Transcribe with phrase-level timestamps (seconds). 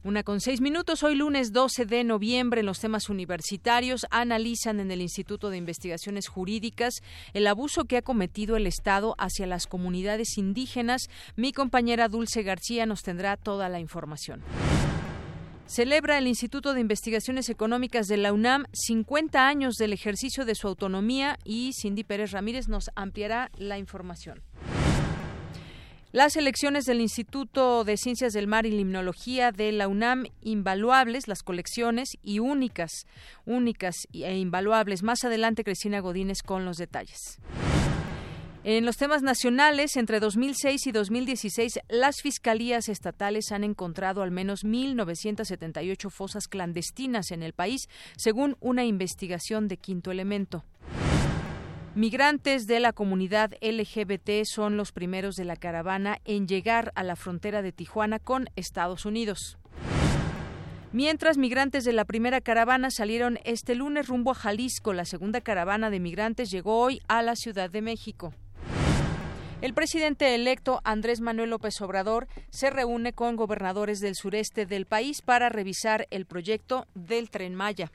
[0.06, 1.02] Una con seis minutos.
[1.02, 6.28] Hoy lunes 12 de noviembre en los temas universitarios analizan en el Instituto de Investigaciones
[6.28, 6.96] Jurídicas
[7.34, 11.04] el abuso que ha cometido el Estado hacia las comunidades indígenas.
[11.38, 14.42] Mi compañera Dulce García nos tendrá toda la información.
[15.68, 20.68] Celebra el Instituto de Investigaciones Económicas de la UNAM 50 años del ejercicio de su
[20.68, 24.42] autonomía y Cindy Pérez Ramírez nos ampliará la información.
[26.14, 31.42] Las elecciones del Instituto de Ciencias del Mar y Limnología de la UNAM, invaluables las
[31.42, 33.08] colecciones y únicas,
[33.48, 35.02] únicas e invaluables.
[35.02, 37.40] Más adelante, Cristina Godínez con los detalles.
[38.64, 44.64] En los temas nacionales, entre 2006 y 2016, las fiscalías estatales han encontrado al menos
[44.64, 50.64] 1.978 fosas clandestinas en el país, según una investigación de Quinto Elemento.
[51.96, 57.16] Migrantes de la comunidad LGBT son los primeros de la caravana en llegar a la
[57.16, 59.60] frontera de Tijuana con Estados Unidos.
[60.92, 65.92] Mientras migrantes de la primera caravana salieron este lunes rumbo a Jalisco, la segunda caravana
[65.92, 68.34] de migrantes llegó hoy a la Ciudad de México.
[69.62, 75.22] El presidente electo Andrés Manuel López Obrador se reúne con gobernadores del sureste del país
[75.22, 77.92] para revisar el proyecto del tren Maya.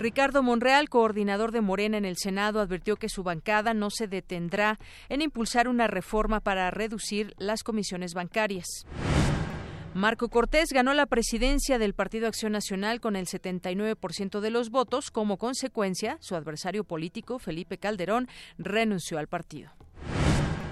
[0.00, 4.78] Ricardo Monreal, coordinador de Morena en el Senado, advirtió que su bancada no se detendrá
[5.10, 8.86] en impulsar una reforma para reducir las comisiones bancarias.
[9.92, 15.10] Marco Cortés ganó la presidencia del Partido Acción Nacional con el 79% de los votos.
[15.10, 18.26] Como consecuencia, su adversario político, Felipe Calderón,
[18.56, 19.70] renunció al partido.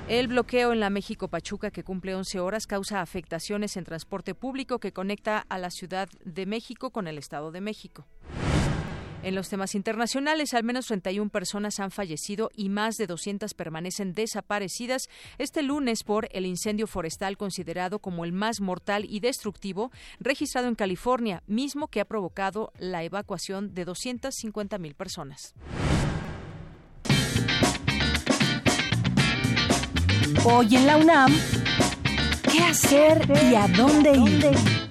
[0.09, 4.79] El bloqueo en la México Pachuca, que cumple 11 horas, causa afectaciones en transporte público
[4.79, 8.07] que conecta a la Ciudad de México con el Estado de México.
[9.23, 14.15] En los temas internacionales, al menos 31 personas han fallecido y más de 200 permanecen
[14.15, 20.69] desaparecidas este lunes por el incendio forestal considerado como el más mortal y destructivo registrado
[20.69, 25.55] en California, mismo que ha provocado la evacuación de 250 mil personas.
[30.45, 31.33] Hoy en la UNAM,
[32.51, 34.88] ¿qué hacer y a dónde ir?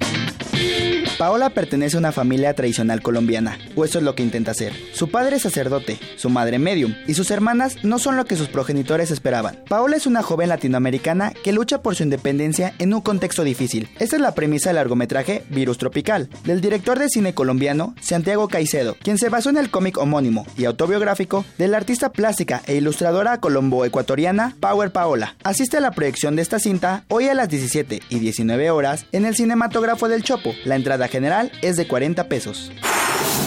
[1.17, 4.73] Paola pertenece a una familia tradicional colombiana, o eso es lo que intenta ser.
[4.93, 8.49] Su padre es sacerdote, su madre medium, y sus hermanas no son lo que sus
[8.49, 9.57] progenitores esperaban.
[9.67, 13.89] Paola es una joven latinoamericana que lucha por su independencia en un contexto difícil.
[13.97, 18.95] Esta es la premisa del largometraje Virus Tropical, del director de cine colombiano Santiago Caicedo,
[19.01, 23.39] quien se basó en el cómic homónimo y autobiográfico de la artista plástica e ilustradora
[23.39, 25.35] colombo-ecuatoriana Power Paola.
[25.43, 29.25] Asiste a la proyección de esta cinta hoy a las 17 y 19 horas en
[29.25, 30.46] el cinematógrafo del Chopo.
[30.65, 32.71] La entrada general es de 40 pesos.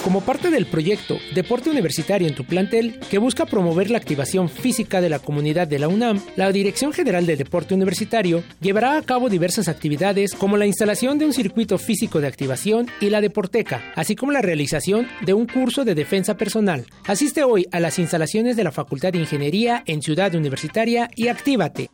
[0.04, 5.00] Como parte del proyecto Deporte Universitario en tu plantel, que busca promover la activación física
[5.00, 9.28] de la comunidad de la UNAM, la Dirección General del Deporte Universitario llevará a cabo
[9.28, 14.16] diversas actividades como la instalación de un circuito físico de activación y la deporteca, así
[14.16, 16.86] como la realización de un curso de defensa personal.
[17.06, 21.90] Asiste hoy a las instalaciones de la Facultad de Ingeniería en Ciudad Universitaria y actívate.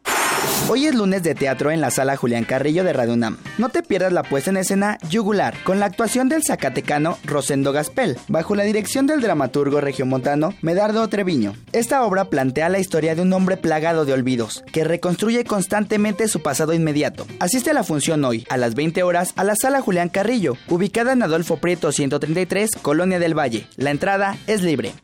[0.69, 3.39] Hoy es lunes de teatro en la sala Julián Carrillo de Radio UNAM.
[3.57, 8.19] No te pierdas la puesta en escena Yugular, con la actuación del zacatecano Rosendo Gaspel,
[8.27, 11.55] bajo la dirección del dramaturgo regiomontano Medardo Treviño.
[11.73, 16.43] Esta obra plantea la historia de un hombre plagado de olvidos, que reconstruye constantemente su
[16.43, 17.29] pasado inmediato.
[17.39, 21.13] Asiste a la función hoy, a las 20 horas, a la sala Julián Carrillo, ubicada
[21.13, 23.69] en Adolfo Prieto 133, Colonia del Valle.
[23.77, 24.95] La entrada es libre.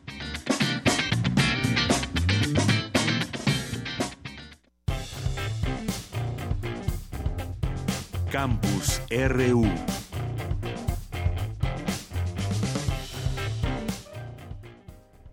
[8.33, 9.63] Campus RU.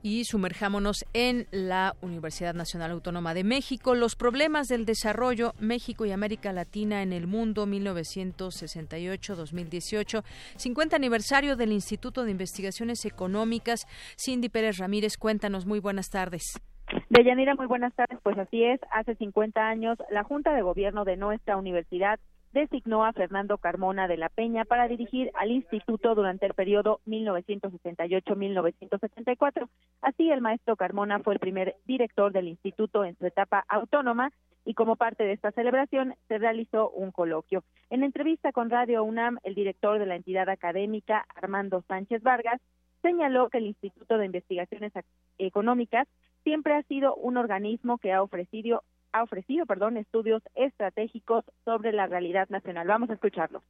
[0.02, 6.12] Y sumerjámonos en la Universidad Nacional Autónoma de México, los problemas del desarrollo México y
[6.12, 10.22] América Latina en el mundo 1968-2018,
[10.56, 13.86] 50 aniversario del Instituto de Investigaciones Económicas.
[14.18, 16.60] Cindy Pérez Ramírez, cuéntanos, muy buenas tardes.
[17.08, 18.18] Deyanira, muy buenas tardes.
[18.22, 22.20] Pues así es, hace 50 años la Junta de Gobierno de nuestra universidad
[22.52, 29.68] designó a Fernando Carmona de la Peña para dirigir al instituto durante el periodo 1968-1974.
[30.02, 34.32] Así, el maestro Carmona fue el primer director del instituto en su etapa autónoma
[34.64, 37.64] y como parte de esta celebración se realizó un coloquio.
[37.88, 42.60] En entrevista con Radio UNAM, el director de la entidad académica, Armando Sánchez Vargas,
[43.02, 44.92] señaló que el Instituto de Investigaciones
[45.38, 46.06] Económicas
[46.44, 48.82] siempre ha sido un organismo que ha ofrecido
[49.12, 52.86] ha ofrecido, perdón, estudios estratégicos sobre la realidad nacional.
[52.86, 53.62] Vamos a escucharlo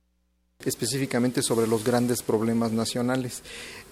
[0.65, 3.43] específicamente sobre los grandes problemas nacionales.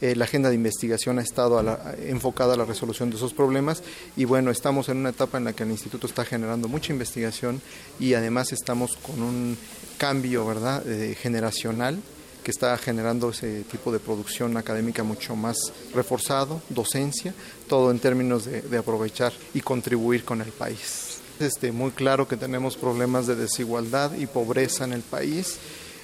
[0.01, 1.59] Eh, la agenda de investigación ha estado
[2.07, 3.83] enfocada a la resolución de esos problemas
[4.17, 7.61] y bueno, estamos en una etapa en la que el instituto está generando mucha investigación
[7.99, 9.57] y además estamos con un
[9.97, 12.01] cambio, ¿verdad?, eh, generacional
[12.45, 15.57] que está generando ese tipo de producción académica mucho más
[15.95, 17.35] reforzado, docencia,
[17.69, 21.08] todo en términos de aprovechar y contribuir con el país.
[21.41, 25.59] Este, muy claro que tenemos problemas de desigualdad y pobreza en el país.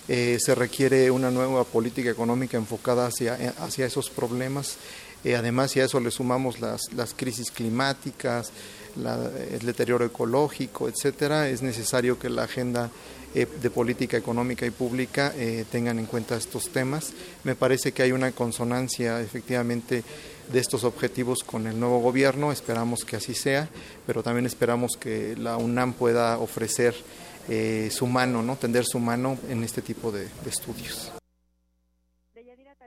[0.07, 4.77] Eh, se requiere una nueva política económica enfocada hacia, eh, hacia esos problemas.
[5.25, 8.53] Eh, además, si a eso le sumamos las, las crisis climáticas,
[8.97, 12.91] el deterioro ecológico, etcétera, es necesario que la agenda
[13.35, 15.35] de política económica y pública
[15.73, 17.13] tengan en cuenta estos temas.
[17.43, 20.05] Me parece que hay una consonancia efectivamente
[20.53, 22.53] de estos objetivos con el nuevo gobierno.
[22.53, 23.69] Esperamos que así sea,
[24.07, 26.95] pero también esperamos que la UNAM pueda ofrecer
[27.49, 28.57] eh, su mano, ¿no?
[28.57, 31.13] tender su mano en este tipo de, de estudios.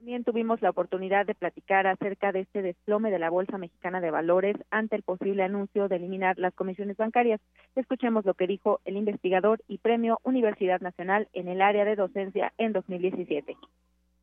[0.08, 4.10] También tuvimos la oportunidad de platicar acerca de este desplome de la Bolsa Mexicana de
[4.10, 7.42] Valores ante el posible anuncio de eliminar las comisiones bancarias.
[7.76, 12.54] Escuchemos lo que dijo el investigador y premio Universidad Nacional en el área de docencia
[12.58, 13.58] en 2017.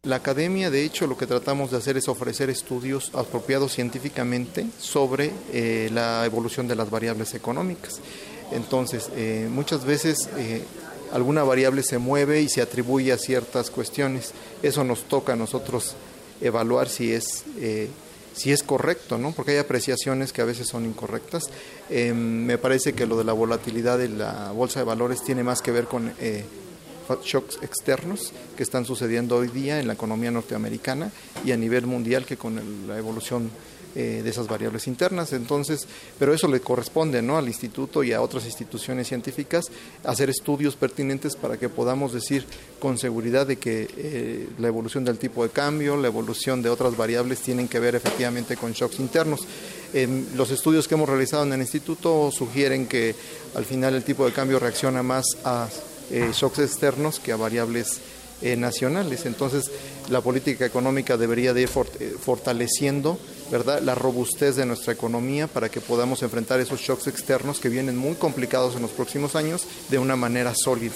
[0.04, 5.30] La academia, de hecho, lo que tratamos de hacer es ofrecer estudios apropiados científicamente sobre
[5.50, 8.00] eh, la evolución de las variables económicas.
[8.52, 10.62] Entonces, eh, muchas veces eh,
[11.10, 14.32] alguna variable se mueve y se atribuye a ciertas cuestiones.
[14.62, 15.94] Eso nos toca a nosotros
[16.42, 17.44] evaluar si es,
[18.34, 19.32] si es correcto, ¿no?
[19.32, 21.44] porque hay apreciaciones que a veces son incorrectas.
[21.88, 25.70] me parece que lo de la volatilidad de la bolsa de valores tiene más que
[25.70, 26.12] ver con
[27.22, 31.10] shocks externos que están sucediendo hoy día en la economía norteamericana
[31.44, 33.50] y a nivel mundial que con la evolución
[33.96, 35.32] eh, de esas variables internas.
[35.32, 35.86] Entonces,
[36.18, 37.38] pero eso le corresponde ¿no?
[37.38, 39.66] al instituto y a otras instituciones científicas
[40.02, 42.44] hacer estudios pertinentes para que podamos decir
[42.80, 46.96] con seguridad de que eh, la evolución del tipo de cambio, la evolución de otras
[46.96, 49.46] variables tienen que ver efectivamente con shocks internos.
[50.34, 53.14] los estudios que hemos realizado en el instituto sugieren que
[53.54, 55.68] al final el tipo de cambio reacciona más a
[56.10, 58.00] eh, shocks externos que a variables
[58.42, 59.26] eh, nacionales.
[59.26, 59.70] Entonces,
[60.10, 63.18] la política económica debería de ir eh, fortaleciendo
[63.50, 63.80] ¿verdad?
[63.80, 68.16] la robustez de nuestra economía para que podamos enfrentar esos shocks externos que vienen muy
[68.16, 70.94] complicados en los próximos años de una manera sólida.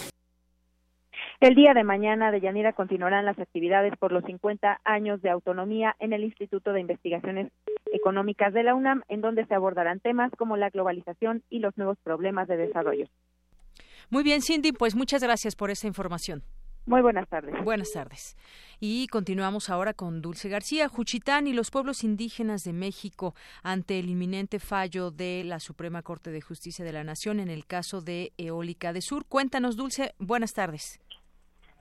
[1.40, 5.94] El día de mañana, de Yanira, continuarán las actividades por los 50 años de autonomía
[6.00, 7.52] en el Instituto de Investigaciones
[7.92, 11.96] Económicas de la UNAM, en donde se abordarán temas como la globalización y los nuevos
[12.02, 13.06] problemas de desarrollo.
[14.10, 16.42] Muy bien, Cindy, pues muchas gracias por esta información.
[16.86, 17.54] Muy buenas tardes.
[17.62, 18.34] Buenas tardes.
[18.80, 20.88] Y continuamos ahora con Dulce García.
[20.88, 26.30] Juchitán y los pueblos indígenas de México ante el inminente fallo de la Suprema Corte
[26.30, 29.26] de Justicia de la Nación en el caso de Eólica de Sur.
[29.28, 30.14] Cuéntanos, Dulce.
[30.18, 30.98] Buenas tardes.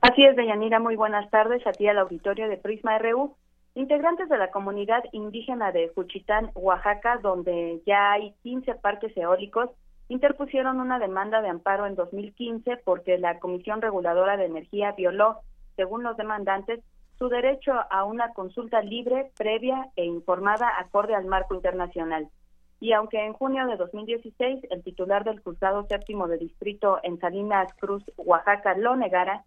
[0.01, 0.79] Así es, Deyanira.
[0.81, 3.38] Muy buenas tardes a ti al auditorio de Prisma RU.
[3.75, 9.69] Integrantes de la comunidad indígena de Juchitán, Oaxaca, donde ya hay 15 parques eólicos,
[10.09, 15.41] interpusieron una demanda de amparo en 2015 porque la Comisión Reguladora de Energía violó,
[15.75, 16.79] según los demandantes,
[17.17, 22.29] su derecho a una consulta libre, previa e informada acorde al marco internacional.
[22.79, 27.73] Y aunque en junio de 2016 el titular del juzgado séptimo de distrito en Salinas
[27.79, 29.43] Cruz, Oaxaca, lo negara,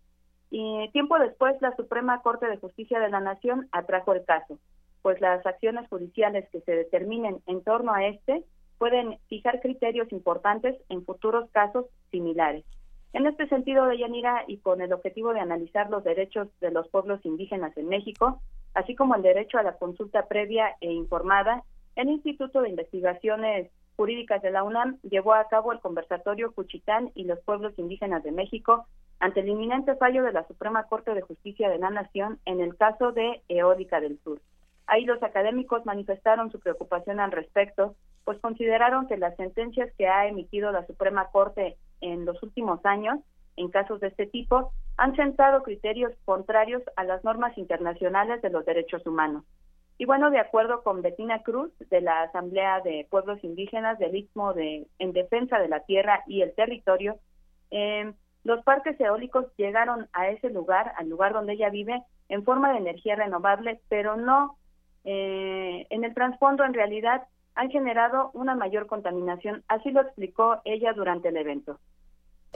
[0.50, 4.58] y tiempo después la Suprema Corte de Justicia de la Nación atrajo el caso,
[5.00, 8.44] pues las acciones judiciales que se determinen en torno a este
[8.80, 12.64] pueden fijar criterios importantes en futuros casos similares.
[13.12, 17.20] En este sentido, Deyanira, y con el objetivo de analizar los derechos de los pueblos
[17.25, 18.40] indígenas en México,
[18.72, 21.62] así como el derecho a la consulta previa e informada,
[21.94, 27.25] el Instituto de Investigaciones Jurídicas de la UNAM llevó a cabo el conversatorio Cuchitán y
[27.25, 28.87] los pueblos indígenas de México
[29.18, 32.75] ante el inminente fallo de la Suprema Corte de Justicia de la Nación en el
[32.78, 34.40] caso de Eólica del Sur.
[34.87, 37.94] Ahí los académicos manifestaron su preocupación al respecto,
[38.30, 43.18] pues consideraron que las sentencias que ha emitido la Suprema Corte en los últimos años,
[43.56, 48.64] en casos de este tipo, han sentado criterios contrarios a las normas internacionales de los
[48.64, 49.42] derechos humanos.
[49.99, 54.54] Y bueno, de acuerdo con Bettina Cruz, de la Asamblea de Pueblos Indígenas del Istmo
[54.54, 57.16] de, en Defensa de la Tierra y el Territorio,
[57.72, 58.12] eh,
[58.44, 62.78] los parques eólicos llegaron a ese lugar, al lugar donde ella vive, en forma de
[62.78, 64.56] energía renovable, pero no
[65.02, 67.26] eh, en el trasfondo, en realidad,
[67.60, 69.62] han generado una mayor contaminación.
[69.68, 71.78] Así lo explicó ella durante el evento.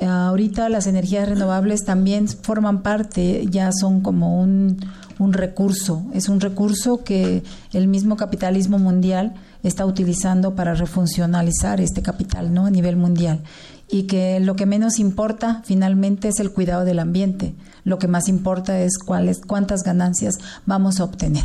[0.00, 4.78] Ahorita las energías renovables también forman parte, ya son como un,
[5.18, 7.42] un, recurso, es un recurso que
[7.72, 12.66] el mismo capitalismo mundial está utilizando para refuncionalizar este capital ¿no?
[12.66, 13.42] a nivel mundial
[13.88, 18.28] y que lo que menos importa finalmente es el cuidado del ambiente, lo que más
[18.28, 21.44] importa es cuáles, cuántas ganancias vamos a obtener.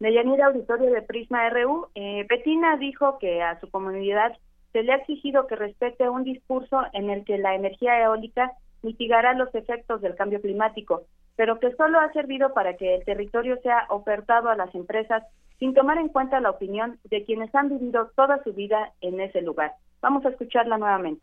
[0.00, 4.36] Deyanira Auditorio de Prisma RU, eh, Betina dijo que a su comunidad
[4.72, 8.52] se le ha exigido que respete un discurso en el que la energía eólica
[8.82, 11.02] mitigará los efectos del cambio climático,
[11.34, 15.24] pero que solo ha servido para que el territorio sea ofertado a las empresas
[15.58, 19.42] sin tomar en cuenta la opinión de quienes han vivido toda su vida en ese
[19.42, 19.72] lugar.
[20.00, 21.22] Vamos a escucharla nuevamente.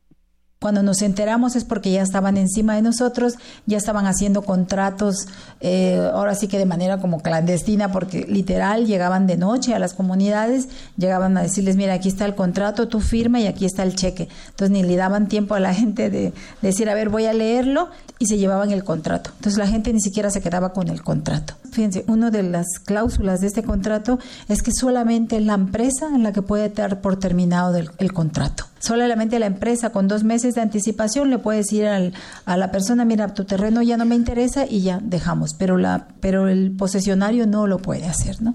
[0.65, 3.35] Cuando nos enteramos es porque ya estaban encima de nosotros,
[3.67, 5.27] ya estaban haciendo contratos,
[5.61, 9.93] eh, ahora sí que de manera como clandestina, porque literal llegaban de noche a las
[9.93, 10.67] comunidades,
[10.97, 14.27] llegaban a decirles, mira, aquí está el contrato, tú firma y aquí está el cheque.
[14.49, 17.89] Entonces ni le daban tiempo a la gente de, decir, a ver, voy a leerlo,
[18.17, 19.29] y se llevaban el contrato.
[19.35, 21.53] Entonces la gente ni siquiera se quedaba con el contrato.
[21.73, 24.17] Fíjense, una de las cláusulas de este contrato
[24.47, 28.65] es que solamente la empresa en la que puede dar por terminado el contrato.
[28.85, 32.13] Solamente la empresa con dos meses de anticipación le puede decir al,
[32.45, 36.09] a la persona, mira, tu terreno ya no me interesa y ya dejamos, pero, la,
[36.21, 38.53] pero el posesionario no lo puede hacer, ¿no?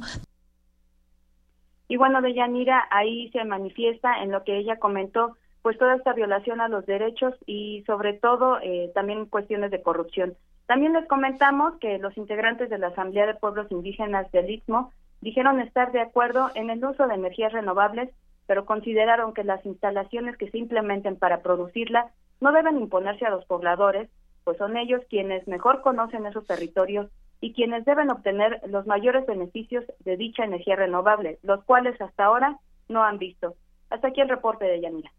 [1.88, 6.12] Y bueno, de Yanira, ahí se manifiesta en lo que ella comentó, pues toda esta
[6.12, 10.34] violación a los derechos y sobre todo eh, también cuestiones de corrupción.
[10.66, 15.60] También les comentamos que los integrantes de la Asamblea de Pueblos Indígenas del Istmo dijeron
[15.60, 18.10] estar de acuerdo en el uso de energías renovables
[18.50, 23.44] pero consideraron que las instalaciones que se implementen para producirla no deben imponerse a los
[23.44, 24.10] pobladores,
[24.42, 27.08] pues son ellos quienes mejor conocen esos territorios
[27.40, 32.58] y quienes deben obtener los mayores beneficios de dicha energía renovable, los cuales hasta ahora
[32.88, 33.54] no han visto.
[33.88, 35.12] Hasta aquí el reporte de Yanira.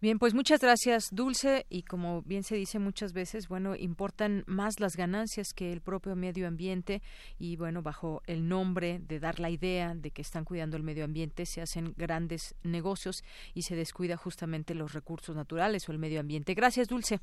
[0.00, 1.66] Bien, pues muchas gracias, Dulce.
[1.68, 6.14] Y como bien se dice muchas veces, bueno, importan más las ganancias que el propio
[6.16, 7.02] medio ambiente.
[7.38, 11.04] Y bueno, bajo el nombre de dar la idea de que están cuidando el medio
[11.04, 13.22] ambiente, se hacen grandes negocios
[13.54, 16.54] y se descuida justamente los recursos naturales o el medio ambiente.
[16.54, 17.20] Gracias, Dulce.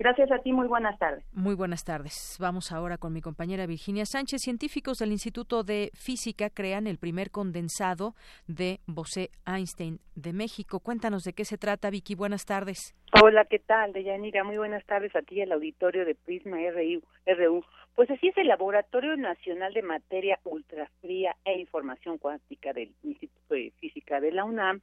[0.00, 1.22] Gracias a ti, muy buenas tardes.
[1.34, 2.38] Muy buenas tardes.
[2.40, 4.40] Vamos ahora con mi compañera Virginia Sánchez.
[4.40, 8.14] Científicos del Instituto de Física crean el primer condensado
[8.46, 10.80] de Bose-Einstein de México.
[10.80, 12.14] Cuéntanos de qué se trata, Vicky.
[12.14, 12.94] Buenas tardes.
[13.22, 14.42] Hola, ¿qué tal, Deyanira?
[14.42, 17.62] Muy buenas tardes a ti y al auditorio de Prisma RU.
[17.94, 23.70] Pues así es el Laboratorio Nacional de Materia Ultrafría e Información Cuántica del Instituto de
[23.78, 24.80] Física de la UNAM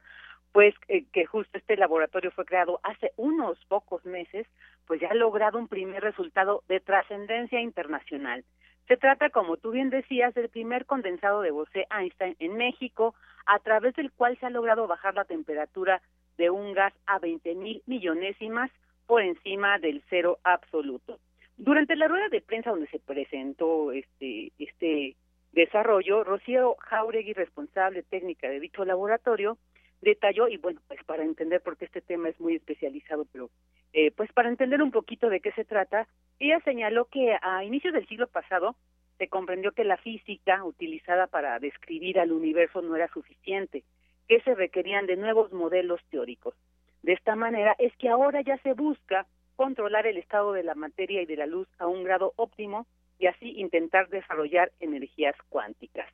[0.52, 4.46] pues eh, que justo este laboratorio fue creado hace unos pocos meses
[4.86, 8.44] pues ya ha logrado un primer resultado de trascendencia internacional.
[8.88, 13.14] Se trata, como tú bien decías, del primer condensado de Bose-Einstein en México,
[13.44, 16.00] a través del cual se ha logrado bajar la temperatura
[16.38, 18.70] de un gas a 20 mil millonésimas
[19.06, 21.18] por encima del cero absoluto.
[21.58, 25.16] Durante la rueda de prensa donde se presentó este, este
[25.52, 29.58] desarrollo, Rocío Jauregui, responsable técnica de dicho laboratorio,
[30.00, 33.50] detalló, y bueno, pues para entender por qué este tema es muy especializado, pero
[33.92, 36.06] eh, pues para entender un poquito de qué se trata,
[36.38, 38.76] ella señaló que a inicios del siglo pasado
[39.18, 43.82] se comprendió que la física utilizada para describir al universo no era suficiente,
[44.28, 46.54] que se requerían de nuevos modelos teóricos.
[47.02, 49.26] De esta manera es que ahora ya se busca
[49.56, 52.86] controlar el estado de la materia y de la luz a un grado óptimo
[53.18, 56.08] y así intentar desarrollar energías cuánticas.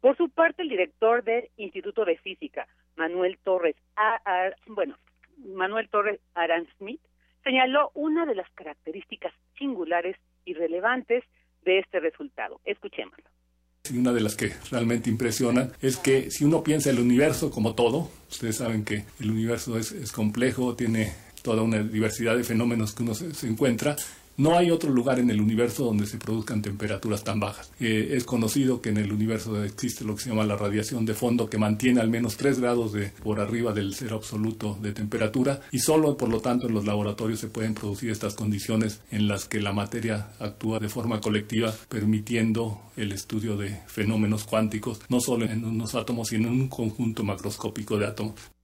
[0.00, 2.66] Por su parte, el director del Instituto de Física,
[2.96, 3.76] Manuel Torres,
[4.66, 4.96] bueno,
[5.38, 7.00] Manuel Torres Aransmith,
[7.44, 11.24] señaló una de las características singulares y relevantes
[11.64, 12.60] de este resultado.
[12.64, 13.24] Escuchémoslo.
[13.92, 17.74] Y una de las que realmente impresiona es que si uno piensa el universo como
[17.74, 21.12] todo, ustedes saben que el universo es, complejo, tiene
[21.42, 23.94] toda una diversidad de fenómenos que uno se encuentra,
[24.36, 27.70] no hay otro lugar en el universo donde se produzcan temperaturas tan bajas.
[27.80, 31.14] Eh, es conocido que en el universo existe lo que se llama la radiación de
[31.14, 35.60] fondo que mantiene al menos 3 grados de, por arriba del cero absoluto de temperatura
[35.72, 39.46] y solo por lo tanto en los laboratorios se pueden producir estas condiciones en las
[39.46, 45.46] que la materia actúa de forma colectiva permitiendo el estudio de fenómenos cuánticos no solo
[45.46, 48.55] en unos átomos sino en un conjunto macroscópico de átomos.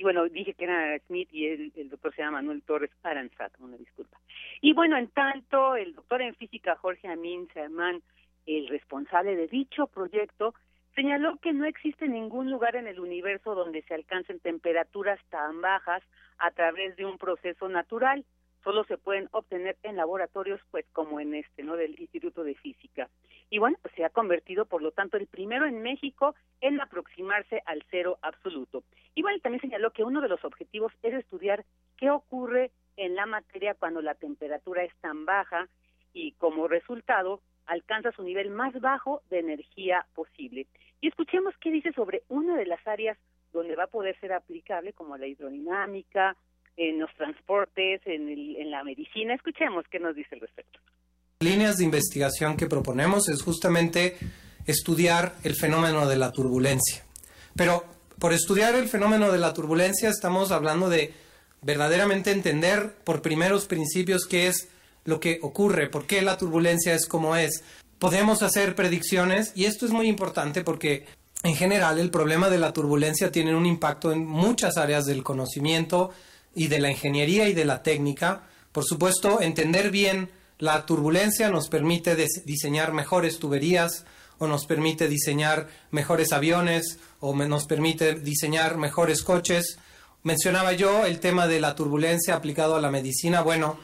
[0.00, 3.76] Y bueno, dije que era Smith y el, doctor se llama Manuel Torres Aranzat, una
[3.76, 4.18] disculpa.
[4.62, 8.00] Y bueno, en tanto, el doctor en física Jorge Amin Sermán,
[8.46, 10.54] el responsable de dicho proyecto,
[10.94, 16.02] señaló que no existe ningún lugar en el universo donde se alcancen temperaturas tan bajas
[16.38, 18.24] a través de un proceso natural
[18.62, 21.76] solo se pueden obtener en laboratorios pues como en este, ¿no?
[21.76, 23.08] del Instituto de Física.
[23.48, 27.62] Y bueno, pues se ha convertido por lo tanto el primero en México en aproximarse
[27.66, 28.84] al cero absoluto.
[29.14, 31.64] Y bueno, también señaló que uno de los objetivos es estudiar
[31.96, 35.68] qué ocurre en la materia cuando la temperatura es tan baja
[36.12, 40.66] y como resultado alcanza su nivel más bajo de energía posible.
[41.00, 43.16] Y escuchemos qué dice sobre una de las áreas
[43.52, 46.36] donde va a poder ser aplicable, como la hidrodinámica,
[46.80, 49.34] en los transportes, en, en la medicina.
[49.34, 50.80] Escuchemos qué nos dice el respecto.
[51.40, 54.16] Líneas de investigación que proponemos es justamente
[54.66, 57.04] estudiar el fenómeno de la turbulencia.
[57.54, 57.84] Pero
[58.18, 61.12] por estudiar el fenómeno de la turbulencia estamos hablando de
[61.60, 64.68] verdaderamente entender por primeros principios qué es
[65.04, 67.62] lo que ocurre, por qué la turbulencia es como es.
[67.98, 71.04] Podemos hacer predicciones y esto es muy importante porque
[71.42, 76.10] en general el problema de la turbulencia tiene un impacto en muchas áreas del conocimiento,
[76.54, 78.42] y de la ingeniería y de la técnica.
[78.72, 84.04] Por supuesto, entender bien la turbulencia nos permite diseñar mejores tuberías
[84.38, 89.78] o nos permite diseñar mejores aviones o nos permite diseñar mejores coches.
[90.22, 93.42] Mencionaba yo el tema de la turbulencia aplicado a la medicina.
[93.42, 93.78] Bueno,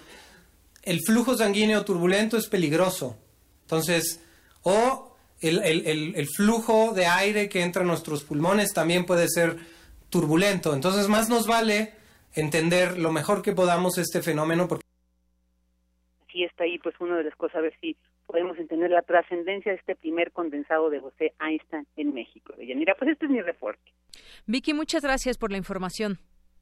[0.82, 3.16] el flujo sanguíneo turbulento es peligroso.
[3.62, 4.20] Entonces,
[4.62, 9.56] o el, flujo de aire que entra a nuestros pulmones también puede ser
[10.08, 10.74] turbulento.
[10.74, 11.94] Entonces, más nos vale
[12.36, 14.68] entender lo mejor que podamos este fenómeno.
[14.68, 14.84] Porque...
[16.34, 17.96] Está ahí pues una de las cosas, a ver si
[18.26, 22.52] podemos entender la trascendencia de este primer condensado de José Einstein en México.
[22.58, 23.90] Mira, pues este es mi reporte.
[24.46, 26.18] Vicky, muchas gracias por la información.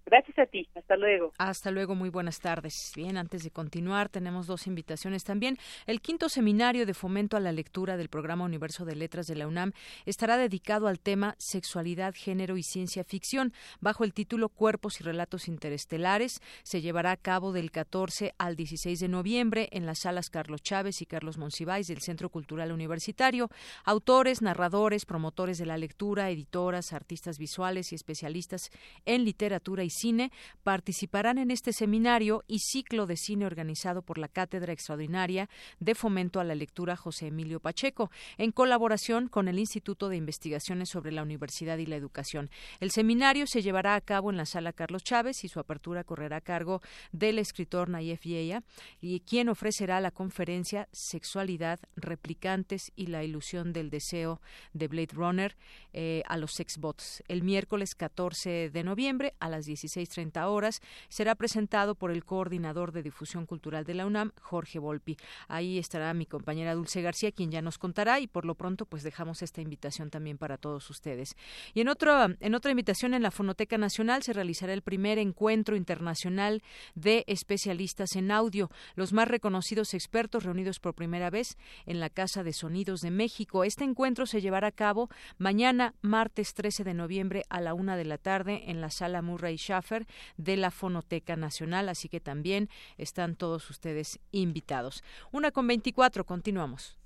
[0.06, 0.68] Gracias a ti.
[0.74, 1.32] Hasta luego.
[1.38, 1.94] Hasta luego.
[1.94, 2.92] Muy buenas tardes.
[2.94, 5.58] Bien, antes de continuar, tenemos dos invitaciones también.
[5.86, 9.46] El quinto seminario de fomento a la lectura del programa Universo de Letras de la
[9.46, 9.72] UNAM
[10.04, 15.48] estará dedicado al tema Sexualidad, Género y Ciencia Ficción, bajo el título Cuerpos y Relatos
[15.48, 16.40] Interestelares.
[16.62, 21.00] Se llevará a cabo del 14 al 16 de noviembre en las salas Carlos Chávez
[21.00, 23.48] y Carlos Monsiváis del Centro Cultural Universitario.
[23.84, 28.70] Autores, narradores, promotores de la lectura, editoras, artistas visuales y especialistas
[29.06, 30.30] en literatura y cine
[30.62, 35.48] participarán en este seminario y ciclo de cine organizado por la Cátedra Extraordinaria
[35.80, 40.90] de Fomento a la Lectura José Emilio Pacheco, en colaboración con el Instituto de Investigaciones
[40.90, 42.50] sobre la Universidad y la Educación.
[42.80, 46.36] El seminario se llevará a cabo en la Sala Carlos Chávez y su apertura correrá
[46.36, 48.62] a cargo del escritor Nayef Yeya,
[49.00, 54.40] y quien ofrecerá la conferencia Sexualidad, Replicantes y la Ilusión del Deseo
[54.72, 55.56] de Blade Runner
[55.92, 60.80] eh, a los sexbots el miércoles 14 de noviembre a las 17 16.30 horas.
[61.08, 65.16] Será presentado por el coordinador de difusión cultural de la UNAM, Jorge Volpi.
[65.48, 69.02] Ahí estará mi compañera Dulce García, quien ya nos contará y por lo pronto pues
[69.02, 71.36] dejamos esta invitación también para todos ustedes.
[71.72, 75.76] Y en, otro, en otra invitación en la Fonoteca Nacional se realizará el primer encuentro
[75.76, 76.62] internacional
[76.94, 82.42] de especialistas en audio, los más reconocidos expertos reunidos por primera vez en la Casa
[82.42, 83.64] de Sonidos de México.
[83.64, 88.04] Este encuentro se llevará a cabo mañana, martes 13 de noviembre a la una de
[88.04, 90.06] la tarde en la sala Murray Schaffer
[90.36, 95.02] de la Fonoteca Nacional, así que también están todos ustedes invitados.
[95.32, 96.96] Una con 24, continuamos.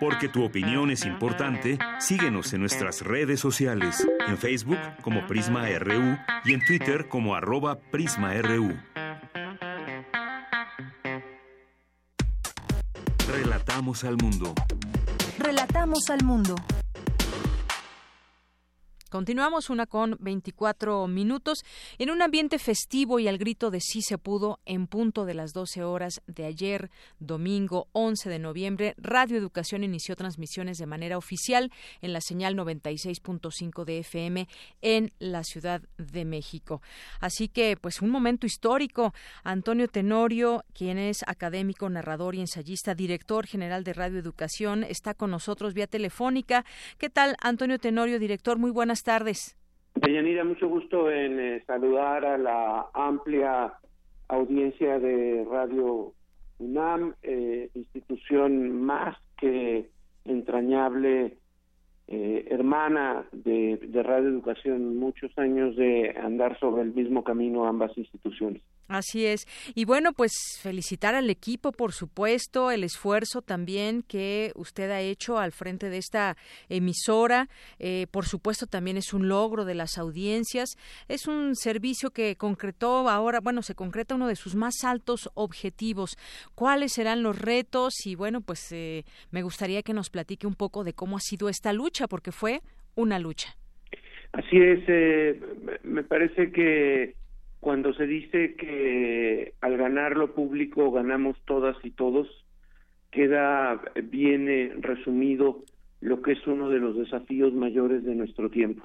[0.00, 6.18] Porque tu opinión es importante, síguenos en nuestras redes sociales, en Facebook como Prisma RU
[6.44, 8.76] y en Twitter como arroba PrismaRU.
[13.28, 14.52] Relatamos al mundo.
[15.38, 16.56] Relatamos al mundo.
[19.12, 21.66] Continuamos una con 24 minutos
[21.98, 25.52] en un ambiente festivo y al grito de sí se pudo en punto de las
[25.52, 31.70] 12 horas de ayer, domingo 11 de noviembre, Radio Educación inició transmisiones de manera oficial
[32.00, 34.48] en la señal 96.5 de FM
[34.80, 36.80] en la Ciudad de México.
[37.20, 39.12] Así que, pues un momento histórico.
[39.44, 45.30] Antonio Tenorio, quien es académico, narrador y ensayista, director general de Radio Educación, está con
[45.30, 46.64] nosotros vía telefónica.
[46.96, 48.56] ¿Qué tal, Antonio Tenorio, director?
[48.56, 49.56] Muy buenas tardes.
[49.94, 53.74] Deyanira, mucho gusto en eh, saludar a la amplia
[54.28, 56.14] audiencia de Radio
[56.58, 59.90] UNAM, eh, institución más que
[60.24, 61.36] entrañable,
[62.08, 67.96] eh, hermana de, de Radio Educación, muchos años de andar sobre el mismo camino ambas
[67.98, 68.62] instituciones.
[68.88, 69.46] Así es.
[69.74, 75.38] Y bueno, pues felicitar al equipo, por supuesto, el esfuerzo también que usted ha hecho
[75.38, 76.36] al frente de esta
[76.68, 77.48] emisora.
[77.78, 80.76] Eh, por supuesto, también es un logro de las audiencias.
[81.08, 86.18] Es un servicio que concretó ahora, bueno, se concreta uno de sus más altos objetivos.
[86.54, 87.94] ¿Cuáles serán los retos?
[88.04, 91.48] Y bueno, pues eh, me gustaría que nos platique un poco de cómo ha sido
[91.48, 92.60] esta lucha, porque fue
[92.94, 93.56] una lucha.
[94.32, 94.80] Así es.
[94.88, 95.40] Eh,
[95.82, 97.14] me parece que
[97.62, 102.26] cuando se dice que al ganar lo público ganamos todas y todos,
[103.12, 105.62] queda bien resumido
[106.00, 108.82] lo que es uno de los desafíos mayores de nuestro tiempo.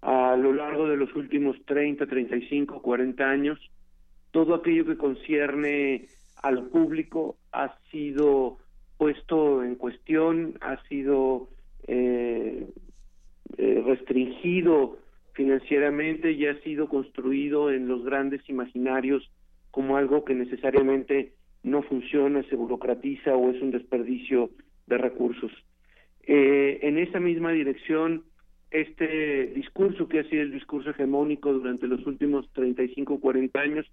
[0.00, 3.60] A lo largo de los últimos 30, 35, 40 años,
[4.30, 6.06] todo aquello que concierne
[6.42, 8.56] al público ha sido
[8.96, 11.50] puesto en cuestión, ha sido
[11.86, 12.66] eh,
[13.58, 14.96] eh, restringido
[15.36, 19.30] financieramente ya ha sido construido en los grandes imaginarios
[19.70, 24.50] como algo que necesariamente no funciona, se burocratiza o es un desperdicio
[24.86, 25.52] de recursos.
[26.22, 28.24] Eh, en esa misma dirección,
[28.70, 33.86] este discurso que ha sido el discurso hegemónico durante los últimos 35 o 40 años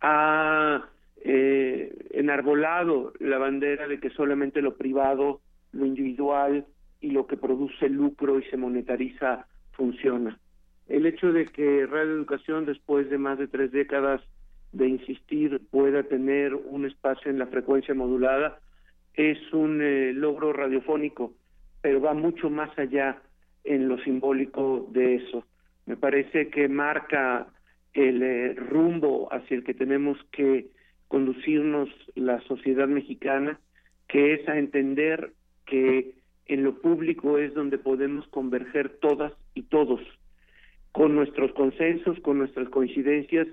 [0.00, 0.88] ha
[1.22, 6.64] eh, enarbolado la bandera de que solamente lo privado, lo individual
[7.02, 10.39] y lo que produce lucro y se monetariza funciona
[10.90, 14.20] el hecho de que Radio Educación, después de más de tres décadas
[14.72, 18.58] de insistir, pueda tener un espacio en la frecuencia modulada,
[19.14, 21.32] es un eh, logro radiofónico,
[21.80, 23.22] pero va mucho más allá
[23.62, 25.44] en lo simbólico de eso.
[25.86, 27.46] Me parece que marca
[27.94, 30.70] el eh, rumbo hacia el que tenemos que
[31.06, 33.60] conducirnos la sociedad mexicana,
[34.08, 35.34] que es a entender
[35.66, 40.00] que en lo público es donde podemos converger todas y todos
[40.92, 43.46] con nuestros consensos, con nuestras coincidencias,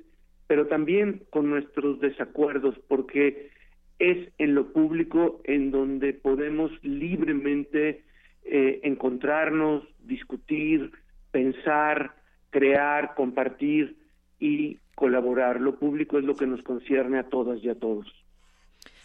[0.47, 3.51] pero también con nuestros desacuerdos, porque
[3.99, 8.03] es en lo público en donde podemos libremente
[8.43, 10.91] eh, encontrarnos, discutir,
[11.31, 12.15] pensar,
[12.49, 13.97] crear, compartir
[14.39, 15.59] y colaborar.
[15.59, 18.07] Lo público es lo que nos concierne a todas y a todos.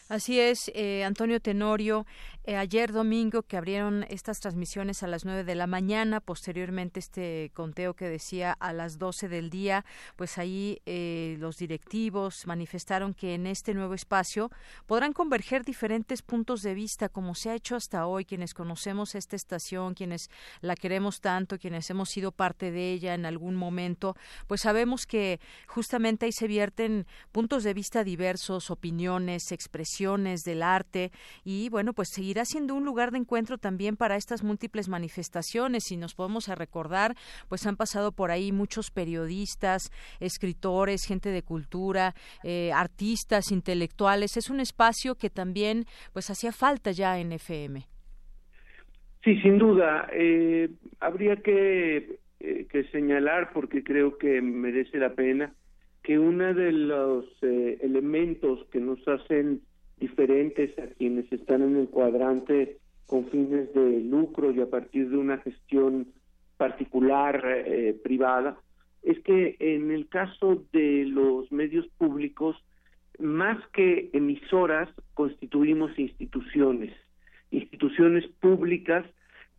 [0.08, 2.04] Así es, eh, Antonio Tenorio.
[2.44, 7.52] Eh, ayer domingo que abrieron estas transmisiones a las nueve de la mañana, posteriormente este
[7.54, 9.84] conteo que decía a las doce del día,
[10.16, 14.50] pues ahí eh, los directivos manifestaron que en este nuevo espacio
[14.86, 19.36] podrán converger diferentes puntos de vista, como se ha hecho hasta hoy, quienes conocemos esta
[19.36, 20.28] estación, quienes
[20.62, 24.16] la queremos tanto, quienes hemos sido parte de ella en algún momento,
[24.48, 31.12] pues sabemos que justamente ahí se vierten puntos de vista diversos, opiniones, expresiones del arte
[31.44, 35.92] y bueno, pues seguir seguirá siendo un lugar de encuentro también para estas múltiples manifestaciones.
[35.92, 37.14] Y nos podemos recordar,
[37.50, 44.38] pues han pasado por ahí muchos periodistas, escritores, gente de cultura, eh, artistas, intelectuales.
[44.38, 47.82] Es un espacio que también, pues, hacía falta ya en FM.
[49.22, 50.08] Sí, sin duda.
[50.14, 52.18] Eh, habría que
[52.70, 55.52] que señalar porque creo que merece la pena
[56.02, 59.60] que uno de los elementos que nos hacen
[60.02, 65.16] diferentes a quienes están en el cuadrante con fines de lucro y a partir de
[65.16, 66.08] una gestión
[66.56, 68.58] particular eh, privada,
[69.04, 72.56] es que en el caso de los medios públicos,
[73.20, 76.92] más que emisoras, constituimos instituciones,
[77.52, 79.04] instituciones públicas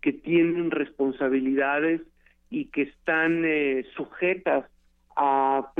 [0.01, 2.01] que tienen responsabilidades
[2.49, 4.65] y que están eh, sujetas
[5.15, 5.71] a,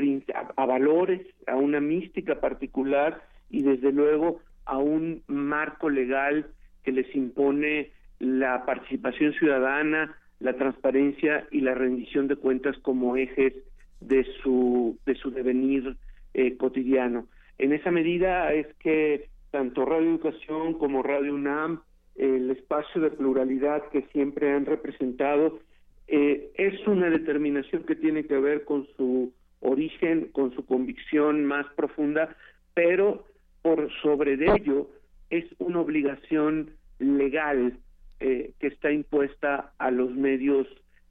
[0.55, 6.47] a valores, a una mística particular y desde luego a un marco legal
[6.83, 13.53] que les impone la participación ciudadana, la transparencia y la rendición de cuentas como ejes
[13.99, 15.97] de su de su devenir
[16.33, 17.27] eh, cotidiano.
[17.57, 21.81] En esa medida es que tanto Radio Educación como Radio UNAM,
[22.15, 25.59] el espacio de pluralidad que siempre han representado,
[26.07, 31.65] eh, es una determinación que tiene que ver con su origen, con su convicción más
[31.75, 32.35] profunda,
[32.73, 33.25] pero
[33.63, 34.89] por sobre de ello
[35.31, 37.79] es una obligación legal
[38.19, 40.67] eh, que está impuesta a los medios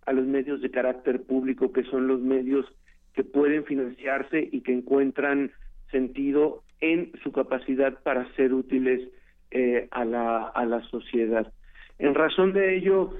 [0.06, 2.66] a los medios de carácter público que son los medios
[3.14, 5.50] que pueden financiarse y que encuentran
[5.90, 9.00] sentido en su capacidad para ser útiles
[9.50, 11.52] eh, a la a la sociedad.
[11.98, 13.14] En razón de ello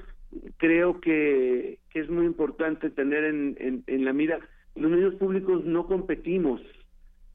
[0.57, 4.39] creo que, que es muy importante tener en, en, en la mira
[4.75, 6.61] los medios públicos no competimos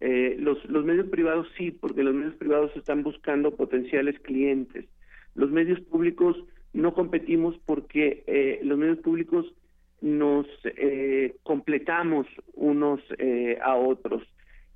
[0.01, 4.87] eh, los, los medios privados sí, porque los medios privados están buscando potenciales clientes.
[5.35, 6.37] Los medios públicos
[6.73, 9.53] no competimos porque eh, los medios públicos
[10.01, 14.23] nos eh, completamos unos eh, a otros.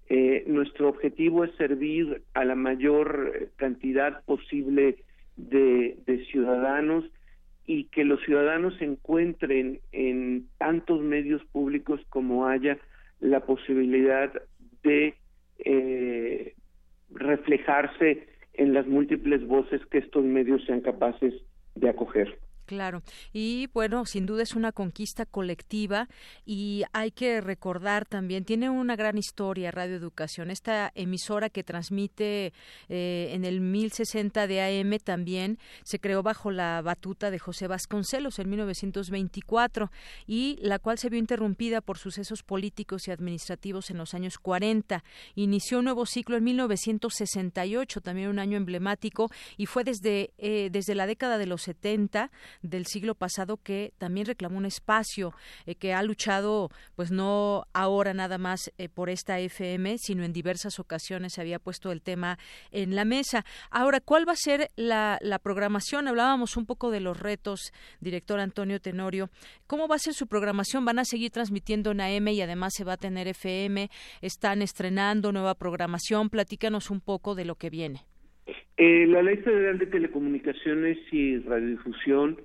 [0.08, 4.96] Eh, nuestro objetivo es servir a la mayor cantidad posible
[5.36, 7.04] de, de ciudadanos
[7.64, 12.78] y que los ciudadanos encuentren en tantos medios públicos como haya
[13.20, 14.32] la posibilidad
[14.82, 15.14] de
[15.58, 16.54] eh,
[17.10, 21.34] reflejarse en las múltiples voces que estos medios sean capaces
[21.74, 22.38] de acoger.
[22.72, 23.02] Claro,
[23.34, 26.08] y bueno, sin duda es una conquista colectiva
[26.46, 32.54] y hay que recordar también, tiene una gran historia Radio Educación, esta emisora que transmite
[32.88, 38.38] eh, en el 1060 de AM también se creó bajo la batuta de José Vasconcelos
[38.38, 39.90] en 1924
[40.26, 45.04] y la cual se vio interrumpida por sucesos políticos y administrativos en los años 40.
[45.34, 50.94] Inició un nuevo ciclo en 1968, también un año emblemático y fue desde, eh, desde
[50.94, 52.30] la década de los 70
[52.62, 55.34] del siglo pasado que también reclamó un espacio
[55.66, 60.32] eh, que ha luchado pues no ahora nada más eh, por esta FM sino en
[60.32, 62.38] diversas ocasiones se había puesto el tema
[62.70, 63.44] en la mesa.
[63.70, 68.40] Ahora cuál va a ser la, la programación hablábamos un poco de los retos director
[68.40, 69.30] Antonio Tenorio.
[69.66, 72.84] Cómo va a ser su programación van a seguir transmitiendo en AM y además se
[72.84, 78.02] va a tener FM están estrenando nueva programación platícanos un poco de lo que viene.
[78.76, 82.40] Eh, la Ley Federal de Telecomunicaciones y Radiodifusión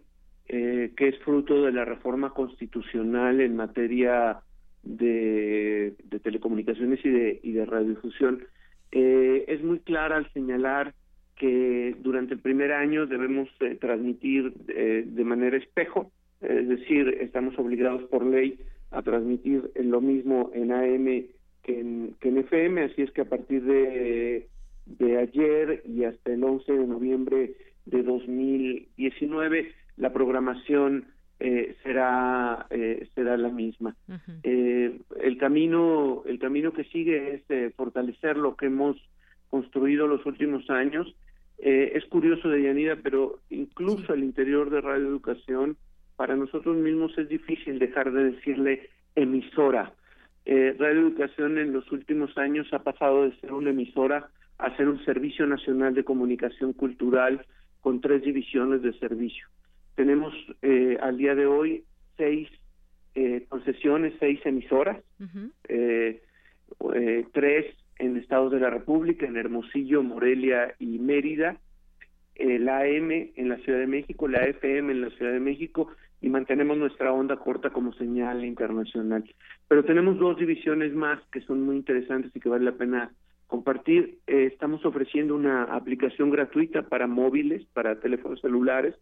[0.49, 4.39] eh, que es fruto de la reforma constitucional en materia
[4.81, 8.45] de, telecomunicaciones y de, y de radiodifusión.
[8.93, 10.93] Eh, es muy clara al señalar
[11.35, 18.03] que durante el primer año debemos eh, transmitir de manera espejo, es decir, estamos obligados
[18.03, 18.57] por ley
[18.91, 21.25] a transmitir lo mismo en AM
[21.63, 24.47] que en, que en FM, así es que a partir de,
[24.85, 27.53] de ayer y hasta el 11 de noviembre
[27.85, 31.05] de 2019 la programación
[31.39, 33.95] eh, será eh, será la misma.
[34.43, 38.97] eh, el camino el camino que sigue es eh, fortalecer lo que hemos
[39.49, 41.13] construido los últimos años.
[41.59, 45.75] Es curioso de Yanira, pero incluso al interior de Radio Educación
[46.15, 49.91] para nosotros mismos es difícil dejar de decirle emisora.
[50.45, 54.29] Radio Educación en los últimos años ha pasado de ser una emisora
[54.59, 57.43] a ser un servicio nacional de comunicación cultural
[57.81, 59.47] con tres divisiones de servicio.
[59.97, 60.31] Tenemos
[60.61, 61.83] eh, al día de hoy
[62.17, 62.47] seis
[63.15, 65.03] eh, concesiones, seis emisoras,
[65.67, 66.21] eh,
[66.93, 67.65] eh, tres
[67.97, 71.57] en estados de la República, en Hermosillo, Morelia y Mérida,
[72.35, 75.87] la AM en la Ciudad de México, la FM en la Ciudad de México
[76.21, 79.23] y mantenemos nuestra onda corta como señal internacional.
[79.67, 83.11] Pero tenemos dos divisiones más que son muy interesantes y que vale la pena
[83.47, 84.19] compartir.
[84.27, 88.93] estamos ofreciendo una aplicación gratuita para móviles, para teléfonos celulares,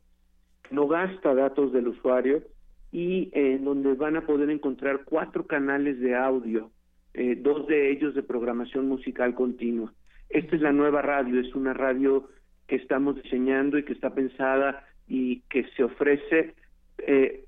[0.71, 2.43] no gasta datos del usuario
[2.91, 6.71] y en donde van a poder encontrar cuatro canales de audio,
[7.13, 9.93] eh, dos de ellos de programación musical continua.
[10.29, 12.29] Esta es la nueva radio, es una radio
[12.67, 16.55] que estamos diseñando y que está pensada y que se ofrece
[16.99, 17.45] eh,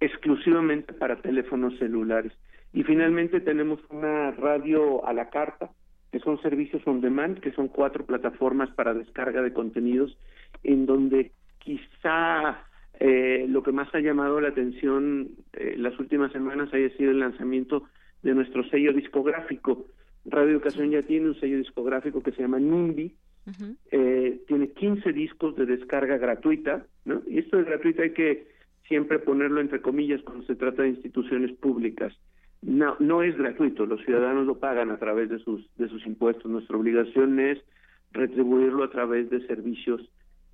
[0.00, 2.32] exclusivamente para teléfonos celulares.
[2.72, 5.70] Y finalmente tenemos una radio a la carta,
[6.12, 10.16] que son servicios on demand, que son cuatro plataformas para descarga de contenidos,
[10.62, 12.64] en donde quizá
[12.98, 17.20] eh, lo que más ha llamado la atención eh, las últimas semanas haya sido el
[17.20, 17.84] lanzamiento
[18.22, 19.86] de nuestro sello discográfico.
[20.24, 23.14] Radio Educación ya tiene un sello discográfico que se llama NIMBY,
[23.90, 27.22] eh, tiene 15 discos de descarga gratuita, ¿no?
[27.26, 28.48] Y esto es gratuito, hay que
[28.86, 32.12] siempre ponerlo entre comillas cuando se trata de instituciones públicas.
[32.60, 36.50] No, no es gratuito, los ciudadanos lo pagan a través de sus, de sus impuestos.
[36.50, 37.58] Nuestra obligación es
[38.12, 40.02] retribuirlo a través de servicios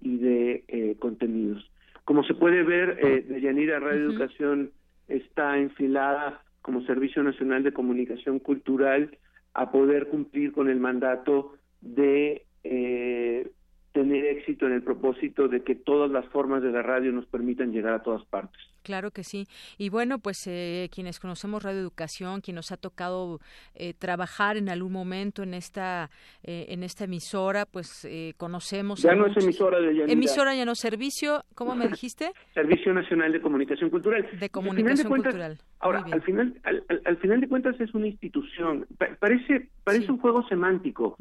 [0.06, 1.68] y de eh, contenidos.
[2.04, 4.70] Como se puede ver, eh, Deyanira Radio Educación
[5.08, 9.10] está enfilada como Servicio Nacional de Comunicación Cultural
[9.54, 13.50] a poder cumplir con el mandato de eh,
[13.92, 17.72] tener éxito en el propósito de que todas las formas de la radio nos permitan
[17.72, 18.60] llegar a todas partes.
[18.86, 19.48] Claro que sí.
[19.78, 23.40] Y bueno, pues eh, quienes conocemos Radio Educación, quien nos ha tocado
[23.74, 26.08] eh, trabajar en algún momento en esta
[26.44, 29.02] eh, en esta emisora, pues conocemos.
[29.02, 30.04] Ya no es emisora de.
[30.04, 32.30] Emisora ya no servicio, ¿cómo me dijiste?
[32.54, 34.24] servicio Nacional de Comunicación Cultural.
[34.38, 35.58] De Comunicación Cultural.
[35.80, 38.86] Ahora, al final al, al, final de cuentas es una institución.
[39.18, 41.16] parece parece un juego semántico.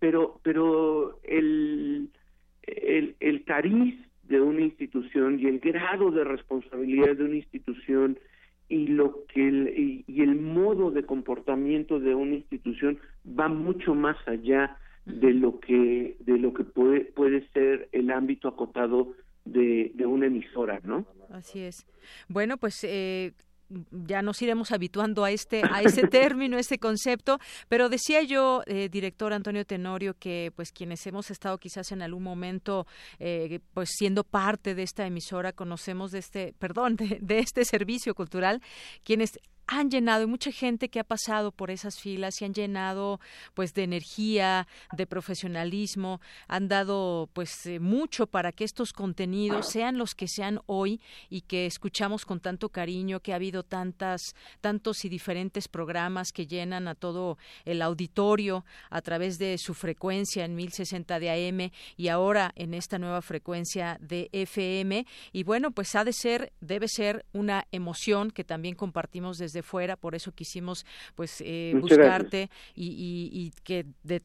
[0.00, 2.10] pero pero el
[2.66, 8.18] el, el cariz de una institución y el grado de responsabilidad de una institución
[8.68, 14.16] y lo que el, y, el modo de comportamiento de una institución va mucho más
[14.26, 19.12] allá de lo que de lo que puede puede ser el ámbito acotado
[19.44, 21.06] de, de una emisora, ¿no?
[21.30, 21.86] Así es.
[22.28, 23.32] Bueno, pues eh,
[23.90, 28.88] ya nos iremos habituando a este a ese término, ese concepto, pero decía yo, eh,
[28.90, 32.86] director Antonio Tenorio, que pues quienes hemos estado quizás en algún momento
[33.18, 38.14] eh, pues siendo parte de esta emisora conocemos de este, perdón, de, de este servicio
[38.14, 38.62] cultural,
[39.02, 43.20] quienes han llenado, y mucha gente que ha pasado por esas filas y han llenado
[43.54, 49.98] pues de energía, de profesionalismo, han dado pues eh, mucho para que estos contenidos sean
[49.98, 55.04] los que sean hoy y que escuchamos con tanto cariño, que ha habido tantas, tantos
[55.04, 60.54] y diferentes programas que llenan a todo el auditorio a través de su frecuencia en
[60.54, 65.06] 1060 de AM y ahora en esta nueva frecuencia de FM.
[65.32, 69.96] Y bueno, pues ha de ser, debe ser una emoción que también compartimos desde fuera,
[69.96, 74.22] por eso quisimos pues eh, buscarte y, y, y, que de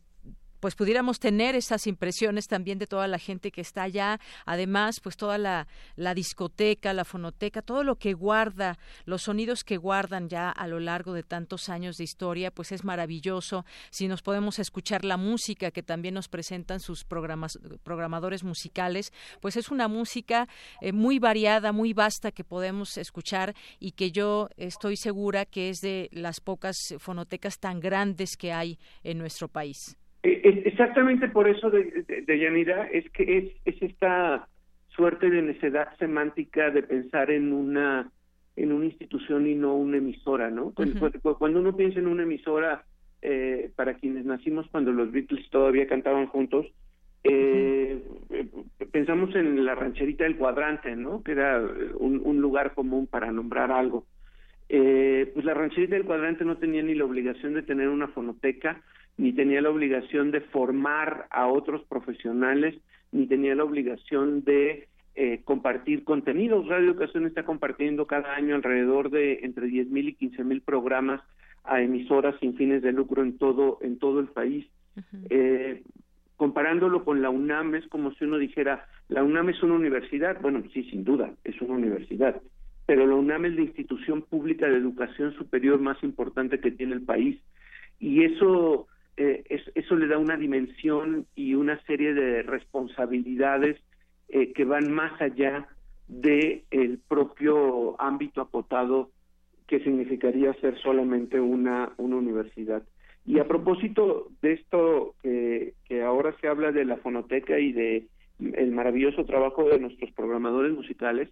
[0.61, 5.17] pues pudiéramos tener esas impresiones también de toda la gente que está allá, además pues
[5.17, 5.67] toda la,
[6.15, 11.13] discoteca, la fonoteca, todo lo que guarda, los sonidos que guardan ya a lo largo
[11.13, 13.65] de tantos años de historia, pues es maravilloso.
[13.89, 19.71] Si nos podemos escuchar la música que también nos presentan sus programadores musicales, pues es
[19.71, 20.47] una música
[20.79, 25.79] eh, muy variada, muy vasta que podemos escuchar y que yo estoy segura que es
[25.81, 29.97] de las pocas fonotecas tan grandes que hay en nuestro país.
[30.23, 34.47] Eh, exactamente por eso de, de, Yanira es que es, es esta
[34.89, 38.11] suerte de necedad semántica de pensar en una
[38.55, 40.73] en una institución y no una emisora, ¿no?
[40.73, 42.83] Cuando, uno piensa en una emisora,
[43.21, 46.67] eh, para quienes nacimos cuando los Beatles todavía cantaban juntos,
[47.23, 48.03] eh,
[48.91, 51.23] pensamos en la rancherita del cuadrante, ¿no?
[51.23, 51.61] Que era
[51.95, 54.05] un, un lugar común para nombrar algo.
[54.73, 58.81] Eh, pues la rancherita del cuadrante no tenía ni la obligación de tener una fonoteca,
[59.21, 62.75] ni tenía la obligación de formar a otros profesionales,
[63.11, 66.67] ni tenía la obligación de eh, compartir contenidos.
[66.67, 71.21] Radio Educación está compartiendo cada año alrededor de entre 10.000 y 15.000 programas
[71.63, 74.65] a emisoras sin fines de lucro en todo en todo el país.
[75.29, 75.83] eh,
[76.35, 80.41] comparándolo con la UNAM es como si uno dijera, la UNAM es una universidad.
[80.41, 82.41] Bueno, sí, sin duda, es una universidad.
[82.87, 87.03] Pero la UNAM es la institución pública de educación superior más importante que tiene el
[87.03, 87.39] país.
[87.99, 89.43] Y eso eh,
[89.75, 93.77] eso le da una dimensión y una serie de responsabilidades
[94.29, 95.67] eh, que van más allá
[96.07, 99.11] del el propio ámbito acotado
[99.67, 102.83] que significaría ser solamente una, una universidad.
[103.25, 108.07] Y a propósito de esto que, que ahora se habla de la fonoteca y de
[108.41, 111.29] el maravilloso trabajo de nuestros programadores musicales,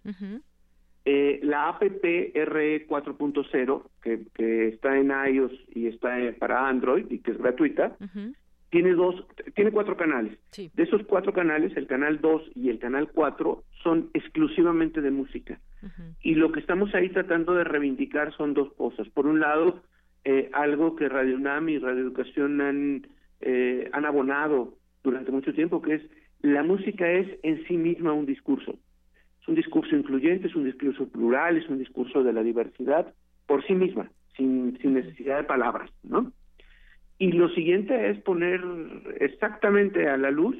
[1.04, 7.18] eh, la app RE 4.0, que, que está en iOS y está para Android y
[7.20, 7.96] que es gratuita,
[8.70, 9.24] tiene dos,
[9.54, 10.38] tiene cuatro canales.
[10.56, 15.58] De esos cuatro canales, el canal 2 y el canal 4 son exclusivamente de música.
[16.22, 19.08] Y lo que estamos ahí tratando de reivindicar son dos cosas.
[19.08, 19.82] Por un lado,
[20.24, 23.06] eh, algo que Radio UNAM y Radio Educación han,
[23.40, 26.02] eh, han abonado durante mucho tiempo, que es
[26.42, 28.78] la música es en sí misma un discurso
[29.50, 33.12] un discurso incluyente, es un discurso plural, es un discurso de la diversidad
[33.46, 36.32] por sí misma, sin, sin necesidad de palabras, ¿no?
[37.18, 38.62] Y lo siguiente es poner
[39.18, 40.56] exactamente a la luz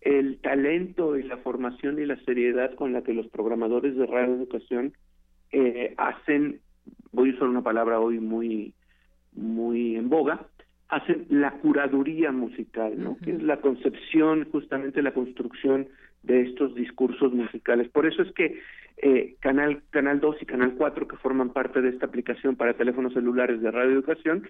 [0.00, 4.34] el talento y la formación y la seriedad con la que los programadores de radio
[4.34, 4.94] educación
[5.52, 6.60] eh, hacen,
[7.12, 8.72] voy a usar una palabra hoy muy,
[9.32, 10.46] muy en boga,
[10.88, 13.18] hacen la curaduría musical, ¿no?
[13.18, 15.88] Que es la concepción, justamente la construcción
[16.22, 17.88] de estos discursos musicales.
[17.88, 18.60] Por eso es que
[18.98, 23.14] eh, Canal Canal 2 y Canal 4, que forman parte de esta aplicación para teléfonos
[23.14, 24.48] celulares de radio educación,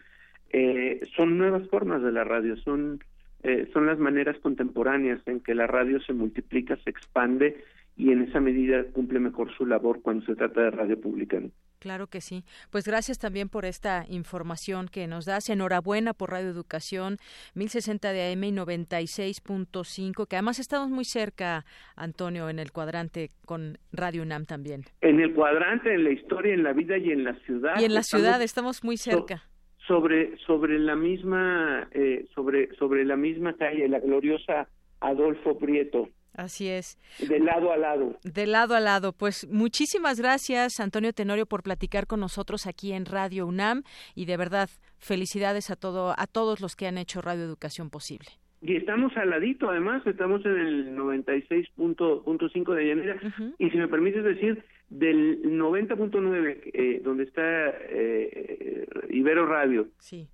[0.52, 3.00] eh, son nuevas formas de la radio, son
[3.42, 7.64] eh, son las maneras contemporáneas en que la radio se multiplica, se expande
[7.96, 11.40] y en esa medida cumple mejor su labor cuando se trata de radio pública.
[11.80, 12.44] Claro que sí.
[12.70, 15.48] Pues gracias también por esta información que nos das.
[15.48, 17.16] Enhorabuena por Radio Educación
[17.54, 21.64] 1060 de AM y 96.5, que además estamos muy cerca,
[21.96, 24.84] Antonio, en el cuadrante con Radio UNAM también.
[25.00, 27.80] En el cuadrante, en la historia, en la vida y en la ciudad.
[27.80, 29.42] Y en la ciudad estamos muy cerca.
[29.88, 34.68] sobre sobre la misma eh, sobre sobre la misma calle, la gloriosa
[35.00, 36.10] Adolfo Prieto.
[36.40, 36.98] Así es.
[37.18, 38.16] De lado a lado.
[38.24, 39.12] De lado a lado.
[39.12, 43.82] Pues muchísimas gracias, Antonio Tenorio, por platicar con nosotros aquí en Radio UNAM
[44.14, 48.28] y de verdad felicidades a todo a todos los que han hecho Radio Educación posible.
[48.62, 53.18] Y estamos al ladito, además, estamos en el 96.5 de llanera.
[53.58, 59.88] Y si me permites decir, del 90.9, eh, donde está eh, Ibero Radio,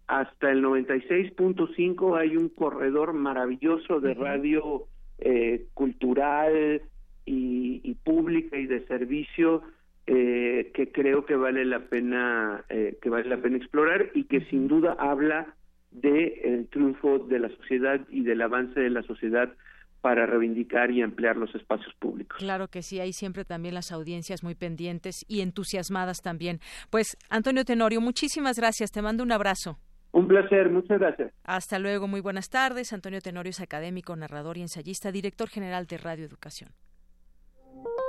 [0.09, 4.89] hasta el 96.5 hay un corredor maravilloso de radio
[5.19, 6.83] eh, cultural
[7.25, 9.63] y, pública y de servicio
[10.07, 14.43] eh, que creo que vale la pena eh, que vale la pena explorar y que
[14.43, 15.55] sin duda habla
[15.91, 19.53] de el triunfo de la sociedad y del avance de la sociedad
[20.01, 22.39] para reivindicar y ampliar los espacios públicos.
[22.39, 26.61] Claro que sí, hay siempre también las audiencias muy pendientes y entusiasmadas también.
[26.91, 29.81] Pues Antonio Tenorio, muchísimas gracias, te mando un abrazo.
[30.27, 31.33] Un placer, muchas gracias.
[31.45, 32.93] Hasta luego, muy buenas tardes.
[32.93, 36.71] Antonio Tenorio es académico, narrador y ensayista, director general de Radio Educación.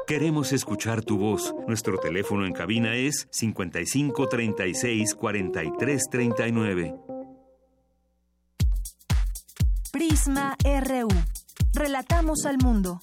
[0.08, 1.54] Queremos escuchar tu voz.
[1.68, 6.96] Nuestro teléfono en cabina es 55 36 43 39.
[9.92, 11.10] Prisma RU.
[11.76, 13.00] Relatamos al mundo.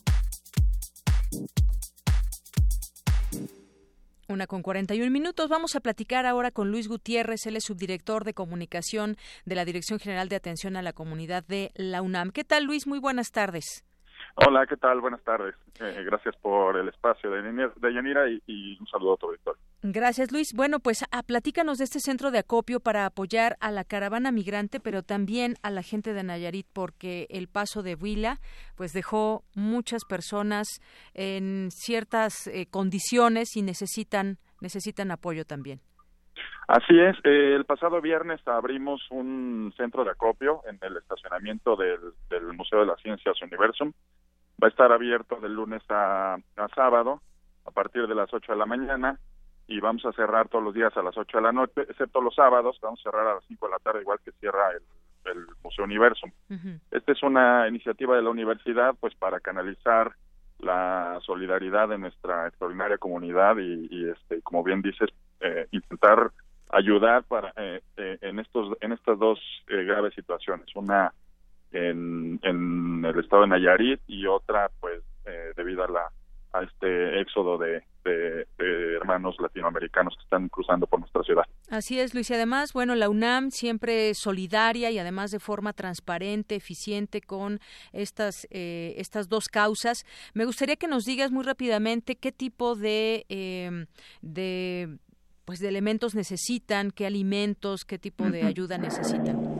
[4.26, 5.48] Una con 41 minutos.
[5.48, 7.46] Vamos a platicar ahora con Luis Gutiérrez.
[7.46, 11.72] Él es subdirector de comunicación de la Dirección General de Atención a la Comunidad de
[11.74, 12.30] la UNAM.
[12.30, 12.86] ¿Qué tal, Luis?
[12.86, 13.84] Muy buenas tardes.
[14.36, 15.00] Hola, ¿qué tal?
[15.00, 15.54] Buenas tardes.
[15.80, 19.62] Eh, gracias por el espacio de, Yanira y, un saludo a tu auditorio.
[19.82, 20.52] Gracias, Luis.
[20.56, 24.32] Bueno, pues a, ah, platícanos de este centro de acopio para apoyar a la caravana
[24.32, 28.40] migrante, pero también a la gente de Nayarit, porque el paso de Huila
[28.76, 30.80] pues dejó muchas personas
[31.12, 35.80] en ciertas eh, condiciones y necesitan necesitan apoyo también.
[36.66, 42.00] Así es, eh, el pasado viernes abrimos un centro de acopio en el estacionamiento del,
[42.30, 43.92] del Museo de las Ciencias Universum
[44.62, 46.36] va a estar abierto de lunes a,
[46.74, 47.20] sábado
[47.64, 49.18] a partir de las 8 de la mañana
[49.66, 52.34] y vamos a cerrar todos los días a las 8 de la noche, excepto los
[52.34, 54.82] sábados, vamos a cerrar a las 5 de la tarde, igual que cierra el,
[55.62, 56.26] Museo Universo.
[56.90, 60.14] Esta es una iniciativa de la universidad, pues para canalizar
[60.58, 65.08] la solidaridad de nuestra extraordinaria comunidad y, este, como bien dices,
[65.40, 66.30] eh, intentar
[66.70, 70.66] ayudar para eh, eh, en estos en estas dos graves situaciones.
[70.74, 71.12] Una
[71.74, 76.10] en, en el estado de Nayarit y otra pues eh, debido a la
[76.54, 78.46] a este éxodo de, de,
[78.94, 81.42] hermanos latinoamericanos que están cruzando por nuestra ciudad.
[81.68, 82.30] Así es, Luis.
[82.30, 87.58] Y además, bueno, la UNAM siempre solidaria y además de forma transparente, eficiente con
[87.92, 90.04] estas, eh, estas dos causas.
[90.32, 93.86] Me gustaría que nos digas muy rápidamente qué tipo de, eh,
[94.22, 94.98] de,
[95.44, 99.53] pues de elementos necesitan, qué alimentos, qué tipo de ayuda necesitan.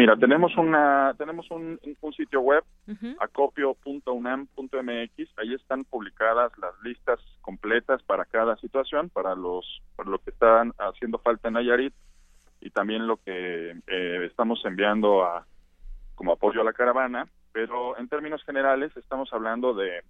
[0.00, 1.78] Mira, tenemos una tenemos un,
[2.16, 2.64] sitio web
[3.18, 4.58] acopio.unam.mx,
[5.36, 10.72] ahí están publicadas las listas completas para cada situación, para los para lo que están
[10.78, 11.92] haciendo falta en Nayarit
[12.62, 15.44] y también lo que eh, estamos enviando a
[16.14, 20.02] como apoyo a la caravana, pero en términos generales estamos hablando de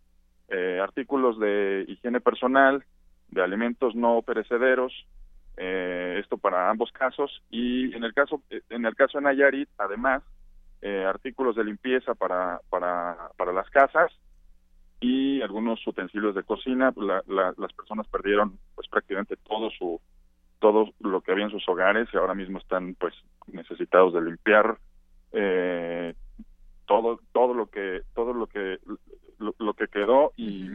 [0.51, 2.85] eh, artículos de higiene personal,
[3.31, 4.93] de alimentos no perecederos,
[5.57, 10.23] eh, esto para ambos casos y en el caso en el caso de Nayarit además
[10.83, 14.13] eh, artículos de limpieza para para para las casas
[15.01, 16.95] y algunos utensilios de cocina
[17.27, 20.01] las personas perdieron pues prácticamente todo su
[20.61, 23.15] todo lo que había en sus hogares y ahora mismo están pues
[23.47, 24.79] necesitados de limpiar
[25.33, 26.15] eh,
[26.87, 28.79] todo todo lo que todo lo que
[29.39, 30.69] lo, que quedó y,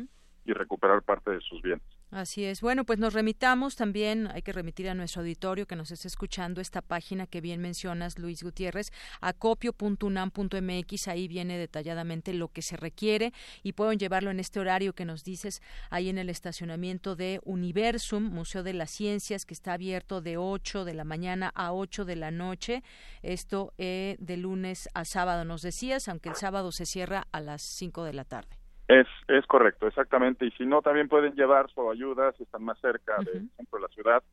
[0.44, 1.86] y recuperar parte de sus bienes.
[2.12, 2.62] Así es.
[2.62, 6.62] Bueno, pues nos remitamos también, hay que remitir a nuestro auditorio que nos esté escuchando
[6.62, 8.92] esta página que bien mencionas, Luis Gutiérrez,
[9.22, 13.34] acopio.unam.mx, ahí viene detalladamente lo que se requiere
[13.64, 18.24] y pueden llevarlo en este horario que nos dices ahí en el estacionamiento de Universum,
[18.24, 22.16] Museo de las Ciencias, que está abierto de 8 de la mañana a 8 de
[22.16, 22.84] la noche,
[23.24, 27.64] esto eh, de lunes a sábado, nos decías, aunque el sábado se cierra a las
[27.64, 28.65] 5 de la tarde.
[28.88, 30.46] Es, es correcto, exactamente.
[30.46, 33.82] Y si no, también pueden llevar su ayuda, si están más cerca del centro de
[33.82, 34.24] la ciudad,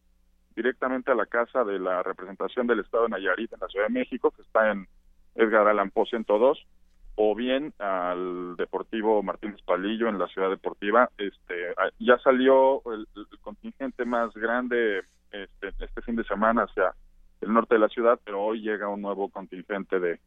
[0.55, 3.95] directamente a la casa de la representación del Estado de Nayarit en la Ciudad de
[3.95, 4.87] México, que está en
[5.35, 6.67] Edgar Allan Poe 102,
[7.15, 11.11] o bien al Deportivo Martínez Palillo en la Ciudad Deportiva.
[11.17, 13.07] Este, ya salió el,
[13.41, 16.95] contingente más grande este, este fin de semana hacia
[17.41, 20.21] el norte de la ciudad, pero hoy llega un nuevo contingente de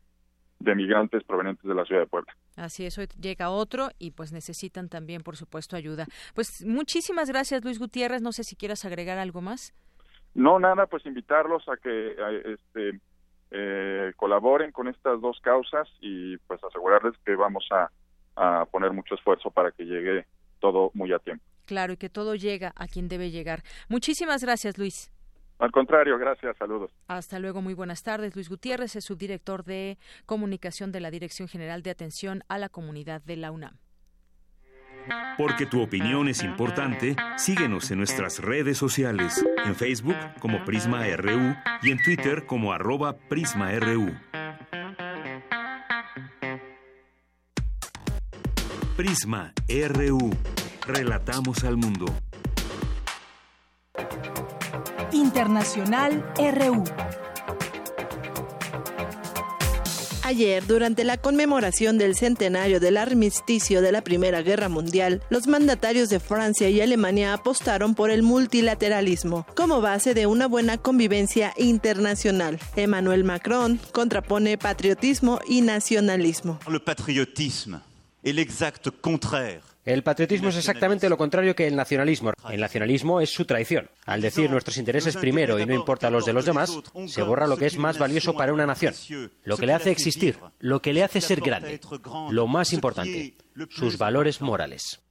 [0.65, 2.35] de migrantes provenientes de la ciudad de Puebla.
[2.57, 6.07] Así es, hoy llega otro y pues necesitan también, por supuesto, ayuda.
[6.33, 8.21] Pues muchísimas gracias, Luis Gutiérrez.
[8.21, 9.73] No sé si quieras agregar algo más.
[10.33, 12.15] No, nada, pues invitarlos a que
[12.53, 12.99] este,
[13.51, 17.89] eh, colaboren con estas dos causas y pues asegurarles que vamos a,
[18.35, 20.25] a poner mucho esfuerzo para que llegue
[20.59, 21.43] todo muy a tiempo.
[21.65, 23.63] Claro, y que todo llega a quien debe llegar.
[23.87, 25.11] Muchísimas gracias, Luis.
[25.57, 26.91] Al contrario, gracias, saludos.
[27.07, 28.35] Hasta luego, muy buenas tardes.
[28.35, 33.21] Luis Gutiérrez es subdirector de comunicación de la Dirección General de Atención a la Comunidad
[33.21, 33.77] de la UNAM.
[35.37, 41.55] Porque tu opinión es importante, síguenos en nuestras redes sociales, en Facebook como Prisma RU
[41.83, 44.11] y en Twitter como arroba PrismaRU.
[48.97, 50.31] Prisma RU.
[50.87, 52.05] Relatamos al mundo.
[55.15, 56.83] Internacional RU.
[60.23, 66.09] Ayer, durante la conmemoración del centenario del armisticio de la Primera Guerra Mundial, los mandatarios
[66.09, 72.59] de Francia y Alemania apostaron por el multilateralismo como base de una buena convivencia internacional.
[72.75, 76.59] Emmanuel Macron contrapone patriotismo y nacionalismo.
[76.67, 77.81] El patriotismo
[78.21, 82.33] el exacto contrario el patriotismo es exactamente lo contrario que el nacionalismo.
[82.49, 83.87] El nacionalismo es su traición.
[84.05, 86.75] Al decir nuestros intereses primero y no importa los de los demás,
[87.07, 88.95] se borra lo que es más valioso para una nación,
[89.43, 91.79] lo que le hace existir, lo que le hace ser grande,
[92.31, 93.35] lo más importante,
[93.69, 95.01] sus valores morales.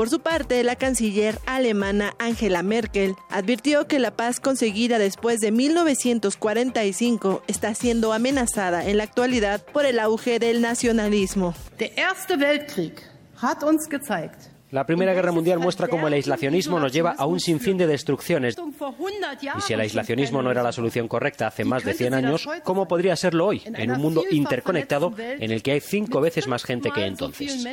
[0.00, 5.52] Por su parte, la canciller alemana Angela Merkel advirtió que la paz conseguida después de
[5.52, 11.52] 1945 está siendo amenazada en la actualidad por el auge del nacionalismo.
[14.70, 18.56] La Primera Guerra Mundial muestra cómo el aislacionismo nos lleva a un sinfín de destrucciones.
[18.56, 22.88] Y si el aislacionismo no era la solución correcta hace más de 100 años, ¿cómo
[22.88, 26.90] podría serlo hoy, en un mundo interconectado en el que hay cinco veces más gente
[26.90, 27.66] que entonces?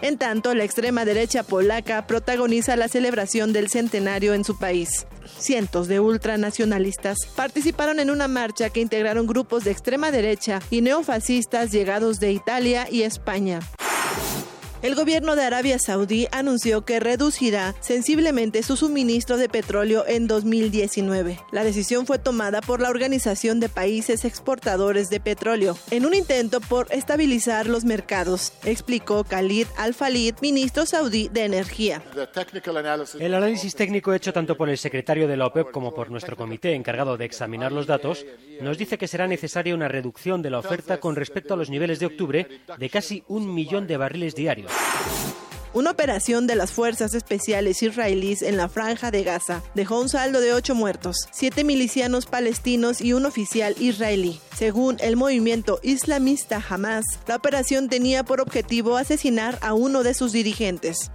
[0.00, 5.06] En tanto, la extrema derecha polaca protagoniza la celebración del centenario en su país.
[5.38, 11.72] Cientos de ultranacionalistas participaron en una marcha que integraron grupos de extrema derecha y neofascistas
[11.72, 13.60] llegados de Italia y España.
[14.80, 21.40] El gobierno de Arabia Saudí anunció que reducirá sensiblemente su suministro de petróleo en 2019.
[21.50, 26.60] La decisión fue tomada por la Organización de Países Exportadores de Petróleo en un intento
[26.60, 32.00] por estabilizar los mercados, explicó Khalid Al-Falid, ministro saudí de Energía.
[33.18, 36.74] El análisis técnico hecho tanto por el secretario de la OPEP como por nuestro comité
[36.74, 38.24] encargado de examinar los datos
[38.60, 41.98] nos dice que será necesaria una reducción de la oferta con respecto a los niveles
[41.98, 42.46] de octubre
[42.78, 44.67] de casi un millón de barriles diarios.
[45.74, 50.40] Una operación de las fuerzas especiales israelíes en la franja de Gaza dejó un saldo
[50.40, 54.40] de ocho muertos, siete milicianos palestinos y un oficial israelí.
[54.56, 60.32] Según el movimiento islamista Hamas, la operación tenía por objetivo asesinar a uno de sus
[60.32, 61.10] dirigentes.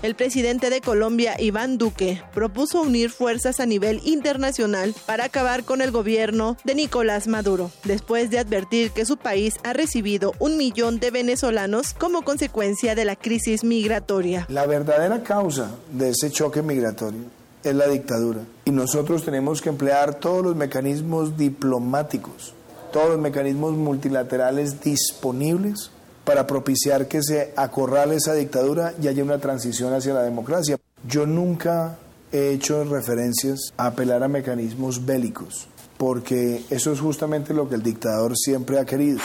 [0.00, 5.80] El presidente de Colombia, Iván Duque, propuso unir fuerzas a nivel internacional para acabar con
[5.80, 11.00] el gobierno de Nicolás Maduro, después de advertir que su país ha recibido un millón
[11.00, 14.46] de venezolanos como consecuencia de la crisis migratoria.
[14.48, 17.22] La verdadera causa de ese choque migratorio
[17.64, 22.54] es la dictadura y nosotros tenemos que emplear todos los mecanismos diplomáticos,
[22.92, 25.90] todos los mecanismos multilaterales disponibles
[26.28, 30.76] para propiciar que se acorrale esa dictadura y haya una transición hacia la democracia.
[31.08, 31.96] Yo nunca
[32.30, 37.82] he hecho referencias a apelar a mecanismos bélicos, porque eso es justamente lo que el
[37.82, 39.20] dictador siempre ha querido.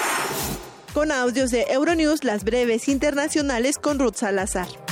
[0.94, 4.83] Con audios de Euronews, las breves internacionales con Ruth Salazar.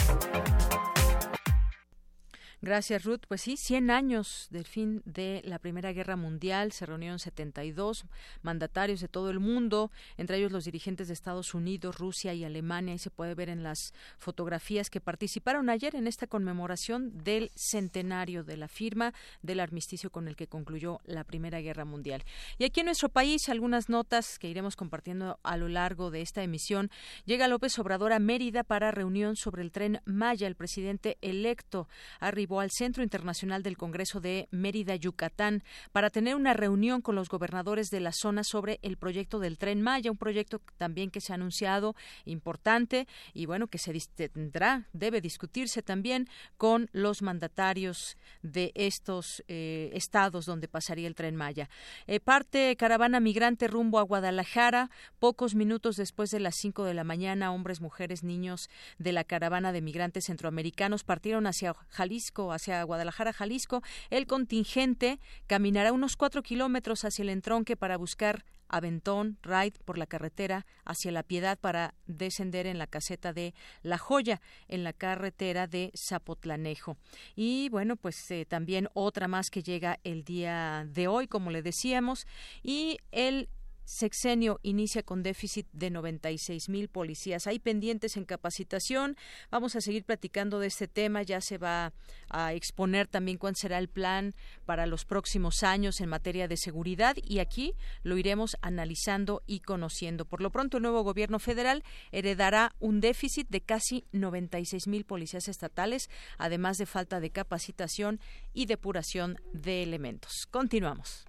[2.63, 3.21] Gracias, Ruth.
[3.27, 6.71] Pues sí, 100 años del fin de la Primera Guerra Mundial.
[6.71, 8.05] Se reunieron 72
[8.43, 12.93] mandatarios de todo el mundo, entre ellos los dirigentes de Estados Unidos, Rusia y Alemania.
[12.93, 18.43] Y se puede ver en las fotografías que participaron ayer en esta conmemoración del centenario
[18.43, 22.23] de la firma del armisticio con el que concluyó la Primera Guerra Mundial.
[22.59, 26.43] Y aquí en nuestro país, algunas notas que iremos compartiendo a lo largo de esta
[26.43, 26.91] emisión.
[27.25, 30.45] Llega López Obrador a Mérida para reunión sobre el tren Maya.
[30.45, 31.87] El presidente electo
[32.19, 37.29] arribó al Centro Internacional del Congreso de Mérida, Yucatán, para tener una reunión con los
[37.29, 41.31] gobernadores de la zona sobre el proyecto del Tren Maya, un proyecto también que se
[41.31, 41.95] ha anunciado
[42.25, 43.91] importante y bueno, que se
[44.29, 46.27] tendrá, debe discutirse también
[46.57, 51.69] con los mandatarios de estos eh, estados donde pasaría el Tren Maya.
[52.07, 54.89] Eh, parte caravana migrante rumbo a Guadalajara,
[55.19, 59.71] pocos minutos después de las cinco de la mañana, hombres, mujeres, niños de la caravana
[59.71, 67.05] de migrantes centroamericanos partieron hacia Jalisco hacia Guadalajara, Jalisco, el contingente caminará unos cuatro kilómetros
[67.05, 72.65] hacia el entronque para buscar Aventón, Ride por la carretera hacia La Piedad para descender
[72.65, 76.97] en la caseta de La Joya, en la carretera de Zapotlanejo.
[77.35, 81.61] Y bueno, pues eh, también otra más que llega el día de hoy, como le
[81.61, 82.25] decíamos,
[82.63, 83.49] y el
[83.83, 87.47] sexenio inicia con déficit de 96 mil policías.
[87.47, 89.17] Hay pendientes en capacitación.
[89.49, 91.23] Vamos a seguir platicando de este tema.
[91.23, 91.93] Ya se va
[92.29, 94.33] a exponer también cuál será el plan
[94.65, 97.73] para los próximos años en materia de seguridad y aquí
[98.03, 100.25] lo iremos analizando y conociendo.
[100.25, 105.47] Por lo pronto, el nuevo gobierno federal heredará un déficit de casi 96 mil policías
[105.47, 108.19] estatales, además de falta de capacitación
[108.53, 110.47] y depuración de elementos.
[110.49, 111.25] Continuamos.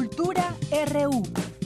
[0.00, 1.59] Cultura RU.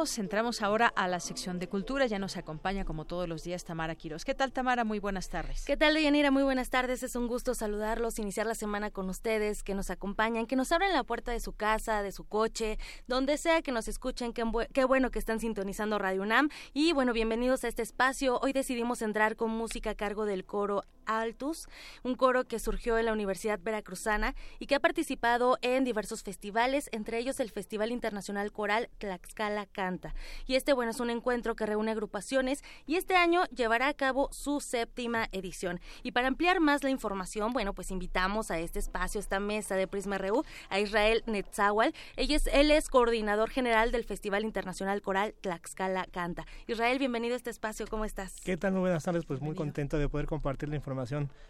[0.00, 2.06] Entramos ahora a la sección de cultura.
[2.06, 4.24] Ya nos acompaña como todos los días Tamara Quiroz.
[4.24, 4.82] ¿Qué tal Tamara?
[4.82, 5.66] Muy buenas tardes.
[5.66, 6.30] ¿Qué tal Deyanira?
[6.30, 7.02] Muy buenas tardes.
[7.02, 10.94] Es un gusto saludarlos, iniciar la semana con ustedes, que nos acompañan, que nos abren
[10.94, 12.78] la puerta de su casa, de su coche,
[13.08, 14.32] donde sea que nos escuchen.
[14.32, 14.42] Qué,
[14.72, 16.48] qué bueno que están sintonizando Radio UNAM.
[16.72, 18.40] Y bueno, bienvenidos a este espacio.
[18.40, 21.66] Hoy decidimos entrar con música a cargo del coro Altus,
[22.02, 26.88] un coro que surgió en la Universidad Veracruzana y que ha participado en diversos festivales,
[26.92, 30.14] entre ellos el Festival Internacional Coral Tlaxcala Canta.
[30.46, 34.28] Y este, bueno, es un encuentro que reúne agrupaciones y este año llevará a cabo
[34.32, 35.80] su séptima edición.
[36.02, 39.88] Y para ampliar más la información, bueno, pues invitamos a este espacio, esta mesa de
[39.88, 41.94] Prisma RU, a Israel Netzawal.
[42.16, 46.46] Ella es, él es coordinador general del Festival Internacional Coral Tlaxcala Canta.
[46.66, 48.36] Israel, bienvenido a este espacio, ¿cómo estás?
[48.44, 48.72] ¿Qué tal?
[48.72, 50.99] Muy buenas tardes, pues muy contento de poder compartir la información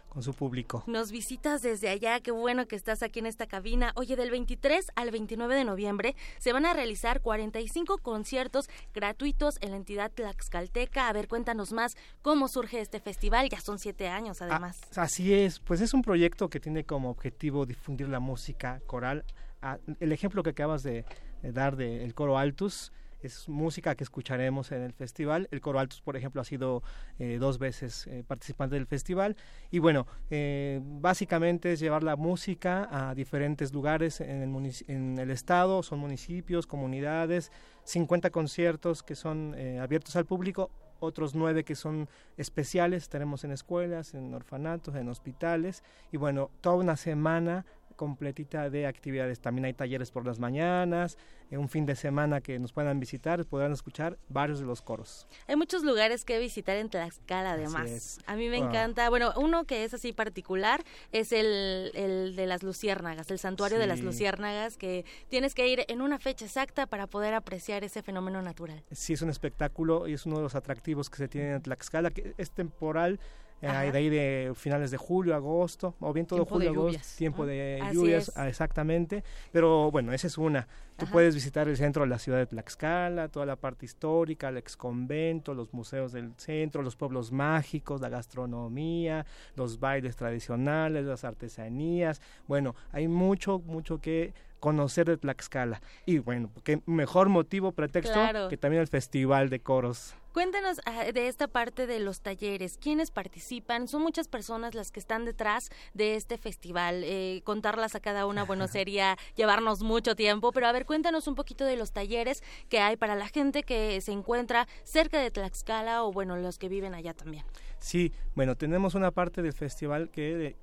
[0.09, 0.83] con su público.
[0.87, 3.93] Nos visitas desde allá, qué bueno que estás aquí en esta cabina.
[3.95, 9.71] Oye, del 23 al 29 de noviembre se van a realizar 45 conciertos gratuitos en
[9.71, 11.07] la entidad Tlaxcalteca.
[11.07, 13.47] A ver, cuéntanos más cómo surge este festival.
[13.49, 14.81] Ya son siete años, además.
[14.97, 19.23] así es, pues es un proyecto que tiene como objetivo difundir la música coral.
[19.61, 21.05] Ah, el ejemplo que acabas de,
[21.41, 22.91] dar del coro Altus
[23.21, 25.47] es música que escucharemos en el festival.
[25.51, 26.83] El Coro Altos, por ejemplo, ha sido
[27.19, 29.35] eh, dos veces eh, participante del festival.
[29.69, 35.31] Y bueno, eh, básicamente es llevar la música a diferentes lugares en el, en el
[35.31, 37.51] estado, son municipios, comunidades,
[37.83, 40.69] 50 conciertos que son abiertos al público
[41.01, 42.07] otros nueve que son
[42.37, 47.65] especiales, estaremos en escuelas, en orfanatos, en hospitales y bueno, toda una semana
[47.95, 49.39] completita de actividades.
[49.39, 51.17] También hay talleres por las mañanas,
[51.49, 55.27] en un fin de semana que nos puedan visitar, podrán escuchar varios de los coros.
[55.47, 58.19] Hay muchos lugares que visitar en Tlaxcala además.
[58.25, 62.63] A mí me encanta, bueno, uno que es así particular es el, el de las
[62.63, 67.07] luciérnagas, el santuario de las luciérnagas, que tienes que ir en una fecha exacta para
[67.07, 68.83] poder apreciar ese fenómeno natural.
[68.91, 72.11] Sí, es un espectáculo y es uno de los atractivos que se tiene en Tlaxcala,
[72.11, 73.19] que es temporal
[73.61, 78.31] de ahí de finales de julio, agosto, o bien todo julio, agosto, tiempo de lluvias,
[78.35, 79.23] ah, exactamente.
[79.51, 80.67] Pero bueno, esa es una.
[80.97, 84.57] Tú puedes visitar el centro de la ciudad de Tlaxcala, toda la parte histórica, el
[84.57, 92.21] exconvento, los museos del centro, los pueblos mágicos, la gastronomía, los bailes tradicionales, las artesanías.
[92.47, 95.81] Bueno, hay mucho, mucho que conocer de Tlaxcala.
[96.05, 100.15] Y bueno, qué mejor motivo, pretexto, que también el Festival de Coros.
[100.33, 105.01] Cuéntanos ah, de esta parte de los talleres, quiénes participan, son muchas personas las que
[105.01, 107.03] están detrás de este festival.
[107.03, 111.35] Eh, contarlas a cada una, bueno, sería llevarnos mucho tiempo, pero a ver, cuéntanos un
[111.35, 116.05] poquito de los talleres que hay para la gente que se encuentra cerca de Tlaxcala
[116.05, 117.43] o bueno, los que viven allá también.
[117.79, 120.55] Sí, bueno, tenemos una parte del festival que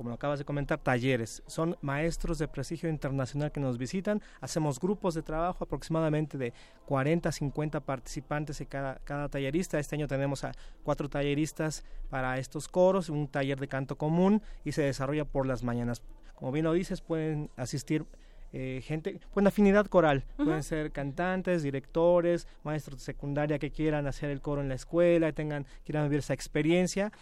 [0.00, 1.42] como lo acabas de comentar, talleres.
[1.46, 4.22] Son maestros de prestigio internacional que nos visitan.
[4.40, 6.54] Hacemos grupos de trabajo, aproximadamente de
[6.86, 9.78] 40 50 participantes en cada, cada tallerista.
[9.78, 10.52] Este año tenemos a
[10.84, 15.62] cuatro talleristas para estos coros, un taller de canto común y se desarrolla por las
[15.62, 16.00] mañanas.
[16.34, 18.06] Como bien lo dices, pueden asistir
[18.54, 20.24] eh, gente con afinidad coral.
[20.36, 25.28] Pueden ser cantantes, directores, maestros de secundaria que quieran hacer el coro en la escuela,
[25.28, 27.12] y tengan, quieran vivir esa experiencia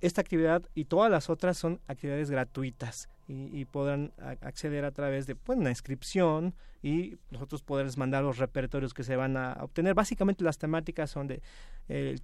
[0.00, 5.34] esta actividad y todas las otras son actividades gratuitas y, podrán acceder a través de
[5.34, 9.94] pues, una inscripción y nosotros poderles mandar los repertorios que se van a obtener.
[9.94, 11.42] Básicamente las temáticas son de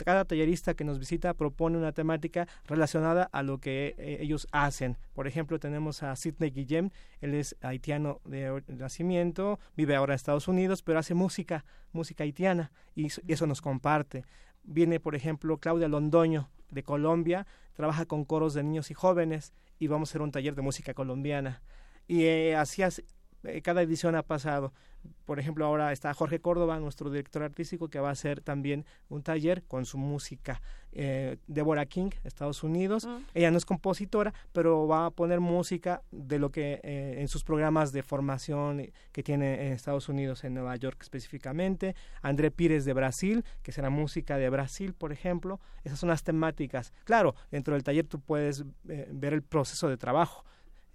[0.04, 4.96] cada tallerista que nos visita propone una temática relacionada a lo que eh, ellos hacen.
[5.14, 6.90] Por ejemplo, tenemos a Sidney Guillem,
[7.20, 12.70] él es haitiano de nacimiento, vive ahora en Estados Unidos, pero hace música, música haitiana
[12.94, 14.24] y eso nos comparte.
[14.64, 19.86] Viene, por ejemplo, Claudia Londoño, de Colombia, trabaja con coros de niños y jóvenes y
[19.86, 21.62] vamos a hacer un taller de música colombiana.
[22.08, 22.82] Y eh, así
[23.62, 24.72] cada edición ha pasado.
[25.24, 29.22] Por ejemplo, ahora está Jorge Córdoba, nuestro director artístico, que va a hacer también un
[29.22, 30.60] taller con su música.
[30.92, 33.06] Eh, Deborah King, Estados Unidos.
[33.06, 33.16] Mm.
[33.34, 37.44] Ella no es compositora, pero va a poner música de lo que eh, en sus
[37.44, 41.96] programas de formación que tiene en Estados Unidos, en Nueva York específicamente.
[42.20, 45.60] André Pires de Brasil, que será música de Brasil, por ejemplo.
[45.82, 46.92] Esas son las temáticas.
[47.04, 50.44] Claro, dentro del taller tú puedes eh, ver el proceso de trabajo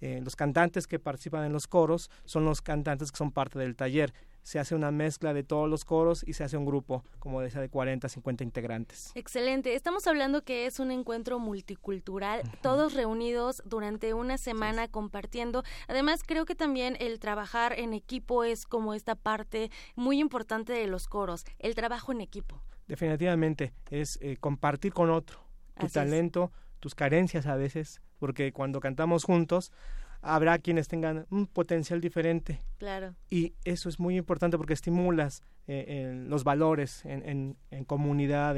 [0.00, 3.76] eh, los cantantes que participan en los coros son los cantantes que son parte del
[3.76, 4.12] taller.
[4.42, 7.60] Se hace una mezcla de todos los coros y se hace un grupo, como decía,
[7.60, 9.12] de 40, 50 integrantes.
[9.14, 9.74] Excelente.
[9.74, 15.64] Estamos hablando que es un encuentro multicultural, todos reunidos durante una semana compartiendo.
[15.86, 20.86] Además, creo que también el trabajar en equipo es como esta parte muy importante de
[20.86, 22.62] los coros, el trabajo en equipo.
[22.86, 29.24] Definitivamente, es eh, compartir con otro tu talento, tus carencias a veces, porque cuando cantamos
[29.24, 29.72] juntos
[30.20, 32.60] habrá quienes tengan un potencial diferente.
[32.78, 33.14] Claro.
[33.30, 38.56] Y eso es muy importante porque estimulas eh, los valores en, en, comunidad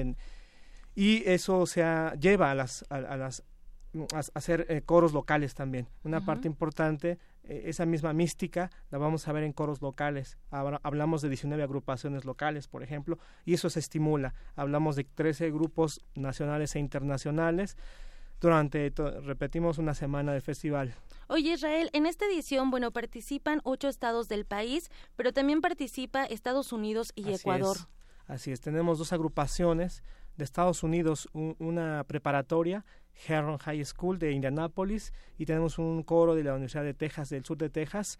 [0.94, 1.84] y eso se
[2.18, 3.44] lleva a las, a, las
[4.14, 5.88] a hacer eh, coros locales también.
[6.04, 10.38] Una parte importante, eh, esa misma mística la vamos a ver en coros locales.
[10.50, 14.34] hablamos de 19 agrupaciones locales, por ejemplo, y eso se estimula.
[14.54, 17.76] Hablamos de 13 grupos nacionales e internacionales
[18.41, 20.95] durante, repetimos, una semana de festival.
[21.28, 26.72] Oye, Israel, en esta edición, bueno, participan ocho estados del país, pero también participa Estados
[26.72, 27.76] Unidos y Ecuador.
[28.26, 30.03] así es, tenemos dos agrupaciones
[30.36, 32.84] de Estados Unidos, una preparatoria,
[33.28, 37.45] Heron High School de Indianapolis, y tenemos un coro de la Universidad de Texas, del
[37.45, 38.18] sur de Texas,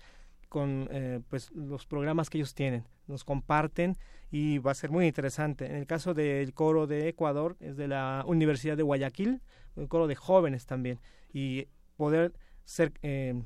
[0.51, 3.97] con eh, pues los programas que ellos tienen, nos comparten
[4.31, 5.67] y va a ser muy interesante.
[5.67, 9.41] En el caso del coro de Ecuador es de la Universidad de Guayaquil,
[9.77, 11.01] un coro de jóvenes también
[11.33, 11.67] y
[11.97, 12.33] poder
[12.65, 13.43] ser eh,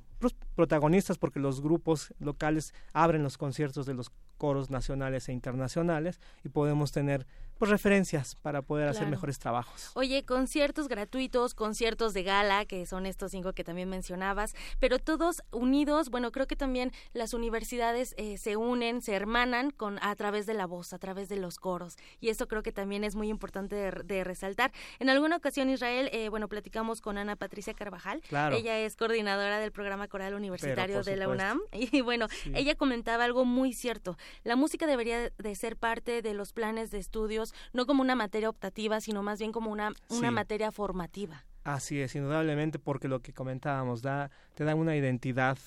[0.55, 6.49] protagonistas porque los grupos locales abren los conciertos de los coros nacionales e internacionales y
[6.49, 7.27] podemos tener
[7.59, 9.91] pues referencias para poder hacer mejores trabajos.
[9.95, 15.43] Oye, conciertos gratuitos, conciertos de gala, que son estos cinco que también mencionabas, pero todos
[15.53, 20.47] unidos, bueno, creo que también las universidades eh, se unen, se hermanan con a través
[20.47, 23.29] de la voz, a través de los coros, y eso creo que también es muy
[23.29, 24.73] importante de, resaltar.
[24.99, 29.73] En alguna ocasión, Israel, eh, bueno, platicamos con Ana Patricia Carvajal, ella es coordinadora del
[29.73, 34.87] programa coral universitario de la UNAM, y bueno, ella comentaba algo muy cierto, la música
[34.87, 36.99] debería de ser parte de los planes de
[37.45, 41.45] estudios no como una materia optativa, sino más bien como una, una materia formativa.
[41.65, 45.59] Así es, indudablemente, porque lo que comentábamos, da, te da una identidad,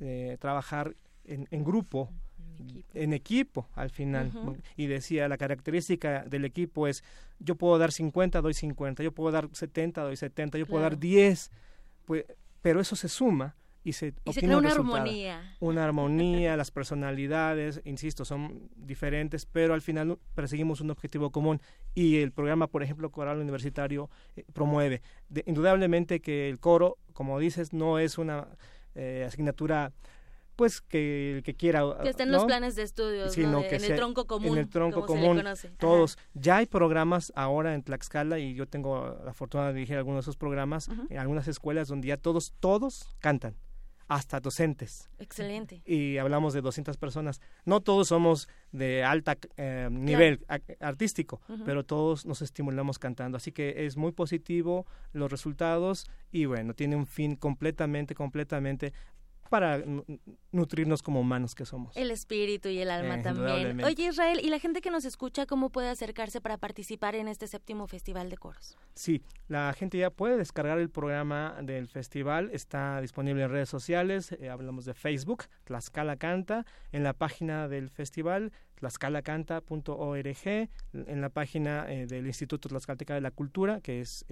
[0.00, 2.10] eh, trabajar en, en grupo,
[2.94, 4.30] en equipo al final.
[4.76, 7.02] Y decía, la característica del equipo es,
[7.38, 10.98] yo puedo dar 50, doy 50, yo puedo dar 70, doy 70, yo puedo dar
[10.98, 11.50] 10,
[12.04, 12.24] pues,
[12.60, 13.54] pero eso se suma
[13.86, 15.56] y se, y se crea una armonía.
[15.60, 21.60] Una armonía, las personalidades, insisto, son diferentes, pero al final perseguimos un objetivo común.
[21.94, 25.02] Y el programa, por ejemplo, Coral Universitario eh, promueve.
[25.44, 28.48] indudablemente que el coro, como dices, no es una
[28.96, 29.92] eh, asignatura
[30.56, 34.26] pues que el que quiera que esté en los planes de estudios en el tronco
[34.26, 35.44] común en el tronco común.
[35.76, 40.24] todos ya hay programas ahora en Tlaxcala y yo tengo la fortuna de dirigir algunos
[40.24, 43.54] de esos programas en algunas escuelas donde ya todos todos cantan
[44.08, 45.08] hasta docentes.
[45.18, 45.82] Excelente.
[45.84, 47.40] Y hablamos de 200 personas.
[47.64, 50.44] No todos somos de alta eh, nivel
[50.80, 53.36] artístico, pero todos nos estimulamos cantando.
[53.36, 58.92] Así que es muy positivo los resultados y bueno, tiene un fin completamente, completamente
[59.48, 59.82] para
[60.52, 61.96] nutrirnos como humanos que somos.
[61.96, 63.84] El espíritu y el alma eh, también.
[63.84, 67.46] Oye Israel, ¿y la gente que nos escucha cómo puede acercarse para participar en este
[67.46, 68.76] séptimo festival de coros?
[68.94, 74.32] Sí, la gente ya puede descargar el programa del festival, está disponible en redes sociales,
[74.32, 81.92] eh, hablamos de Facebook, Tlaxcala Canta, en la página del festival, tlaxcalacanta.org, en la página
[81.92, 84.24] eh, del Instituto Tlaxcalteca de la Cultura, que es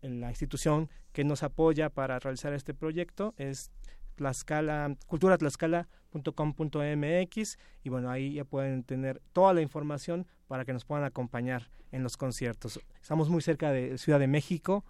[0.00, 3.70] la institución que nos apoya para realizar este proyecto, es
[4.16, 11.04] Tlaxcala, culturatlaxcala.com.mx y bueno, ahí ya pueden tener toda la información para que nos puedan
[11.04, 12.80] acompañar en los conciertos.
[13.00, 14.84] Estamos muy cerca de Ciudad de México,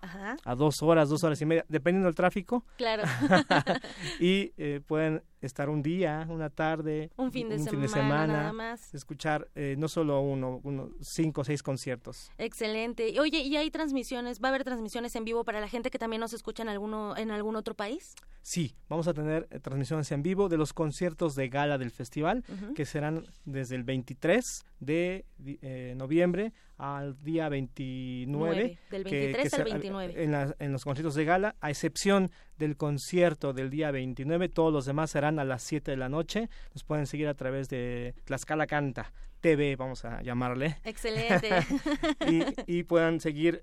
[0.44, 2.64] a dos horas, dos horas y media, dependiendo del tráfico.
[2.76, 3.02] Claro.
[4.20, 8.94] y eh, pueden estar un día, una tarde, un fin de, semana, nada más.
[8.94, 12.30] escuchar eh, no solo uno, uno, cinco o seis conciertos.
[12.38, 13.20] Excelente.
[13.20, 14.40] Oye, ¿y hay transmisiones?
[14.42, 17.16] ¿Va a haber transmisiones en vivo para la gente que también nos escucha en, alguno,
[17.18, 18.14] en algún otro país?
[18.40, 22.44] Sí, vamos a tener eh, transmisiones en vivo de los conciertos de gala del festival,
[22.74, 28.78] que serán desde el 23 de eh, noviembre al día 29.
[28.90, 30.24] del 23 al 29.
[30.24, 34.84] En, en, los conciertos de gala, a excepción del concierto del día 29, todos los
[34.84, 36.50] demás serán a las 7 de la noche.
[36.74, 39.12] Nos pueden seguir a través de Tlaxcala Canta.
[39.40, 40.78] TV, vamos a llamarle.
[40.84, 41.50] Excelente.
[42.66, 43.60] y, y puedan seguir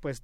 [0.00, 0.22] pues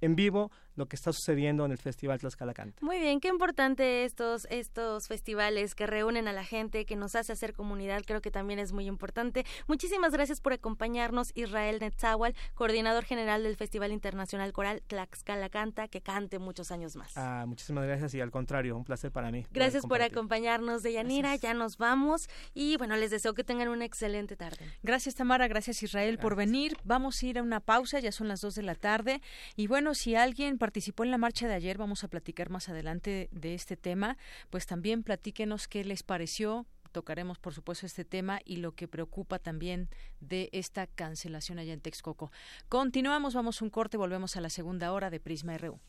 [0.00, 2.78] en vivo lo que está sucediendo en el Festival Tlaxcala Canta.
[2.80, 7.32] Muy bien, qué importante estos, estos festivales que reúnen a la gente, que nos hace
[7.32, 9.44] hacer comunidad, creo que también es muy importante.
[9.66, 16.00] Muchísimas gracias por acompañarnos, Israel Netzahual, coordinador general del Festival Internacional Coral Tlaxcala Canta, que
[16.00, 17.16] cante muchos años más.
[17.16, 19.44] Ah, muchísimas gracias y al contrario, un placer para mí.
[19.50, 24.36] Gracias por acompañarnos, Deyanira, ya nos vamos y bueno, les deseo que tengan una excelente
[24.36, 24.64] tarde.
[24.84, 26.76] Gracias Tamara, gracias Israel por venir.
[26.84, 29.20] Vamos a ir a una pausa, ya son las dos de la tarde
[29.56, 33.30] y bueno, si alguien participó en la marcha de ayer, vamos a platicar más adelante
[33.32, 34.18] de este tema,
[34.50, 39.38] pues también platíquenos qué les pareció, tocaremos por supuesto este tema y lo que preocupa
[39.38, 39.88] también
[40.20, 42.30] de esta cancelación allá en Texcoco.
[42.68, 45.80] Continuamos, vamos un corte, volvemos a la segunda hora de Prisma RU.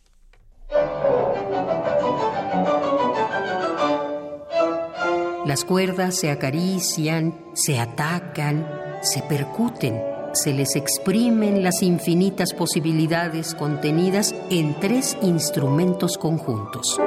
[5.45, 8.65] Las cuerdas se acarician, se atacan,
[9.01, 16.99] se percuten se les exprimen las infinitas posibilidades contenidas en tres instrumentos conjuntos.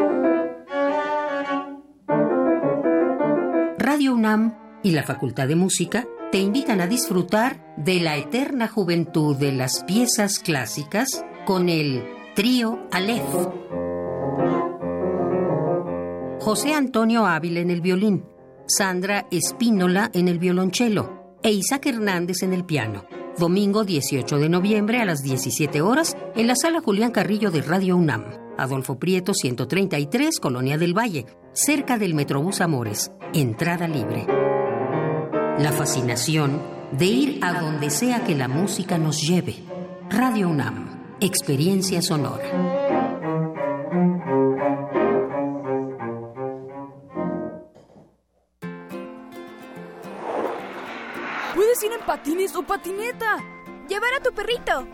[3.79, 9.37] Radio UNAM y la Facultad de Música te invitan a disfrutar de la eterna juventud
[9.37, 12.05] de las piezas clásicas con el
[12.35, 13.49] trío Aleph.
[16.41, 18.25] José Antonio Ávila en el violín,
[18.67, 23.05] Sandra Espínola en el violonchelo, e Isaac Hernández en el piano.
[23.39, 27.97] Domingo 18 de noviembre a las 17 horas en la sala Julián Carrillo de Radio
[27.97, 28.25] UNAM.
[28.59, 33.11] Adolfo Prieto 133, Colonia del Valle, cerca del Metrobús Amores.
[33.33, 34.27] Entrada libre.
[35.59, 36.61] La fascinación
[36.93, 39.57] de ir a donde sea que la música nos lleve.
[40.11, 43.02] Radio UNAM, experiencia sonora.
[52.07, 53.39] Patines o patineta.
[53.89, 54.87] Llevar a tu perrito.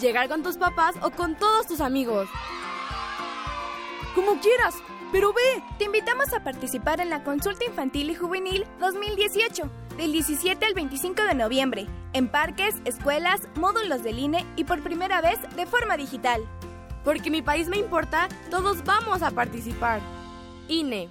[0.00, 2.28] Llegar con tus papás o con todos tus amigos.
[4.14, 4.74] Como quieras,
[5.12, 5.62] pero ve.
[5.78, 11.22] Te invitamos a participar en la Consulta Infantil y Juvenil 2018, del 17 al 25
[11.22, 16.42] de noviembre, en parques, escuelas, módulos del INE y por primera vez de forma digital.
[17.04, 20.00] Porque mi país me importa, todos vamos a participar.
[20.68, 21.10] INE.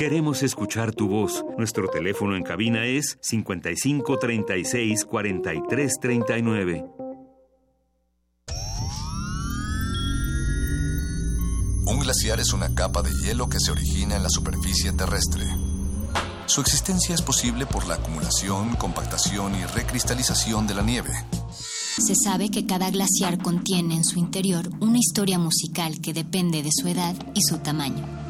[0.00, 1.44] Queremos escuchar tu voz.
[1.58, 6.84] Nuestro teléfono en cabina es 55 36 43 39.
[11.84, 15.44] Un glaciar es una capa de hielo que se origina en la superficie terrestre.
[16.46, 21.10] Su existencia es posible por la acumulación, compactación y recristalización de la nieve.
[21.98, 26.70] Se sabe que cada glaciar contiene en su interior una historia musical que depende de
[26.72, 28.29] su edad y su tamaño.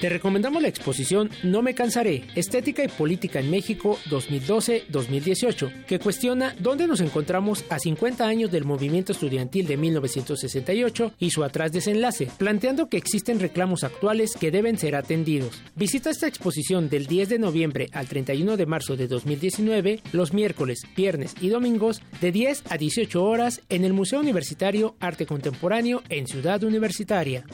[0.00, 6.54] Te recomendamos la exposición No me cansaré, Estética y Política en México 2012-2018, que cuestiona
[6.60, 12.28] dónde nos encontramos a 50 años del movimiento estudiantil de 1968 y su atrás desenlace,
[12.38, 15.60] planteando que existen reclamos actuales que deben ser atendidos.
[15.74, 20.86] Visita esta exposición del 10 de noviembre al 31 de marzo de 2019, los miércoles,
[20.96, 26.28] viernes y domingos, de 10 a 18 horas en el Museo Universitario Arte Contemporáneo en
[26.28, 27.44] Ciudad Universitaria.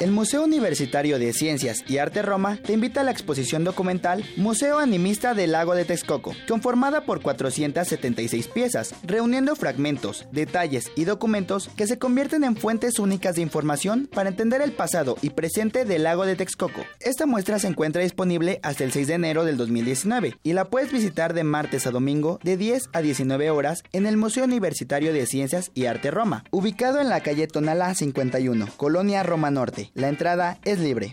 [0.00, 4.78] El Museo Universitario de Ciencias y Arte Roma te invita a la exposición documental Museo
[4.78, 11.86] Animista del Lago de Texcoco, conformada por 476 piezas, reuniendo fragmentos, detalles y documentos que
[11.86, 16.24] se convierten en fuentes únicas de información para entender el pasado y presente del Lago
[16.24, 16.86] de Texcoco.
[17.00, 20.90] Esta muestra se encuentra disponible hasta el 6 de enero del 2019 y la puedes
[20.90, 25.26] visitar de martes a domingo de 10 a 19 horas en el Museo Universitario de
[25.26, 29.90] Ciencias y Arte Roma, ubicado en la calle Tonalá 51, Colonia Roma Norte.
[29.92, 31.12] La entrada es libre.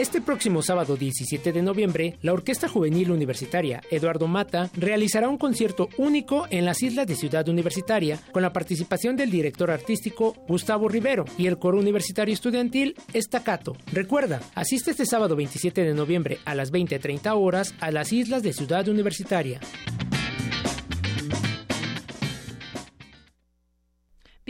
[0.00, 5.90] Este próximo sábado 17 de noviembre, la Orquesta Juvenil Universitaria Eduardo Mata realizará un concierto
[5.98, 11.26] único en las islas de Ciudad Universitaria con la participación del director artístico Gustavo Rivero
[11.36, 13.76] y el coro universitario estudiantil Estacato.
[13.92, 18.54] Recuerda, asiste este sábado 27 de noviembre a las 20.30 horas a las islas de
[18.54, 19.60] Ciudad Universitaria.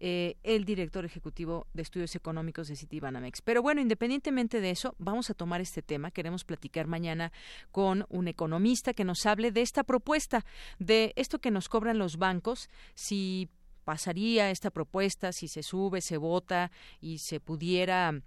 [0.00, 3.42] eh, el director ejecutivo de estudios económicos de Citibanamex.
[3.42, 6.12] Pero bueno, independientemente de eso, vamos a tomar este tema.
[6.12, 7.32] Queremos platicar mañana
[7.72, 10.44] con un economista que nos hable de esta propuesta,
[10.78, 13.48] de esto que nos cobran los bancos, si
[13.84, 16.70] pasaría esta propuesta, si se sube, se vota
[17.00, 18.22] y se pudiera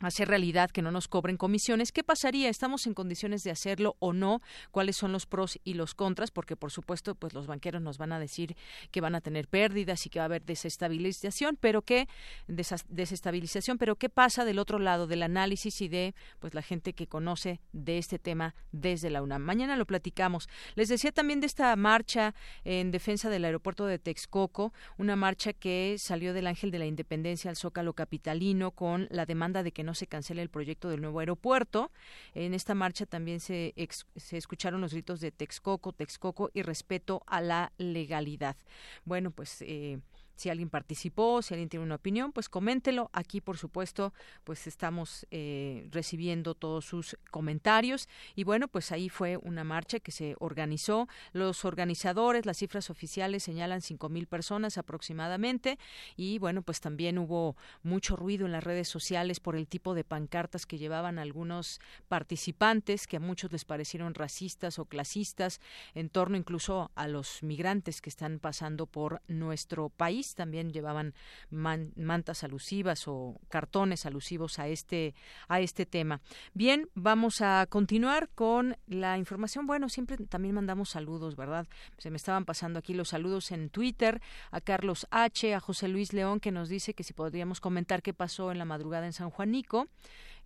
[0.00, 1.92] hacer realidad que no nos cobren comisiones.
[1.92, 2.48] ¿Qué pasaría?
[2.48, 4.40] ¿Estamos en condiciones de hacerlo o no?
[4.70, 6.30] ¿Cuáles son los pros y los contras?
[6.30, 8.56] Porque, por supuesto, pues los banqueros nos van a decir
[8.90, 12.08] que van a tener pérdidas y que va a haber desestabilización, pero ¿qué?
[12.46, 17.06] desestabilización, pero ¿qué pasa del otro lado del análisis y de pues la gente que
[17.06, 19.42] conoce de este tema desde la UNAM?
[19.42, 20.48] Mañana lo platicamos.
[20.74, 22.34] Les decía también de esta marcha
[22.64, 27.50] en defensa del aeropuerto de Texcoco, una marcha que salió del Ángel de la Independencia
[27.50, 31.20] al Zócalo Capitalino con la demanda de que no se cancele el proyecto del nuevo
[31.20, 31.90] aeropuerto.
[32.34, 33.72] En esta marcha también se,
[34.16, 38.56] se escucharon los gritos de Texcoco, Texcoco y respeto a la legalidad.
[39.04, 40.00] Bueno, pues eh,
[40.36, 43.10] si alguien participó, si alguien tiene una opinión, pues coméntelo.
[43.12, 44.12] Aquí, por supuesto,
[44.44, 48.08] pues estamos eh, recibiendo todos sus comentarios.
[48.34, 51.08] Y bueno, pues ahí fue una marcha que se organizó.
[51.32, 55.78] Los organizadores, las cifras oficiales señalan cinco mil personas aproximadamente.
[56.16, 60.04] Y bueno, pues también hubo mucho ruido en las redes sociales por el tipo de
[60.04, 65.60] pancartas que llevaban algunos participantes, que a muchos les parecieron racistas o clasistas,
[65.94, 71.14] en torno incluso a los migrantes que están pasando por nuestro país También llevaban
[71.50, 75.14] mantas alusivas o cartones alusivos a este,
[75.48, 76.20] a este tema.
[76.54, 79.66] Bien, vamos a continuar con la información.
[79.66, 81.66] Bueno, siempre también mandamos saludos, ¿verdad?
[81.98, 84.20] Se me estaban pasando aquí los saludos en Twitter
[84.50, 88.12] a Carlos H., a José Luis León, que nos dice que si podríamos comentar qué
[88.12, 89.88] pasó en la madrugada en San Juanico.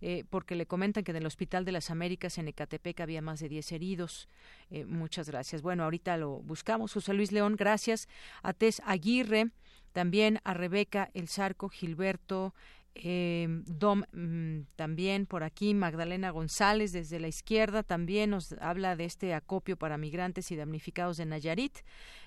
[0.03, 3.39] Eh, porque le comentan que en el Hospital de las Américas en Ecatepec había más
[3.39, 4.29] de 10 heridos.
[4.71, 5.61] Eh, muchas gracias.
[5.61, 6.93] Bueno, ahorita lo buscamos.
[6.93, 8.09] José Luis León, gracias.
[8.41, 9.51] A Tess Aguirre,
[9.91, 12.53] también a Rebeca El Zarco, Gilberto,
[12.93, 19.05] eh, Dom mm, también por aquí, Magdalena González desde la izquierda también nos habla de
[19.05, 21.77] este acopio para migrantes y damnificados de Nayarit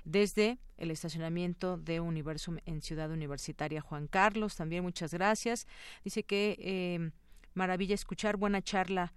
[0.05, 4.57] desde el estacionamiento de Universum en Ciudad Universitaria Juan Carlos.
[4.57, 5.67] También muchas gracias.
[6.03, 7.13] Dice que
[7.53, 9.13] maravilla escuchar, buena charla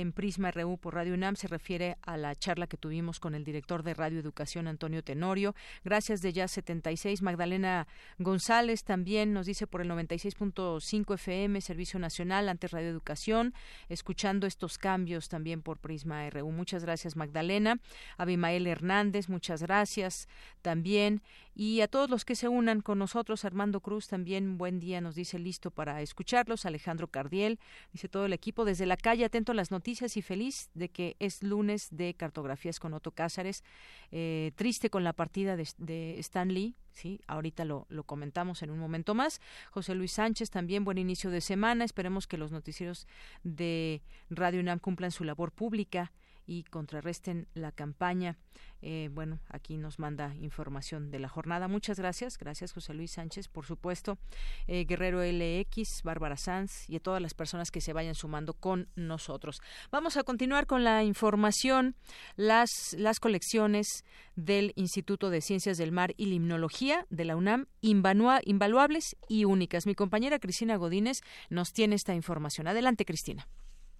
[0.00, 3.44] en Prisma RU por Radio UNAM se refiere a la charla que tuvimos con el
[3.44, 5.54] director de Radio Educación Antonio Tenorio.
[5.84, 7.86] Gracias de ya 76 Magdalena
[8.18, 13.52] González también nos dice por el 96.5 FM Servicio Nacional ante Radio Educación,
[13.90, 16.50] escuchando estos cambios también por Prisma RU.
[16.52, 17.78] Muchas gracias Magdalena.
[18.16, 20.26] Abimael Hernández, muchas gracias
[20.62, 21.20] también
[21.54, 25.14] y a todos los que se unan con nosotros, Armando Cruz también buen día nos
[25.14, 27.58] dice listo para escucharlos, Alejandro Cardiel,
[27.92, 31.16] dice todo el equipo desde la calle atento a las noticias y feliz de que
[31.18, 33.64] es lunes de cartografías con Otto Cázares,
[34.10, 38.70] eh, triste con la partida de, de Stan Lee, sí, ahorita lo, lo comentamos en
[38.70, 39.40] un momento más.
[39.70, 43.06] José Luis Sánchez también buen inicio de semana, esperemos que los noticieros
[43.42, 46.12] de Radio UNAM cumplan su labor pública
[46.52, 48.36] y contrarresten la campaña.
[48.82, 51.66] Eh, bueno, aquí nos manda información de la jornada.
[51.66, 52.36] Muchas gracias.
[52.36, 54.18] Gracias, José Luis Sánchez, por supuesto.
[54.66, 58.88] Eh, Guerrero LX, Bárbara Sanz y a todas las personas que se vayan sumando con
[58.96, 59.62] nosotros.
[59.90, 61.94] Vamos a continuar con la información.
[62.36, 64.04] Las, las colecciones
[64.36, 69.86] del Instituto de Ciencias del Mar y Limnología de la UNAM, invaluables y únicas.
[69.86, 72.66] Mi compañera Cristina Godínez nos tiene esta información.
[72.68, 73.48] Adelante, Cristina.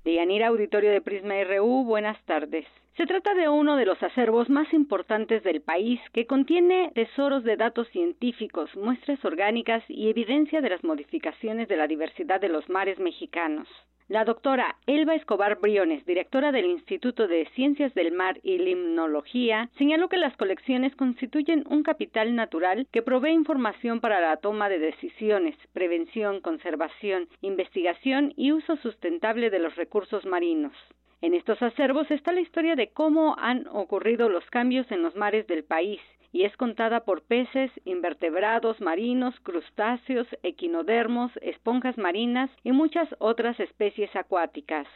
[0.05, 2.67] Deyanira Auditorio de Prisma RU, buenas tardes.
[2.97, 7.57] Se trata de uno de los acervos más importantes del país que contiene tesoros de
[7.57, 12.99] datos científicos, muestras orgánicas y evidencia de las modificaciones de la diversidad de los mares
[12.99, 13.67] mexicanos.
[14.09, 20.11] La doctora Elba Escobar Briones, directora del Instituto de Ciencias del Mar y Limnología, señaló
[20.11, 25.57] que las colecciones constituyen un capital natural que provee información para la toma de decisiones,
[25.73, 30.75] prevención, conservación, investigación y uso sustentable de los recursos marinos.
[31.23, 35.47] En estos acervos está la historia de cómo han ocurrido los cambios en los mares
[35.47, 36.01] del país,
[36.33, 44.15] y es contada por peces, invertebrados marinos, crustáceos, equinodermos, esponjas marinas y muchas otras especies
[44.17, 44.89] acuáticas.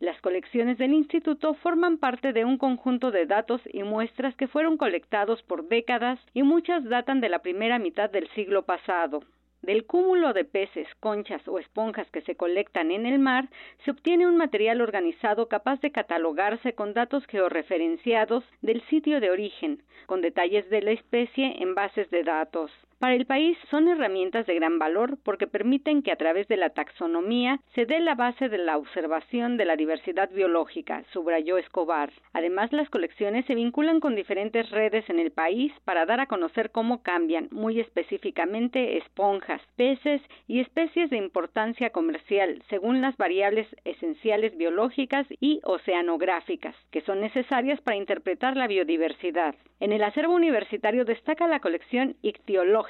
[0.00, 4.78] Las colecciones del instituto forman parte de un conjunto de datos y muestras que fueron
[4.78, 9.20] colectados por décadas y muchas datan de la primera mitad del siglo pasado.
[9.62, 13.48] Del cúmulo de peces, conchas o esponjas que se colectan en el mar,
[13.84, 19.82] se obtiene un material organizado capaz de catalogarse con datos georreferenciados del sitio de origen,
[20.06, 22.70] con detalles de la especie en bases de datos.
[22.98, 26.70] Para el país son herramientas de gran valor porque permiten que a través de la
[26.70, 32.10] taxonomía se dé la base de la observación de la diversidad biológica, subrayó Escobar.
[32.32, 36.72] Además, las colecciones se vinculan con diferentes redes en el país para dar a conocer
[36.72, 44.56] cómo cambian, muy específicamente, esponjas, peces y especies de importancia comercial según las variables esenciales
[44.56, 49.54] biológicas y oceanográficas que son necesarias para interpretar la biodiversidad.
[49.78, 52.87] En el acervo universitario destaca la colección ictiológica,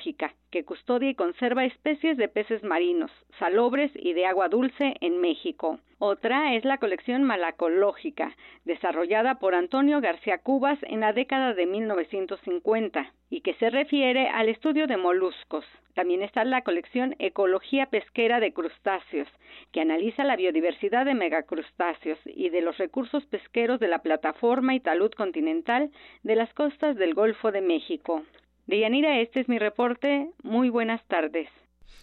[0.51, 5.78] que custodia y conserva especies de peces marinos, salobres y de agua dulce en México.
[5.99, 13.12] Otra es la colección malacológica, desarrollada por Antonio García Cubas en la década de 1950
[13.30, 15.64] y que se refiere al estudio de moluscos.
[15.94, 19.28] También está la colección Ecología Pesquera de Crustáceos,
[19.72, 24.80] que analiza la biodiversidad de megacrustáceos y de los recursos pesqueros de la plataforma y
[24.80, 25.90] talud continental
[26.22, 28.22] de las costas del Golfo de México.
[28.68, 30.30] Deyanira, este es mi reporte.
[30.42, 31.48] Muy buenas tardes.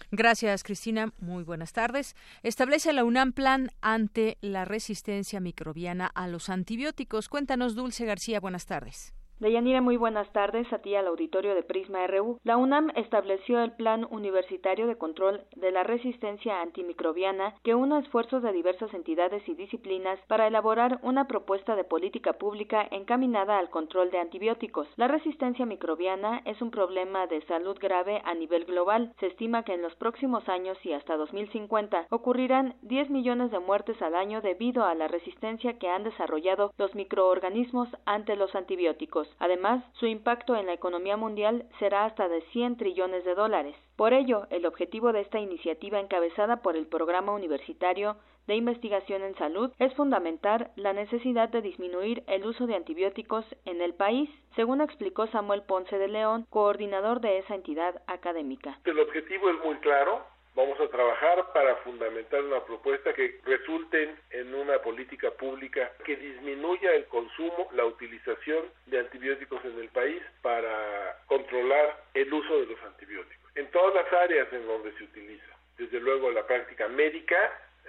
[0.09, 1.13] Gracias, Cristina.
[1.19, 2.15] Muy buenas tardes.
[2.41, 7.29] Establece la UNAM plan ante la resistencia microbiana a los antibióticos.
[7.29, 8.39] Cuéntanos, Dulce García.
[8.39, 9.13] Buenas tardes.
[9.37, 12.39] Deyanira, muy buenas tardes a ti al auditorio de Prisma RU.
[12.45, 18.43] La UNAM estableció el Plan Universitario de Control de la Resistencia Antimicrobiana que une esfuerzos
[18.43, 24.09] de diversas entidades y disciplinas para elaborar una propuesta de política pública encaminada al control
[24.09, 24.87] de antibióticos.
[24.95, 29.13] La resistencia microbiana es un problema de salud grave a nivel global.
[29.19, 34.01] Se estima que en los próximos años y hasta 2050 ocurrirán 10 millones de muertes
[34.01, 39.24] al año debido a la resistencia que han desarrollado los microorganismos ante los antibióticos.
[39.39, 43.75] Además, su impacto en la economía mundial será hasta de 100 trillones de dólares.
[43.95, 49.35] Por ello, el objetivo de esta iniciativa encabezada por el Programa Universitario de Investigación en
[49.35, 54.81] Salud es fundamentar la necesidad de disminuir el uso de antibióticos en el país, según
[54.81, 58.79] explicó Samuel Ponce de León, coordinador de esa entidad académica.
[58.85, 60.23] El objetivo es muy claro,
[60.55, 66.93] Vamos a trabajar para fundamentar una propuesta que resulte en una política pública que disminuya
[66.93, 72.81] el consumo, la utilización de antibióticos en el país para controlar el uso de los
[72.83, 73.51] antibióticos.
[73.55, 75.51] En todas las áreas en donde se utiliza.
[75.77, 77.37] Desde luego la práctica médica,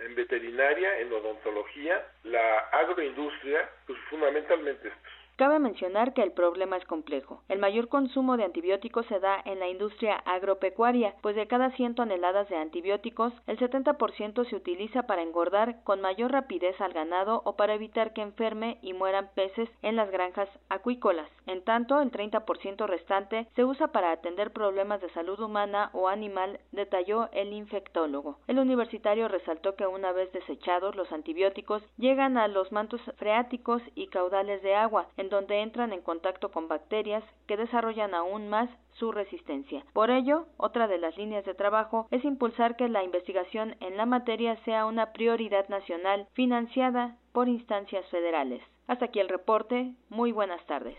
[0.00, 5.12] en veterinaria, en odontología, la agroindustria, pues fundamentalmente estos.
[5.36, 7.42] Cabe mencionar que el problema es complejo.
[7.50, 11.94] El mayor consumo de antibióticos se da en la industria agropecuaria, pues de cada 100
[11.94, 17.54] toneladas de antibióticos, el 70% se utiliza para engordar con mayor rapidez al ganado o
[17.54, 21.28] para evitar que enferme y mueran peces en las granjas acuícolas.
[21.44, 26.60] En tanto, el 30% restante se usa para atender problemas de salud humana o animal,
[26.72, 28.38] detalló el infectólogo.
[28.46, 34.06] El universitario resaltó que una vez desechados los antibióticos llegan a los mantos freáticos y
[34.06, 39.84] caudales de agua, donde entran en contacto con bacterias que desarrollan aún más su resistencia.
[39.92, 44.06] Por ello, otra de las líneas de trabajo es impulsar que la investigación en la
[44.06, 48.62] materia sea una prioridad nacional financiada por instancias federales.
[48.86, 49.92] Hasta aquí el reporte.
[50.08, 50.96] Muy buenas tardes.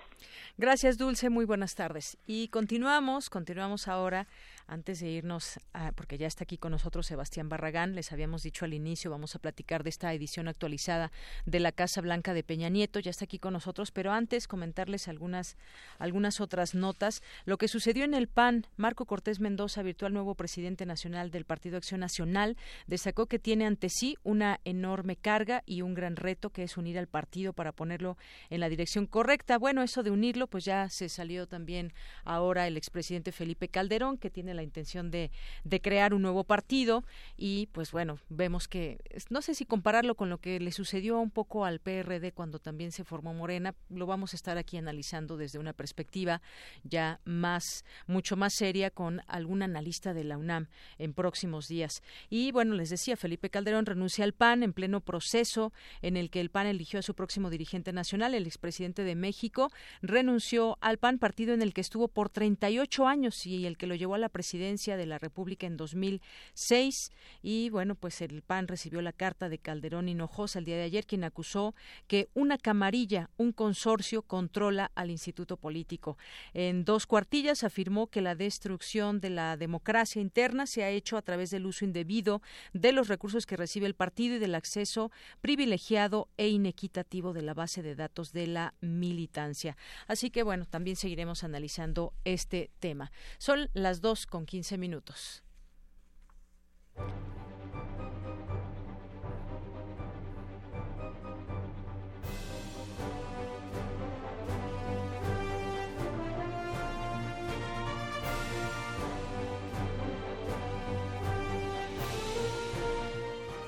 [0.57, 1.29] Gracias, Dulce.
[1.29, 2.17] Muy buenas tardes.
[2.25, 4.27] Y continuamos, continuamos ahora
[4.67, 5.59] antes de irnos,
[5.95, 9.39] porque ya está aquí con nosotros Sebastián Barragán, les habíamos dicho al inicio, vamos a
[9.39, 11.11] platicar de esta edición actualizada
[11.45, 15.07] de la Casa Blanca de Peña Nieto, ya está aquí con nosotros, pero antes comentarles
[15.07, 15.57] algunas,
[15.99, 17.21] algunas otras notas.
[17.45, 21.77] Lo que sucedió en el PAN, Marco Cortés Mendoza, virtual nuevo presidente nacional del Partido
[21.77, 22.57] Acción Nacional,
[22.87, 26.99] destacó que tiene ante sí una enorme carga y un gran reto que es unir
[26.99, 28.17] al partido para ponerlo
[28.49, 29.57] en la dirección correcta.
[29.57, 31.93] Bueno, eso de unirlo, pues ya se salió también
[32.25, 35.31] ahora el expresidente Felipe Calderón, que tiene la intención de,
[35.63, 37.05] de crear un nuevo partido
[37.37, 38.97] y pues bueno, vemos que
[39.29, 42.91] no sé si compararlo con lo que le sucedió un poco al PRD cuando también
[42.91, 46.41] se formó Morena, lo vamos a estar aquí analizando desde una perspectiva
[46.83, 50.67] ya más, mucho más seria con algún analista de la UNAM
[50.97, 52.01] en próximos días.
[52.29, 55.71] Y bueno, les decía, Felipe Calderón renuncia al PAN en pleno proceso
[56.01, 59.71] en el que el PAN eligió a su próximo dirigente nacional, el expresidente de México,
[60.01, 63.95] renunció al PAN, partido en el que estuvo por 38 años y el que lo
[63.95, 67.11] llevó a la presidencia presidencia de la República en 2006
[67.43, 71.05] y bueno, pues el PAN recibió la carta de Calderón Hinojosa el día de ayer
[71.05, 71.75] quien acusó
[72.07, 76.17] que una camarilla, un consorcio controla al instituto político.
[76.53, 81.21] En dos cuartillas afirmó que la destrucción de la democracia interna se ha hecho a
[81.21, 82.41] través del uso indebido
[82.71, 85.11] de los recursos que recibe el partido y del acceso
[85.41, 89.75] privilegiado e inequitativo de la base de datos de la militancia.
[90.07, 93.11] Así que bueno, también seguiremos analizando este tema.
[93.39, 95.43] Son las dos 15 minutos.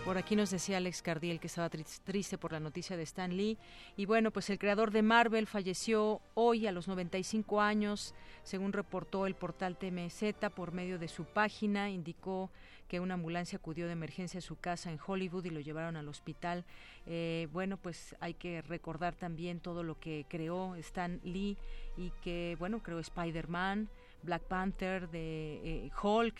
[0.09, 3.59] Por aquí nos decía Alex Cardiel que estaba triste por la noticia de Stan Lee.
[3.95, 9.27] Y bueno, pues el creador de Marvel falleció hoy a los 95 años, según reportó
[9.27, 11.91] el portal TMZ por medio de su página.
[11.91, 12.49] Indicó
[12.87, 16.07] que una ambulancia acudió de emergencia a su casa en Hollywood y lo llevaron al
[16.07, 16.65] hospital.
[17.05, 21.55] Eh, bueno, pues hay que recordar también todo lo que creó Stan Lee
[21.97, 23.87] y que, bueno, creó Spider-Man,
[24.23, 26.35] Black Panther, de eh, Hulk,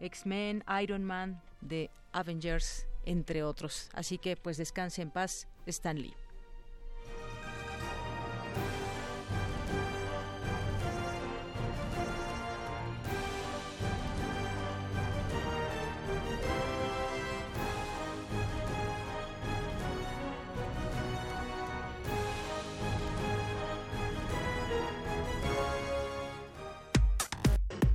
[0.00, 3.88] X-Men, Iron Man, de Avengers entre otros.
[3.92, 6.14] Así que pues descanse en paz, Stan Lee.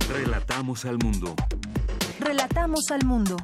[0.08, 1.34] Relatamos al mundo.
[2.18, 3.36] Relatamos al mundo.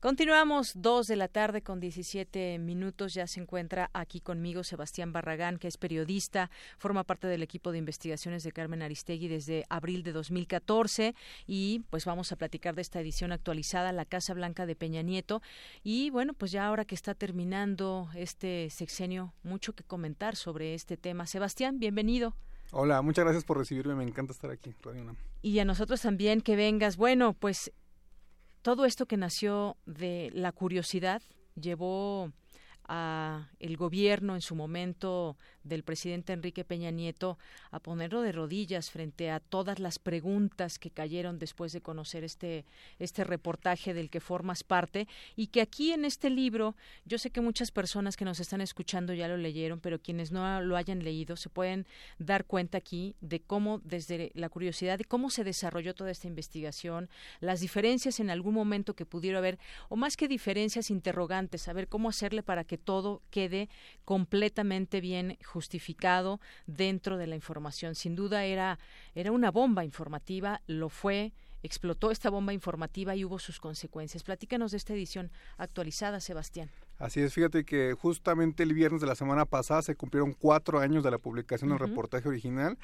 [0.00, 3.14] Continuamos dos de la tarde con 17 minutos.
[3.14, 7.78] Ya se encuentra aquí conmigo Sebastián Barragán, que es periodista, forma parte del equipo de
[7.78, 11.16] investigaciones de Carmen Aristegui desde abril de 2014
[11.48, 15.42] y pues vamos a platicar de esta edición actualizada, La Casa Blanca de Peña Nieto.
[15.82, 20.96] Y bueno, pues ya ahora que está terminando este sexenio, mucho que comentar sobre este
[20.96, 21.26] tema.
[21.26, 22.36] Sebastián, bienvenido.
[22.70, 24.76] Hola, muchas gracias por recibirme, me encanta estar aquí,
[25.42, 26.96] Y a nosotros también que vengas.
[26.96, 27.72] Bueno, pues
[28.68, 31.22] todo esto que nació de la curiosidad
[31.54, 32.32] llevó
[32.86, 35.38] a el gobierno en su momento
[35.68, 37.38] del presidente Enrique Peña Nieto
[37.70, 42.64] a ponerlo de rodillas frente a todas las preguntas que cayeron después de conocer este
[42.98, 46.74] este reportaje del que formas parte y que aquí en este libro
[47.04, 50.60] yo sé que muchas personas que nos están escuchando ya lo leyeron, pero quienes no
[50.62, 51.86] lo hayan leído se pueden
[52.18, 57.08] dar cuenta aquí de cómo desde la curiosidad de cómo se desarrolló toda esta investigación,
[57.40, 59.58] las diferencias en algún momento que pudiera haber
[59.88, 63.68] o más que diferencias interrogantes, saber cómo hacerle para que todo quede
[64.04, 65.57] completamente bien justificado
[66.66, 67.94] dentro de la información.
[67.94, 68.78] Sin duda era,
[69.14, 71.32] era una bomba informativa, lo fue,
[71.62, 74.22] explotó esta bomba informativa y hubo sus consecuencias.
[74.22, 76.70] Platícanos de esta edición actualizada, Sebastián.
[76.98, 81.04] Así es, fíjate que justamente el viernes de la semana pasada se cumplieron cuatro años
[81.04, 82.76] de la publicación del reportaje original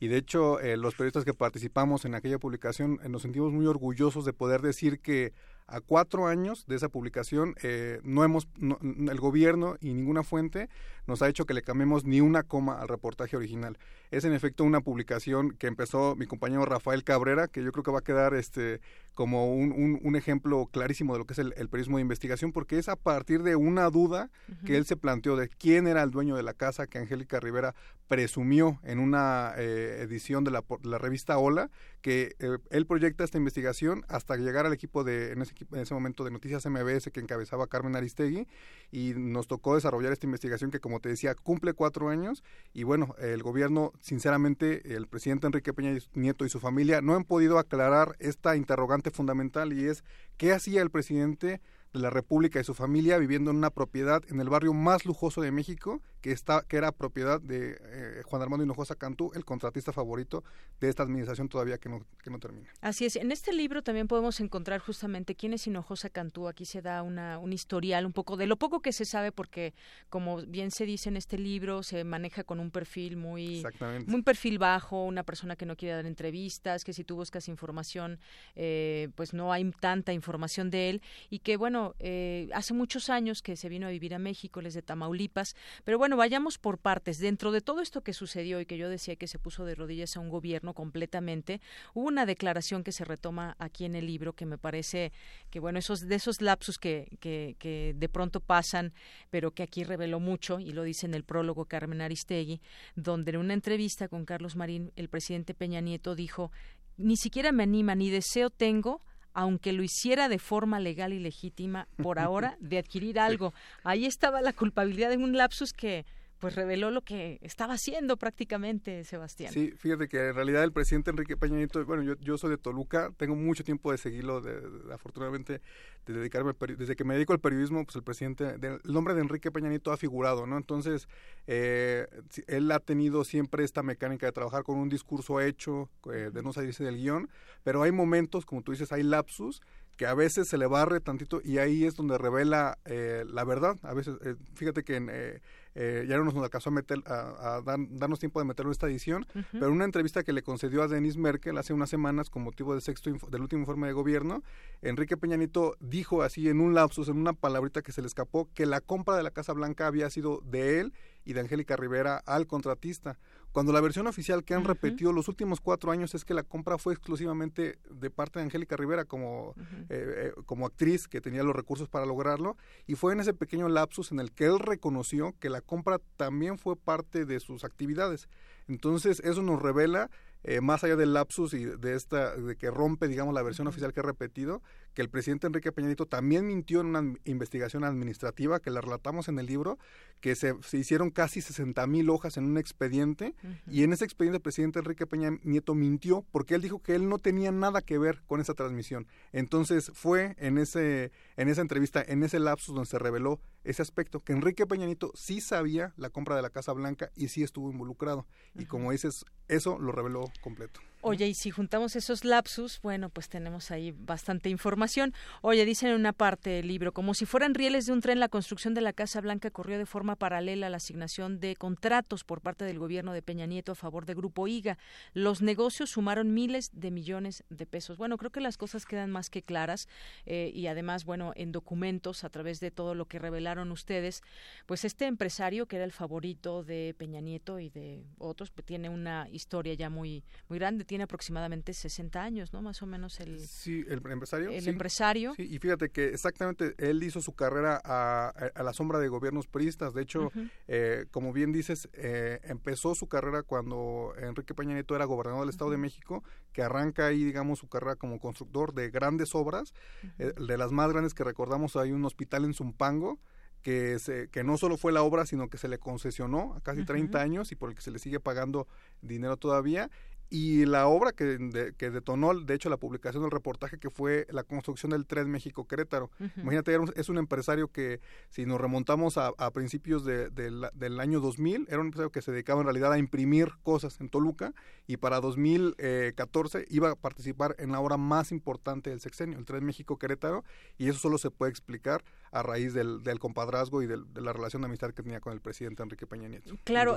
[0.00, 3.66] y de hecho eh, los periodistas que participamos en aquella publicación eh, nos sentimos muy
[3.66, 5.34] orgullosos de poder decir que
[5.68, 10.68] a cuatro años de esa publicación, eh, no hemos, el gobierno y ninguna fuente
[11.06, 13.78] nos ha hecho que le cambiemos ni una coma al reportaje original.
[14.10, 17.90] Es en efecto una publicación que empezó mi compañero Rafael Cabrera, que yo creo que
[17.90, 18.80] va a quedar este
[19.18, 22.88] como un, un, ejemplo clarísimo de lo que es el, periodismo de investigación, porque es
[22.88, 24.30] a partir de una duda
[24.64, 27.74] que él se planteó de quién era el dueño de la casa que Angélica Rivera
[28.06, 31.68] presumió en una eh, edición de la, la, revista Hola,
[32.00, 35.94] que eh, él proyecta esta investigación hasta llegar al equipo de, en ese, en ese
[35.94, 38.46] momento de Noticias MBS que encabezaba Carmen Aristegui,
[38.92, 43.16] y nos tocó desarrollar esta investigación que, como te decía, cumple cuatro años, y bueno,
[43.18, 48.16] el gobierno, sinceramente, el presidente Enrique Peña Nieto y su familia no han podido aclarar
[48.18, 50.04] esta interrogante fundamental y es
[50.36, 51.60] qué hacía el presidente
[51.92, 55.40] de la República y su familia viviendo en una propiedad en el barrio más lujoso
[55.40, 59.92] de México que está que era propiedad de eh, Juan Armando Hinojosa Cantú, el contratista
[59.92, 60.44] favorito
[60.80, 62.68] de esta administración todavía que no que no termina.
[62.80, 63.16] Así es.
[63.16, 66.48] En este libro también podemos encontrar justamente quién es Hinojosa Cantú.
[66.48, 69.74] Aquí se da una un historial un poco de lo poco que se sabe porque
[70.08, 73.64] como bien se dice en este libro se maneja con un perfil muy
[74.06, 78.18] muy perfil bajo, una persona que no quiere dar entrevistas, que si tú buscas información
[78.56, 83.42] eh, pues no hay tanta información de él y que bueno eh, hace muchos años
[83.42, 85.54] que se vino a vivir a México, les de Tamaulipas,
[85.84, 87.18] pero bueno bueno, vayamos por partes.
[87.18, 90.16] Dentro de todo esto que sucedió y que yo decía que se puso de rodillas
[90.16, 91.60] a un gobierno completamente,
[91.92, 95.12] hubo una declaración que se retoma aquí en el libro que me parece
[95.50, 98.94] que, bueno, esos de esos lapsus que, que, que de pronto pasan,
[99.28, 102.62] pero que aquí reveló mucho, y lo dice en el prólogo Carmen Aristegui,
[102.96, 106.50] donde en una entrevista con Carlos Marín, el presidente Peña Nieto dijo,
[106.96, 109.02] ni siquiera me anima ni deseo tengo
[109.38, 113.54] aunque lo hiciera de forma legal y legítima por ahora, de adquirir algo.
[113.84, 116.04] Ahí estaba la culpabilidad de un lapsus que
[116.38, 119.52] pues reveló lo que estaba haciendo prácticamente Sebastián.
[119.52, 122.58] Sí, fíjate que en realidad el presidente Enrique Peña Nieto, bueno, yo, yo soy de
[122.58, 124.60] Toluca, tengo mucho tiempo de seguirlo, de,
[124.92, 125.60] afortunadamente,
[126.06, 129.50] de dedicarme desde que me dedico al periodismo, pues el presidente, el nombre de Enrique
[129.50, 130.56] Peña Nieto ha figurado, ¿no?
[130.56, 131.08] Entonces,
[131.46, 132.06] eh,
[132.46, 136.52] él ha tenido siempre esta mecánica de trabajar con un discurso hecho, eh, de no
[136.52, 137.28] salirse del guion,
[137.64, 139.60] pero hay momentos, como tú dices, hay lapsus
[139.98, 143.76] que a veces se le barre tantito y ahí es donde revela eh, la verdad.
[143.82, 144.16] A veces,
[144.54, 145.40] fíjate que en, eh,
[145.74, 149.70] ya no nos alcanzó a, meter, a, darnos tiempo de meterlo en esta edición, pero
[149.70, 153.10] una entrevista que le concedió a Denis Merkel hace unas semanas con motivo del sexto
[153.30, 154.42] del último informe de gobierno,
[154.82, 158.66] Enrique Peñanito dijo así en un lapsus, en una palabrita que se le escapó, que
[158.66, 160.92] la compra de la Casa Blanca había sido de él
[161.24, 163.18] y de Angélica Rivera al contratista.
[163.52, 166.78] Cuando la versión oficial que han repetido los últimos cuatro años es que la compra
[166.78, 169.54] fue exclusivamente de parte de Angélica Rivera como,
[169.88, 172.56] eh, eh, como actriz que tenía los recursos para lograrlo
[172.86, 176.58] y fue en ese pequeño lapsus en el que él reconoció que la compra también
[176.58, 178.28] fue parte de sus actividades.
[178.68, 180.10] Entonces eso nos revela
[180.44, 183.92] eh, más allá del lapsus y de esta de que rompe digamos la versión oficial
[183.92, 184.62] que he repetido
[184.98, 189.38] que el presidente Enrique Peñanito también mintió en una investigación administrativa que la relatamos en
[189.38, 189.78] el libro,
[190.20, 193.36] que se, hicieron casi 60 mil hojas en un expediente
[193.68, 197.08] y en ese expediente el presidente Enrique Peña Nieto mintió porque él dijo que él
[197.08, 199.06] no tenía nada que ver con esa transmisión.
[199.32, 204.24] Entonces fue en, ese, en esa entrevista, en ese lapsus donde se reveló ese aspecto,
[204.24, 207.70] que Enrique Peña Nieto sí sabía la compra de la Casa Blanca y sí estuvo
[207.70, 208.26] involucrado.
[208.54, 210.80] Y como dices, eso lo reveló completo.
[211.00, 215.14] Oye, y si juntamos esos lapsus, bueno, pues tenemos ahí bastante información.
[215.42, 218.28] Oye, dicen en una parte del libro, como si fueran rieles de un tren, la
[218.28, 222.40] construcción de la Casa Blanca corrió de forma paralela a la asignación de contratos por
[222.40, 224.76] parte del gobierno de Peña Nieto a favor de Grupo IGA.
[225.14, 227.96] Los negocios sumaron miles de millones de pesos.
[227.96, 229.86] Bueno, creo que las cosas quedan más que claras
[230.26, 234.22] eh, y además, bueno, en documentos, a través de todo lo que revelaron ustedes,
[234.66, 238.88] pues este empresario que era el favorito de Peña Nieto y de otros, pues tiene
[238.88, 242.62] una historia ya muy, muy grande tiene aproximadamente 60 años, ¿no?
[242.62, 243.38] Más o menos el...
[243.46, 244.50] Sí, el empresario.
[244.50, 245.34] El empresario.
[245.36, 249.46] Sí, y fíjate que exactamente él hizo su carrera a, a la sombra de gobiernos
[249.46, 249.92] priistas.
[249.92, 250.32] De hecho,
[250.66, 255.50] eh, como bien dices, eh, empezó su carrera cuando Enrique Peña Nieto era gobernador del
[255.50, 259.74] Estado de México, que arranca ahí, digamos, su carrera como constructor de grandes obras.
[260.18, 263.20] Eh, de las más grandes que recordamos, hay un hospital en Zumpango,
[263.62, 266.84] que, se, que no solo fue la obra, sino que se le concesionó a casi
[266.84, 268.66] 30 años y por el que se le sigue pagando
[269.02, 269.90] dinero todavía.
[270.30, 274.42] Y la obra que, que, detonó, de hecho, la publicación del reportaje, que fue la
[274.42, 276.10] construcción del tren México-Querétaro.
[276.36, 281.80] Imagínate, es un empresario que, si nos remontamos a, principios de, del año 2000, era
[281.80, 284.52] un empresario que se dedicaba en realidad a imprimir cosas en Toluca
[284.86, 289.64] y para 2014 iba a participar en la obra más importante del sexenio, el tren
[289.64, 290.44] México-Querétaro,
[290.76, 294.62] y eso solo se puede explicar a raíz del, del compadrazgo y de la relación
[294.62, 296.56] de amistad que tenía con el presidente Enrique Peña Nieto.
[296.64, 296.96] Claro,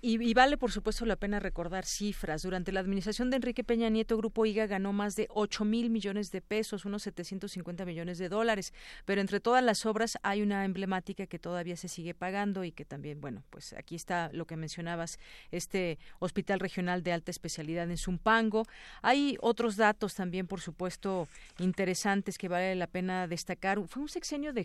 [0.00, 2.42] y, y, vale por supuesto la pena recordar cifras.
[2.42, 6.30] Durante la administración de Enrique Peña Nieto, Grupo IGA ganó más de 8 mil millones
[6.30, 8.72] de pesos, unos 750 millones de dólares,
[9.04, 12.84] pero entre todas las obras hay una emblemática que todavía se sigue pagando y que
[12.84, 15.18] también, bueno, pues aquí está lo que mencionabas,
[15.50, 18.66] este Hospital Regional de Alta Especialidad en Zumpango.
[19.02, 21.28] Hay otros datos también, por supuesto,
[21.58, 23.80] interesantes que vale la pena destacar.
[23.86, 24.60] Fue un sexenio de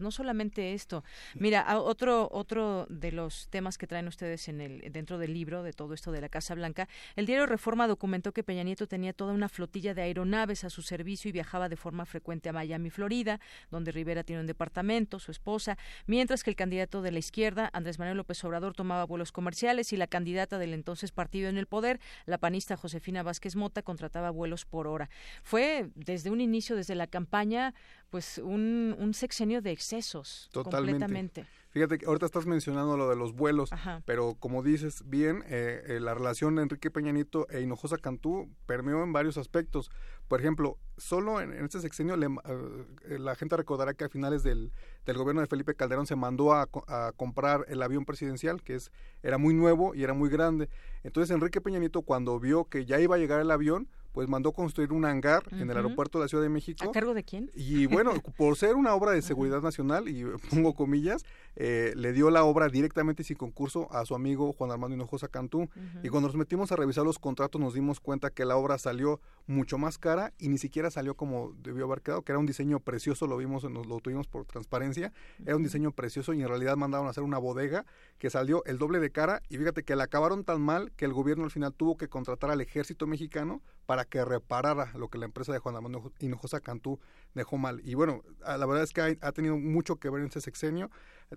[0.00, 1.04] no solamente esto.
[1.34, 5.72] Mira, otro otro de los temas que traen ustedes en el dentro del libro de
[5.72, 9.32] todo esto de la Casa Blanca, el diario Reforma documentó que Peña Nieto tenía toda
[9.32, 13.40] una flotilla de aeronaves a su servicio y viajaba de forma frecuente a Miami, Florida,
[13.70, 17.98] donde Rivera tiene un departamento, su esposa, mientras que el candidato de la izquierda, Andrés
[17.98, 22.00] Manuel López Obrador, tomaba vuelos comerciales y la candidata del entonces partido en el poder,
[22.26, 25.08] la panista Josefina Vázquez Mota, contrataba vuelos por hora.
[25.42, 27.74] Fue desde un inicio, desde la campaña,
[28.10, 30.48] pues un, un sexenio de excesos.
[30.52, 31.46] Completamente.
[31.76, 33.68] Fíjate que ahorita estás mencionando lo de los vuelos,
[34.06, 39.02] pero como dices bien, eh, eh, la relación de Enrique Peñanito e Hinojosa Cantú permeó
[39.02, 39.90] en varios aspectos.
[40.26, 44.72] Por ejemplo, solo en, este sexenio eh, la gente recordará que a finales del,
[45.04, 48.90] del, gobierno de Felipe Calderón se mandó a, a, comprar el avión presidencial, que es
[49.22, 50.70] era muy nuevo y era muy grande.
[51.02, 53.86] Entonces Enrique Peñanito cuando vio que ya iba a llegar el avión,
[54.16, 56.88] pues mandó construir un hangar en el aeropuerto de la Ciudad de México.
[56.88, 57.50] ¿A cargo de quién?
[57.54, 61.22] Y bueno, por ser una obra de seguridad nacional, y pongo comillas,
[61.54, 65.68] eh, le dio la obra directamente sin concurso a su amigo Juan Armando Hinojosa Cantú.
[66.02, 69.20] Y cuando nos metimos a revisar los contratos nos dimos cuenta que la obra salió
[69.46, 72.80] mucho más cara y ni siquiera salió como debió haber quedado, que era un diseño
[72.80, 75.12] precioso, lo vimos, nos lo tuvimos por transparencia,
[75.44, 77.84] era un diseño precioso y en realidad mandaron a hacer una bodega
[78.16, 81.12] que salió el doble de cara y fíjate que la acabaron tan mal que el
[81.12, 85.24] gobierno al final tuvo que contratar al ejército mexicano para que reparara lo que la
[85.24, 86.98] empresa de Juan Armando Hinojosa Cantú
[87.34, 87.80] dejó mal.
[87.84, 90.90] Y bueno, la verdad es que ha, tenido mucho que ver en ese sexenio.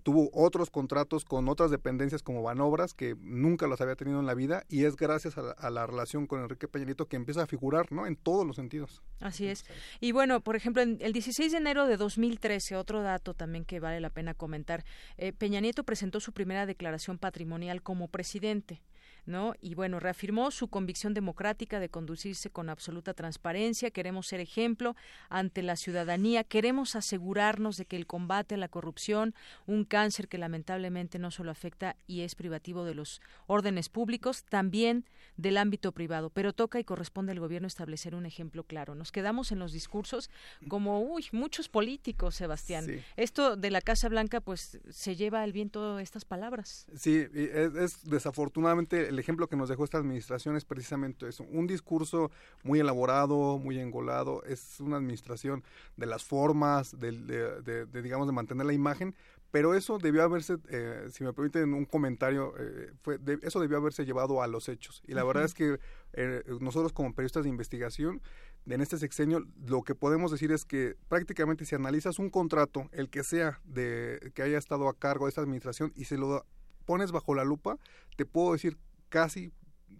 [0.03, 4.33] Tuvo otros contratos con otras dependencias como Banobras, que nunca los había tenido en la
[4.33, 8.05] vida, y es gracias a la, relación con Enrique Peñanito que empieza a figurar ¿no?
[8.05, 9.01] en todos los sentidos.
[9.19, 9.65] Así es.
[9.99, 13.79] Y bueno, por ejemplo, en el 16 de enero de 2013, otro dato también que
[13.79, 14.85] vale la pena comentar,
[15.17, 18.81] eh, Peña Nieto presentó su primera declaración patrimonial como presidente.
[19.25, 19.53] ¿No?
[19.61, 24.95] Y bueno, reafirmó su convicción democrática de conducirse con absoluta transparencia, queremos ser ejemplo
[25.29, 29.33] ante la ciudadanía, queremos asegurarnos de que el combate a la corrupción,
[29.67, 35.05] un cáncer que lamentablemente no solo afecta y es privativo de los órdenes públicos, también
[35.37, 38.95] del ámbito privado, pero toca y corresponde al gobierno establecer un ejemplo claro.
[38.95, 40.29] Nos quedamos en los discursos
[40.67, 42.85] como, uy, muchos políticos, Sebastián.
[43.15, 46.87] Esto de la Casa Blanca, pues se lleva al viento estas palabras.
[46.95, 51.67] Sí, es, es desafortunadamente el ejemplo que nos dejó esta administración es precisamente eso, un
[51.67, 52.31] discurso
[52.63, 55.63] muy elaborado, muy engolado, es una administración
[55.97, 59.15] de las formas, de, digamos, de mantener la imagen,
[59.51, 64.05] pero eso debió haberse, eh, si me permiten un comentario, eh, fue eso debió haberse
[64.05, 65.01] llevado a los hechos.
[65.07, 65.79] Y la verdad es que
[66.13, 68.21] eh, nosotros como periodistas de investigación,
[68.67, 73.09] en este sexenio, lo que podemos decir es que prácticamente si analizas un contrato, el
[73.09, 76.45] que sea de que haya estado a cargo de esta administración y se lo
[76.85, 77.77] pones bajo la lupa,
[78.15, 78.77] te puedo decir
[79.09, 79.51] casi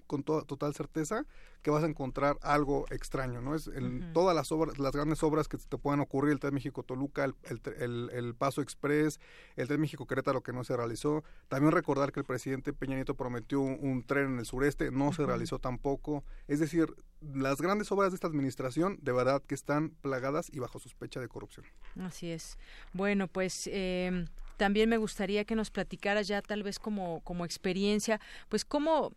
[0.08, 1.26] con toda, total certeza
[1.62, 3.54] que vas a encontrar algo extraño, ¿no?
[3.54, 6.84] Es en todas las obras, las grandes obras que te puedan ocurrir, el Tren México
[6.84, 7.36] Toluca, el,
[7.78, 9.20] el, el, Paso Express,
[9.56, 11.24] el Tren México Querétaro que no se realizó.
[11.48, 15.26] También recordar que el presidente Peña Nieto prometió un, tren en el sureste, no se
[15.26, 16.24] realizó tampoco.
[16.48, 16.88] Es decir,
[17.22, 21.28] las grandes obras de esta administración de verdad que están plagadas y bajo sospecha de
[21.28, 21.66] corrupción.
[22.00, 22.58] Así es.
[22.94, 24.26] Bueno, pues eh,
[24.60, 28.20] también me gustaría que nos platicara ya tal vez como, como experiencia,
[28.50, 29.14] pues cómo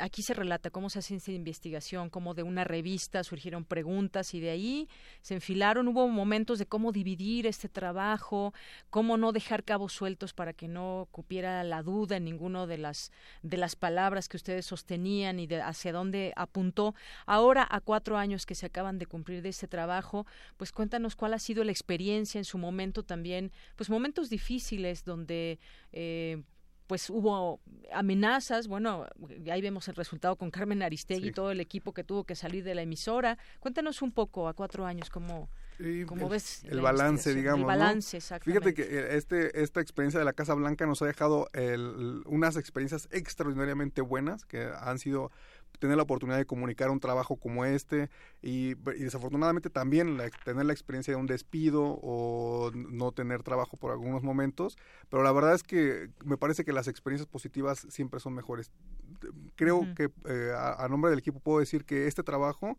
[0.00, 4.40] aquí se relata cómo se hace esta investigación, cómo de una revista surgieron preguntas y
[4.40, 4.88] de ahí
[5.22, 8.54] se enfilaron, hubo momentos de cómo dividir este trabajo,
[8.90, 13.10] cómo no dejar cabos sueltos para que no cupiera la duda en ninguno de las
[13.42, 16.94] de las palabras que ustedes sostenían y de hacia dónde apuntó.
[17.26, 20.26] Ahora, a cuatro años que se acaban de cumplir de este trabajo,
[20.56, 25.58] pues cuéntanos cuál ha sido la experiencia en su momento también, pues momentos difíciles donde
[25.92, 26.42] eh,
[26.88, 27.60] pues hubo
[27.92, 29.06] amenazas, bueno,
[29.52, 32.64] ahí vemos el resultado con Carmen Aristegui y todo el equipo que tuvo que salir
[32.64, 33.38] de la emisora.
[33.60, 35.50] Cuéntanos un poco a cuatro años cómo,
[36.06, 37.60] cómo ves el balance, digamos.
[37.60, 38.72] El balance, exactamente.
[38.72, 43.06] Fíjate que este, esta experiencia de la Casa Blanca nos ha dejado el, unas experiencias
[43.12, 45.30] extraordinariamente buenas que han sido
[45.78, 48.10] tener la oportunidad de comunicar un trabajo como este
[48.42, 54.22] y, desafortunadamente también tener la experiencia de un despido o no tener trabajo por algunos
[54.22, 54.76] momentos,
[55.08, 58.70] pero la verdad es que me parece que las experiencias positivas siempre son mejores.
[59.56, 62.76] Creo que eh, a, nombre del equipo puedo decir que este trabajo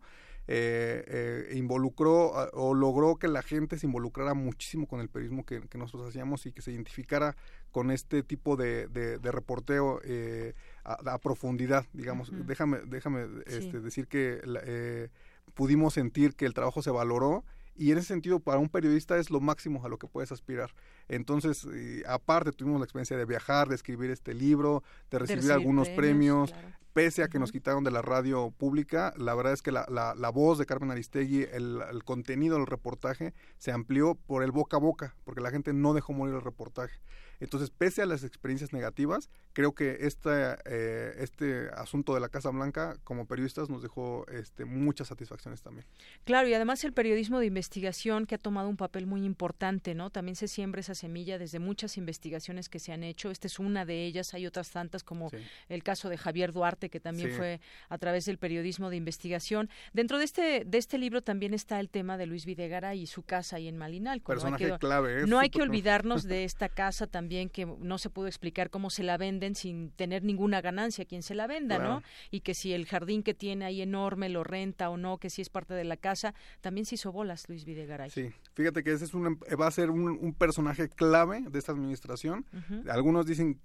[0.52, 5.62] eh, eh, involucró o logró que la gente se involucrara muchísimo con el periodismo que,
[5.78, 7.36] nosotros hacíamos y que se identificara
[7.70, 10.54] con este tipo de, de, reporteo eh,
[10.92, 12.30] a, profundidad, digamos.
[12.46, 15.08] Déjame, déjame este, decir que eh,
[15.54, 17.44] pudimos sentir que el trabajo se valoró
[17.76, 20.70] y en ese sentido para un periodista es lo máximo a lo que puedes aspirar.
[21.08, 21.66] Entonces,
[22.06, 26.52] aparte tuvimos la experiencia de viajar, de escribir este libro, de recibir, algunos premios,
[26.92, 30.30] pese a que nos quitaron de la radio pública, la verdad es que la, la,
[30.30, 34.80] voz de Carmen Aristegui, el, el, contenido del reportaje se amplió por el boca a
[34.80, 37.00] boca, porque la gente no dejó morir el reportaje.
[37.40, 42.50] Entonces, pese a las experiencias negativas, creo que esta, eh, este asunto de la Casa
[42.50, 45.86] Blanca, como periodistas, nos dejó este, muchas satisfacciones también.
[46.24, 50.10] Claro, y además el periodismo de investigación que ha tomado un papel muy importante, ¿no?
[50.10, 53.30] También se siembra esa semilla desde muchas investigaciones que se han hecho.
[53.30, 55.30] Esta es una de ellas, hay otras tantas como
[55.70, 59.70] el caso de Javier Duarte, que también fue a través del periodismo de investigación.
[59.92, 63.22] Dentro de este, de este libro también está el tema de Luis Videgara y su
[63.22, 64.32] casa ahí en Malinalco.
[64.32, 64.78] Personaje ¿no?
[64.78, 65.22] clave.
[65.22, 65.26] ¿eh?
[65.26, 69.02] No hay que olvidarnos de esta casa también que no se pudo explicar cómo se
[69.02, 72.02] la venden sin tener ninguna ganancia quien se la venda, ¿no?
[72.30, 75.42] Y que si el jardín que tiene ahí enorme lo renta o no, que si
[75.42, 78.10] es parte de la casa, también se hizo bolas Luis Videgaray.
[78.10, 82.46] Sí, fíjate que ese es un, va a ser un, personaje clave de esta administración.
[82.88, 83.60] Algunos dicen,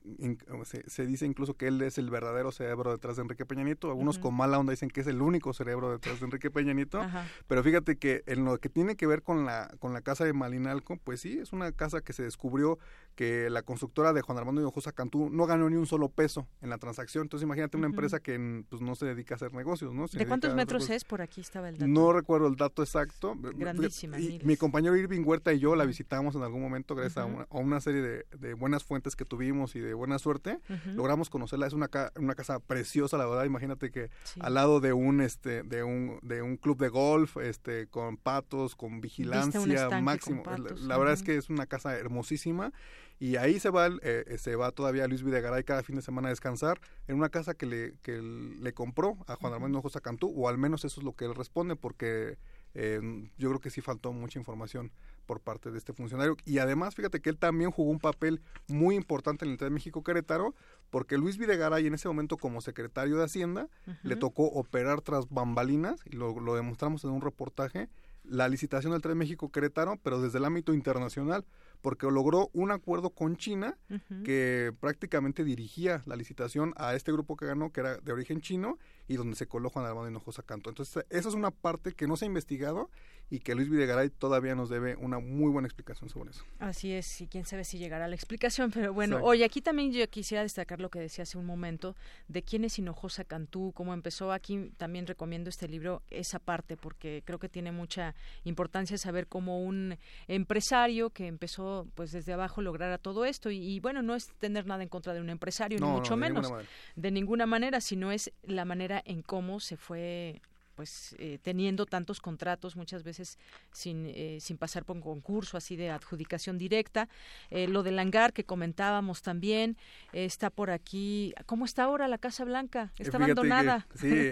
[0.63, 4.17] se, dice incluso que él es el verdadero cerebro detrás de Enrique Peña Nieto, algunos
[4.17, 7.05] con mala onda dicen que es el único cerebro detrás de Enrique Peña Nieto,
[7.47, 10.33] pero fíjate que en lo que tiene que ver con la, con la casa de
[10.33, 12.79] Malinalco, pues sí, es una casa que se descubrió
[13.15, 16.69] que la constructora de Juan Armando Hinojosa Cantú no ganó ni un solo peso en
[16.69, 17.23] la transacción.
[17.23, 20.07] Entonces imagínate una empresa que pues, no se dedica a hacer negocios, ¿no?
[20.07, 21.05] ¿De cuántos metros es?
[21.05, 21.87] Por aquí estaba el dato.
[21.87, 23.35] No recuerdo el dato exacto.
[23.37, 24.19] Grandísima.
[24.19, 27.25] Y mi compañero Irving Huerta y yo la visitamos en algún momento gracias a,
[27.57, 30.59] una, serie de, buenas fuentes que tuvimos y de buena suerte.
[30.93, 31.67] Logramos conocerla.
[31.67, 33.45] Es una, una casa preciosa, la verdad.
[33.45, 34.09] Imagínate que
[34.39, 38.75] al lado de un este de un de un club de golf, este con patos,
[38.75, 40.43] con vigilancia máximo.
[40.77, 42.71] la, verdad es que es una casa hermosísima
[43.19, 46.27] y ahí se va, eh, eh, se va todavía Luis Videgaray cada fin de semana
[46.27, 50.33] a descansar en una casa que le, que le compró a Juan Armando Hinojosa Cantú,
[50.35, 52.37] o al menos eso es lo que él responde, porque
[52.75, 52.99] eh,
[53.37, 54.91] yo creo que sí faltó mucha información
[55.25, 56.37] por parte de este funcionario.
[56.45, 60.03] Y además, fíjate que él también jugó un papel muy importante en el de México
[60.03, 60.53] Querétaro,
[60.91, 63.67] porque Luis Videgaray en ese momento como secretario de Hacienda
[64.03, 67.89] le tocó operar tras bambalinas, y lo, lo demostramos en un reportaje,
[68.23, 71.45] la licitación del Tren México Querétaro, pero desde el ámbito internacional
[71.85, 73.77] porque logró un acuerdo con China
[74.23, 78.79] que prácticamente dirigía la licitación a este grupo que ganó, que era de origen chino,
[79.07, 80.69] y donde se coló Juan Armando Hinojosa Canto.
[80.69, 82.89] Entonces, esa es una parte que no se ha investigado
[83.29, 86.43] y que Luis Videgaray todavía nos debe una muy buena explicación sobre eso.
[86.59, 90.07] Así es, y quién sabe si llegará la explicación, pero bueno, oye, aquí también yo
[90.09, 91.95] quisiera destacar lo que decía hace un momento
[92.27, 94.31] de quién es Hinojosa Cantú, cómo empezó.
[94.31, 99.61] Aquí también recomiendo este libro, esa parte, porque creo que tiene mucha importancia saber cómo
[99.61, 99.97] un
[100.27, 103.49] empresario que empezó pues desde abajo lograra todo esto.
[103.51, 106.51] Y, bueno, no es tener nada en contra de un empresario, ni mucho menos,
[106.95, 110.41] de ninguna manera, sino es la manera en cómo se fue
[110.75, 113.39] pues eh, teniendo tantos contratos muchas veces
[113.71, 117.07] sin, eh, sin pasar por un concurso así de adjudicación directa.
[117.49, 119.77] Eh, lo del hangar que comentábamos también
[120.11, 121.33] está por aquí.
[121.45, 122.91] ¿Cómo está ahora la Casa Blanca?
[122.97, 123.87] Está abandonada.
[123.95, 124.31] sí,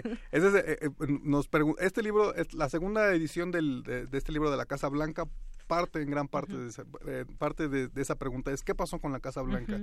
[1.22, 1.48] nos
[1.80, 5.26] este libro es la segunda edición del, de, este libro de la Casa Blanca
[5.66, 6.84] parte, en gran parte, de, esa,
[7.38, 9.80] parte de, esa pregunta es ¿qué pasó con la Casa Blanca?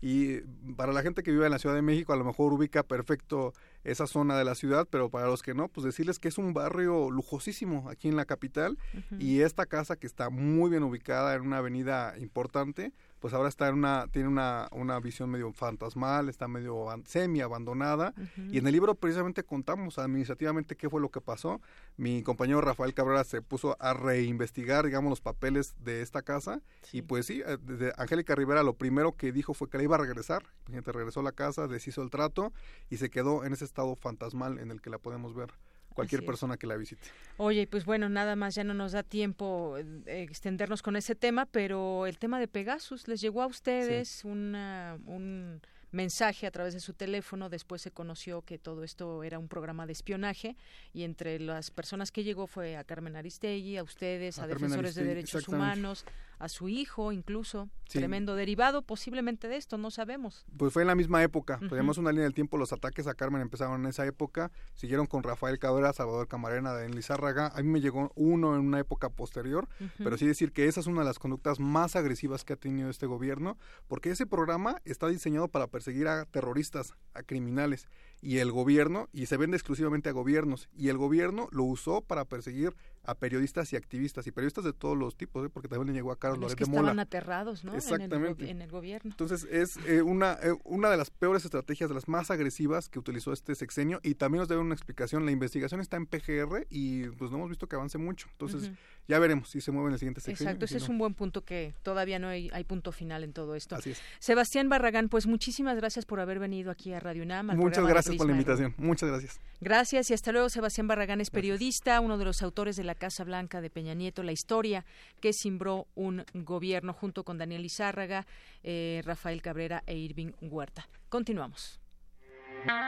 [0.00, 0.40] Y
[0.76, 3.52] para la gente que vive en la Ciudad de México a lo mejor ubica perfecto
[3.84, 6.52] esa zona de la ciudad, pero para los que no, pues decirles que es un
[6.52, 8.78] barrio lujosísimo aquí en la capital
[9.18, 12.92] y esta casa que está muy bien ubicada en una avenida importante,
[13.22, 18.14] pues ahora está en una, tiene una, una visión medio fantasmal, está medio semi abandonada.
[18.50, 21.60] Y en el libro precisamente contamos administrativamente qué fue lo que pasó.
[21.96, 26.62] Mi compañero Rafael Cabrera se puso a reinvestigar, digamos, los papeles de esta casa.
[26.90, 29.94] Y pues sí, eh, desde Angélica Rivera lo primero que dijo fue que la iba
[29.94, 30.42] a regresar.
[30.68, 32.52] Gente regresó a la casa, deshizo el trato
[32.90, 35.52] y se quedó en ese estado fantasmal en el que la podemos ver
[35.92, 37.02] cualquier persona que la visite.
[37.36, 41.46] Oye, pues bueno, nada más ya no nos da tiempo eh, extendernos con ese tema,
[41.46, 45.60] pero el tema de Pegasus, ¿les llegó a ustedes una, un
[45.92, 47.48] mensaje a través de su teléfono.
[47.48, 50.56] Después se conoció que todo esto era un programa de espionaje
[50.92, 55.04] y entre las personas que llegó fue a Carmen Aristegui, a ustedes, a, defensores de
[55.04, 56.04] derechos humanos,
[56.42, 57.70] a su hijo incluso.
[57.88, 60.46] Tremendo derivado posiblemente de esto, no sabemos.
[60.56, 61.60] Pues fue en la misma época.
[61.68, 62.56] Tenemos una línea del tiempo.
[62.56, 64.50] Los ataques a Carmen empezaron en esa época.
[64.72, 67.48] Siguieron con Rafael Cadera, Salvador Camarena, Daniel Lizárraga.
[67.48, 69.68] A mí me llegó uno en una época posterior.
[69.98, 72.88] Pero sí decir que esa es una de las conductas más agresivas que ha tenido
[72.88, 73.58] este gobierno.
[73.86, 77.86] Porque ese programa está diseñado para seguir a terroristas, a criminales,
[78.22, 82.24] y el gobierno, y se vende exclusivamente a gobiernos, y el gobierno lo usó para
[82.24, 82.72] perseguir
[83.04, 85.50] a periodistas y activistas, y periodistas de todos los tipos, ¿eh?
[85.52, 86.80] porque también le llegó a Carlos Loret de Mola.
[86.82, 87.74] estaban aterrados, ¿no?
[87.74, 88.48] Exactamente.
[88.48, 89.10] En el, gobierno.
[89.10, 93.00] Entonces, es eh, una, eh, una de las peores estrategias, de las más agresivas que
[93.00, 95.26] utilizó este sexenio, y también nos debe una explicación.
[95.26, 98.28] La investigación está en PGR, y pues no hemos visto que avance mucho.
[98.30, 98.70] Entonces,
[99.08, 100.50] ya veremos si se mueve en el siguiente sexenio.
[100.50, 103.56] Exacto, ese es un buen punto que todavía no hay, hay, punto final en todo
[103.56, 103.74] esto.
[103.74, 104.00] Así es.
[104.20, 107.56] Sebastián Barragán, pues muchísimas gracias por haber venido aquí a Radio UNAM.
[107.56, 108.74] Muchas gracias por la invitación.
[108.78, 109.40] Muchas gracias.
[109.60, 110.48] Gracias y hasta luego.
[110.48, 114.22] Sebastián Barragán es periodista, uno de los autores de La Casa Blanca de Peña Nieto,
[114.22, 114.84] la historia
[115.20, 118.26] que simbró un gobierno junto con Daniel Izárraga,
[118.62, 120.88] eh, Rafael Cabrera e Irving Huerta.
[121.08, 121.80] Continuamos.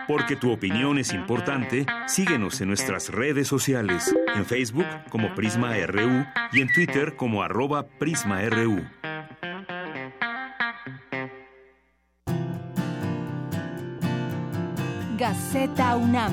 [0.06, 6.24] Porque tu opinión es importante, síguenos en nuestras redes sociales, en Facebook como Prisma RU
[6.52, 8.84] y en Twitter como arroba PrismaRU.
[15.24, 16.32] Gaceta UNAM.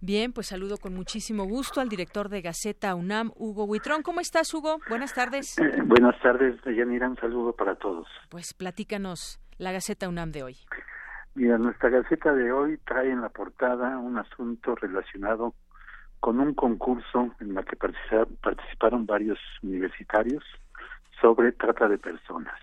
[0.00, 4.04] Bien, pues saludo con muchísimo gusto al director de Gaceta UNAM, Hugo Huitrón.
[4.04, 4.78] ¿Cómo estás, Hugo?
[4.88, 5.58] Buenas tardes.
[5.58, 7.08] Eh, buenas tardes, Yanira.
[7.08, 8.06] Un saludo para todos.
[8.30, 10.56] Pues platícanos la Gaceta UNAM de hoy.
[11.34, 15.52] Mira, nuestra Gaceta de hoy trae en la portada un asunto relacionado
[16.20, 20.44] con un concurso en la que participaron varios universitarios
[21.20, 22.54] sobre trata de personas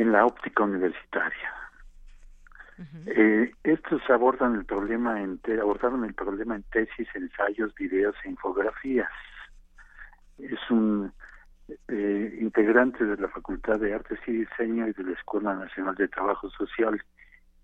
[0.00, 1.54] en la óptica universitaria.
[3.06, 9.10] Eh, estos abordan el problema en abordaron el problema en tesis, ensayos, videos e infografías.
[10.38, 11.12] Es un
[11.88, 16.06] eh, integrante de la Facultad de Artes y Diseño y de la Escuela Nacional de
[16.06, 17.02] Trabajo Social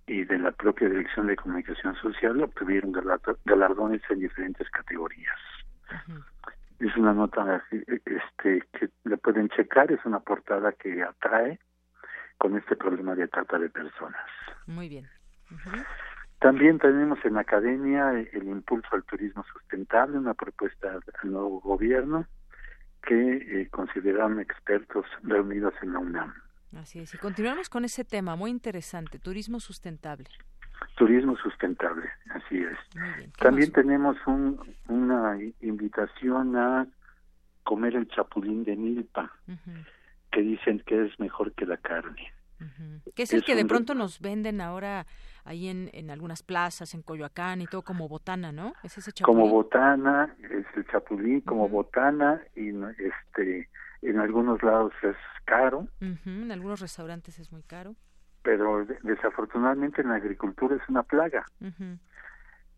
[0.09, 2.93] y de la propia Dirección de Comunicación Social obtuvieron
[3.45, 5.39] galardones en diferentes categorías.
[6.81, 11.61] Es una nota este, que la pueden checar, es una portada que atrae
[12.39, 14.21] con este problema de trata de personas.
[14.67, 15.09] Muy bien.
[16.41, 22.27] También tenemos en la academia el impulso al turismo sustentable, una propuesta al nuevo gobierno
[23.03, 26.35] que eh, consideran expertos reunidos en la UNAM.
[26.77, 30.27] Así es, y continuamos con ese tema muy interesante, turismo sustentable.
[30.97, 32.77] Turismo sustentable, así es.
[33.39, 36.87] También tenemos un, una invitación a
[37.63, 39.31] comer el chapulín de milpa,
[40.35, 42.33] que dicen que es mejor que la carne.
[43.15, 45.07] Que es el que de pronto nos venden ahora
[45.45, 48.73] ahí en, en algunas plazas, en Coyoacán y todo como botana, ¿no?
[48.83, 49.41] Es ese chapulín.
[49.41, 53.69] Como botana, es el chapulín como botana y este
[54.03, 55.87] en algunos lados es caro.
[56.01, 57.95] En algunos restaurantes es muy caro.
[58.43, 61.45] Pero desafortunadamente en la agricultura es una plaga.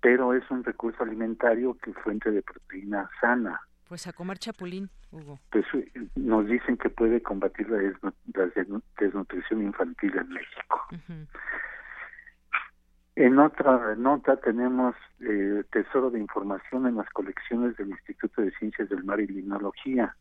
[0.00, 3.60] Pero es un recurso alimentario que es fuente de proteína sana.
[3.88, 5.38] Pues a comer chapulín, Hugo.
[5.50, 7.78] Pues eh, nos dicen que puede combatir la,
[8.98, 10.86] desnutrición infantil en México.
[13.14, 18.88] En otra nota tenemos eh, tesoro de información en las colecciones del Instituto de Ciencias
[18.88, 20.16] del Mar y Limnología,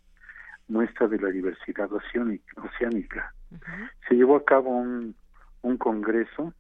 [0.68, 3.34] muestra de la diversidad oceánica.
[4.08, 5.16] Se llevó a cabo un,
[5.64, 6.54] un congreso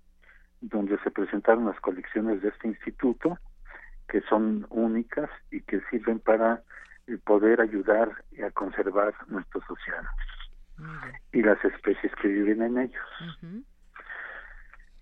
[0.62, 3.38] donde se presentaron las colecciones de este instituto,
[4.08, 6.64] que son únicas y que sirven para
[7.08, 8.10] y poder ayudar
[8.44, 10.12] a conservar nuestros océanos
[11.32, 13.04] y las especies que viven en ellos.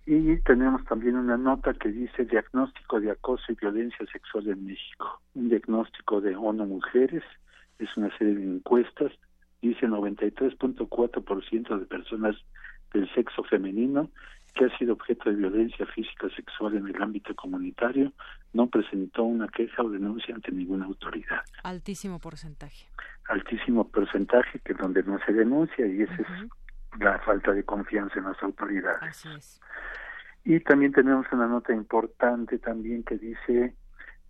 [0.06, 5.20] Y tenemos también una nota que dice diagnóstico de acoso y violencia sexual en México.
[5.34, 7.24] Un diagnóstico de ONU Mujeres,
[7.78, 9.12] es una serie de encuestas,
[9.62, 12.36] dice 93.4% de personas
[12.92, 14.10] del sexo femenino
[14.54, 18.12] que ha sido objeto de violencia física o sexual en el ámbito comunitario
[18.52, 21.42] no presentó una queja o denuncia ante ninguna autoridad.
[21.64, 22.86] Altísimo porcentaje.
[23.28, 26.28] Altísimo porcentaje que donde no se denuncia y esa es
[27.00, 29.02] la falta de confianza en las autoridades.
[29.02, 29.60] Así es.
[30.44, 33.74] Y también tenemos una nota importante también que dice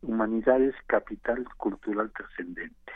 [0.02, 2.92] Humanidades, capital cultural trascendente.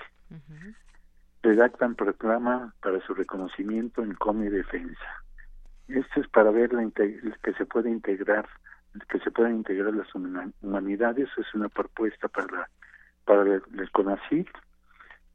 [1.42, 5.24] Redactan proclama para su reconocimiento en Come Defensa.
[5.88, 8.48] Esto es para ver la que se puede integrar,
[9.08, 11.28] que se puedan integrar las humanidades.
[11.36, 12.68] Es una propuesta para
[13.28, 14.48] para el, el CONACYT,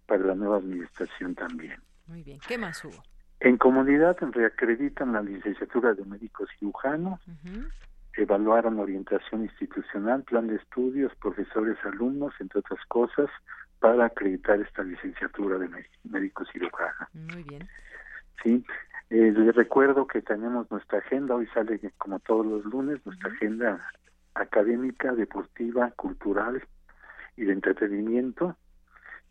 [0.07, 1.79] para la nueva administración también.
[2.07, 2.39] Muy bien.
[2.47, 3.03] ¿Qué más hubo?
[3.39, 7.19] En comunidad reacreditan la licenciatura de médico cirujano,
[8.15, 13.29] evaluaron orientación institucional, plan de estudios, profesores, alumnos, entre otras cosas,
[13.79, 15.69] para acreditar esta licenciatura de
[16.03, 17.07] médico cirujano.
[17.13, 17.67] Muy bien.
[18.41, 18.65] Sí,
[19.09, 23.85] eh, les recuerdo que tenemos nuestra agenda, hoy sale como todos los lunes, nuestra agenda
[24.33, 26.63] académica, deportiva, cultural
[27.37, 28.55] y de entretenimiento,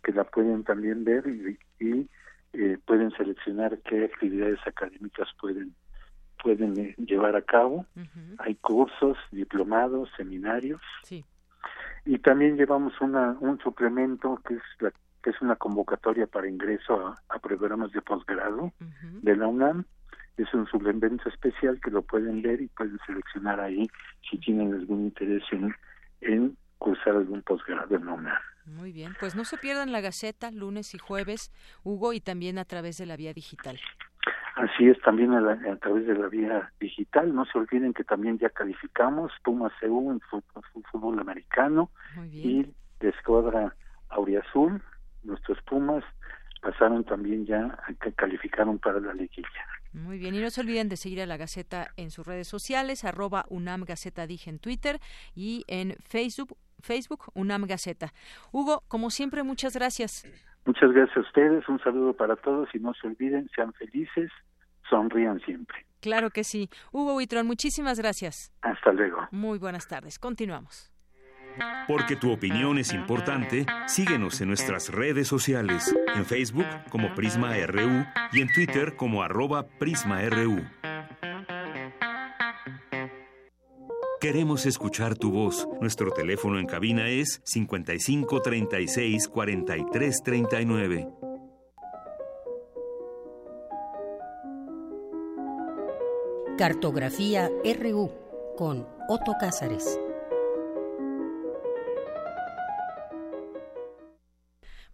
[0.02, 2.08] que la pueden también ver y, y
[2.52, 5.74] eh, pueden seleccionar qué actividades académicas pueden
[6.42, 7.86] pueden eh, llevar a cabo.
[8.38, 10.80] Hay cursos, diplomados, seminarios.
[11.04, 11.24] Sí.
[12.04, 14.92] Y también llevamos una, un suplemento que es la
[15.22, 18.72] que es una convocatoria para ingreso a, programas de posgrado
[19.22, 19.84] de la UNAM.
[20.36, 23.88] Es un suplemento especial que lo pueden ver y pueden seleccionar ahí
[24.28, 25.74] si tienen algún interés en,
[26.20, 28.42] en cursar algún posgrado en la UNAM.
[28.64, 32.64] Muy bien, pues no se pierdan la Gaceta lunes y jueves, Hugo, y también a
[32.64, 33.78] través de la vía digital.
[34.54, 37.34] Así es, también a, través de la vía digital.
[37.34, 41.90] No se olviden que también ya calificamos Pumas CU en fútbol, fútbol americano
[42.30, 42.66] y
[43.00, 43.74] de Escuadra
[44.10, 44.82] Auriazul,
[45.24, 46.04] nuestros Pumas,
[46.60, 49.66] pasaron también ya, que calificaron para la liguilla.
[49.92, 53.04] Muy bien, y no se olviden de seguir a la Gaceta en sus redes sociales,
[53.04, 54.98] arroba UNAM Gaceta Dije en Twitter
[55.34, 58.12] y en Facebook, Facebook UNAM Gaceta.
[58.52, 60.24] Hugo, como siempre, muchas gracias.
[60.64, 64.30] Muchas gracias a ustedes, un saludo para todos y no se olviden, sean felices,
[64.88, 65.84] sonrían siempre.
[66.00, 66.68] Claro que sí.
[66.92, 68.52] Hugo Huitrón, muchísimas gracias.
[68.62, 69.28] Hasta luego.
[69.30, 70.18] Muy buenas tardes.
[70.18, 70.92] Continuamos.
[71.86, 78.04] Porque tu opinión es importante, síguenos en nuestras redes sociales, en Facebook como Prisma RU
[78.32, 80.62] y en Twitter como arroba PrismaRU.
[84.22, 85.68] Queremos escuchar tu voz.
[85.80, 91.08] Nuestro teléfono en cabina es 55 36 43 39.
[96.56, 97.50] Cartografía
[97.80, 98.12] RU
[98.56, 99.98] con Otto Cázares.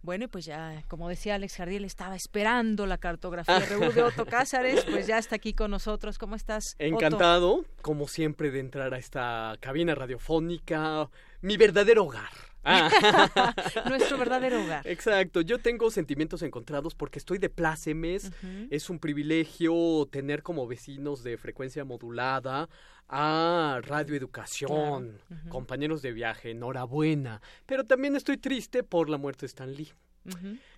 [0.01, 5.07] Bueno, pues ya, como decía Alex Jardiel, estaba esperando la cartografía de Otto Cázares, pues
[5.07, 6.17] ya está aquí con nosotros.
[6.17, 6.75] ¿Cómo estás?
[6.79, 11.09] Encantado, como siempre, de entrar a esta cabina radiofónica,
[11.41, 12.29] mi verdadero hogar.
[12.63, 13.53] Ah.
[13.89, 14.87] Nuestro verdadero hogar.
[14.87, 18.31] Exacto, yo tengo sentimientos encontrados porque estoy de plácemes,
[18.69, 22.69] es un privilegio tener como vecinos de frecuencia modulada
[23.09, 25.19] a Radio Educación,
[25.49, 27.41] compañeros de viaje, enhorabuena.
[27.65, 29.91] Pero también estoy triste por la muerte de Stan Lee.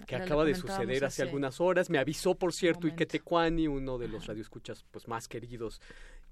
[0.07, 1.89] que acaba de suceder hace, algunas horas.
[1.89, 5.81] Me avisó, por cierto, Ike Tecuani, uno de los radioescuchas pues, más queridos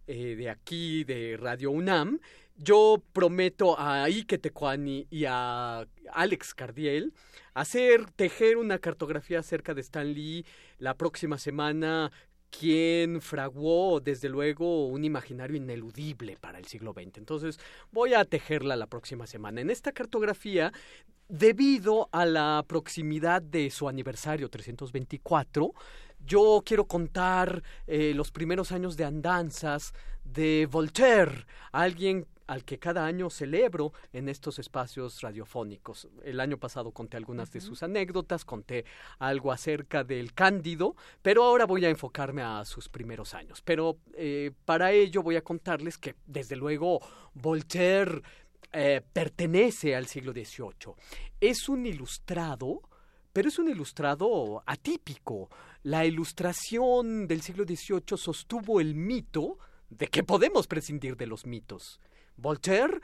[0.08, 2.20] eh, de aquí, de Radio UNAM.
[2.56, 7.14] Yo prometo a Ike Tecuani y a Alex Cardiel
[7.54, 10.46] hacer, tejer una cartografía acerca de Stan Lee
[10.78, 12.12] la próxima semana
[12.50, 17.18] quien fraguó desde luego un imaginario ineludible para el siglo XX.
[17.18, 17.60] Entonces
[17.92, 19.62] voy a tejerla la próxima semana.
[19.62, 20.72] En esta cartografía,
[21.28, 25.74] debido a la proximidad de su aniversario 324,
[26.26, 29.94] yo quiero contar eh, los primeros años de andanzas
[30.24, 36.08] de Voltaire, alguien al que cada año celebro en estos espacios radiofónicos.
[36.24, 38.86] El año pasado conté algunas de sus anécdotas, conté
[39.20, 43.62] algo acerca del Cándido, pero ahora voy a enfocarme a sus primeros años.
[43.62, 47.00] Pero eh, para ello voy a contarles que, desde luego,
[47.36, 48.24] Voltaire
[48.74, 50.96] eh, pertenece al siglo XVIII.
[51.40, 52.82] Es un ilustrado,
[53.32, 55.52] pero es un ilustrado atípico.
[55.84, 59.60] La ilustración del siglo XVIII sostuvo el mito
[59.92, 62.00] de que podemos prescindir de los mitos.
[62.40, 63.00] Voltaire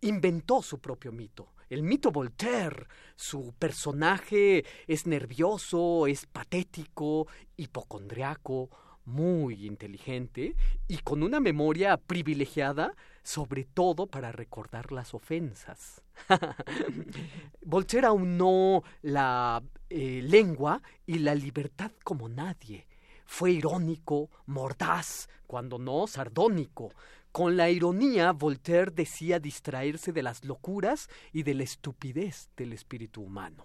[0.00, 1.52] inventó su propio mito.
[1.68, 2.86] El mito Voltaire.
[3.16, 8.70] Su personaje es nervioso, es patético, hipocondriaco,
[9.04, 10.54] muy inteligente
[10.86, 16.02] y con una memoria privilegiada, sobre todo para recordar las ofensas.
[17.62, 22.86] Voltaire aunó la eh, lengua y la libertad como nadie
[23.28, 26.94] fue irónico, mordaz, cuando no sardónico.
[27.38, 33.22] Con la ironía, Voltaire decía distraerse de las locuras y de la estupidez del espíritu
[33.22, 33.64] humano.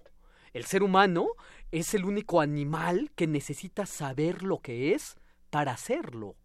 [0.53, 1.29] El ser humano
[1.71, 5.15] es el único animal que necesita saber lo que es
[5.49, 6.35] para hacerlo.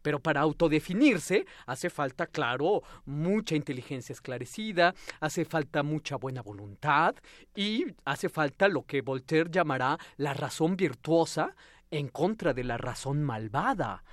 [0.00, 7.16] Pero para autodefinirse hace falta, claro, mucha inteligencia esclarecida, hace falta mucha buena voluntad
[7.56, 11.56] y hace falta lo que Voltaire llamará la razón virtuosa
[11.90, 14.04] en contra de la razón malvada.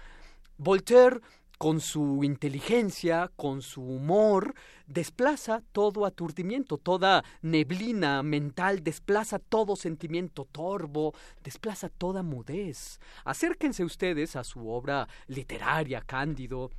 [0.58, 1.20] Voltaire
[1.58, 4.54] con su inteligencia, con su humor,
[4.88, 11.14] desplaza todo aturdimiento, toda neblina mental, desplaza todo sentimiento torvo,
[11.44, 13.00] desplaza toda mudez.
[13.24, 16.72] Acérquense ustedes a su obra literaria, Cándido,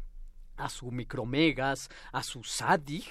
[0.57, 3.05] a su Micromegas, a su Sadig,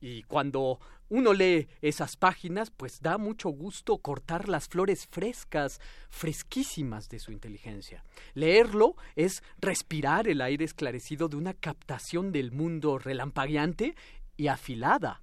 [0.00, 0.78] y cuando
[1.14, 5.80] uno lee esas páginas, pues da mucho gusto cortar las flores frescas,
[6.10, 8.04] fresquísimas de su inteligencia.
[8.34, 13.94] Leerlo es respirar el aire esclarecido de una captación del mundo relampagueante
[14.36, 15.22] y afilada.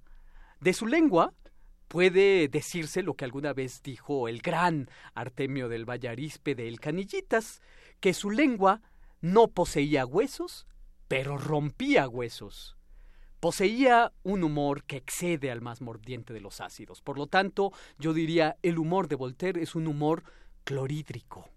[0.60, 1.34] De su lengua
[1.88, 7.60] puede decirse lo que alguna vez dijo el gran Artemio del Vallarispe de El Canillitas,
[8.00, 8.80] que su lengua
[9.20, 10.66] no poseía huesos,
[11.06, 12.78] pero rompía huesos.
[13.42, 17.00] Poseía un humor que excede al más mordiente de los ácidos.
[17.00, 20.22] Por lo tanto, yo diría, el humor de Voltaire es un humor
[20.62, 21.48] clorhídrico.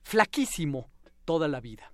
[0.00, 0.88] Flaquísimo
[1.26, 1.92] toda la vida.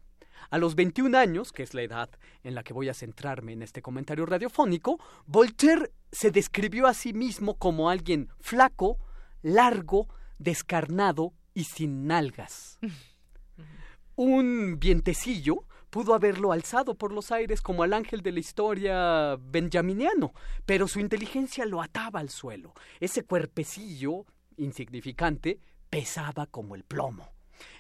[0.51, 2.11] A los 21 años, que es la edad
[2.45, 7.13] en la que voy a centrarme en este comentario radiofónico, Voltaire se describió a sí
[7.13, 8.99] mismo como alguien flaco,
[9.43, 10.07] largo,
[10.39, 12.79] descarnado y sin nalgas.
[14.15, 20.33] Un vientecillo pudo haberlo alzado por los aires como al ángel de la historia benjaminiano,
[20.67, 22.75] pero su inteligencia lo ataba al suelo.
[23.01, 25.61] Ese cuerpecillo insignificante
[25.91, 27.33] pesaba como el plomo.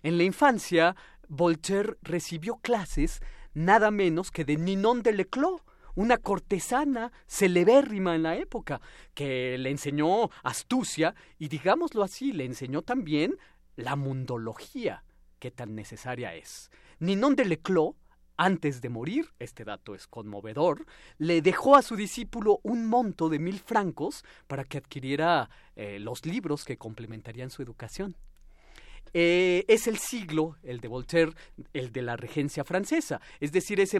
[0.02, 0.96] En la infancia,
[1.28, 3.20] Voltaire recibió clases
[3.54, 5.62] nada menos que de Ninon de Leclos,
[5.94, 8.80] una cortesana celebérrima en la época,
[9.14, 13.36] que le enseñó astucia y, digámoslo así, le enseñó también
[13.74, 15.04] la mundología
[15.40, 16.70] que tan necesaria es.
[17.00, 17.94] Ninon de Leclos,
[18.36, 20.86] antes de morir, este dato es conmovedor,
[21.18, 26.24] le dejó a su discípulo un monto de mil francos para que adquiriera eh, los
[26.24, 28.16] libros que complementarían su educación.
[29.14, 31.32] Eh, es el siglo, el de Voltaire,
[31.72, 33.20] el de la regencia francesa.
[33.40, 33.94] Es decir, es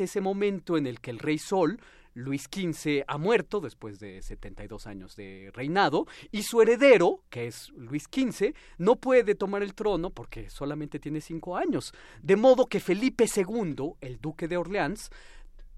[0.00, 1.80] ese momento en el que el rey Sol
[2.14, 7.70] Luis XV ha muerto después de 72 años de reinado y su heredero, que es
[7.70, 11.94] Luis XV, no puede tomar el trono porque solamente tiene cinco años.
[12.22, 15.10] De modo que Felipe II, el duque de Orleans,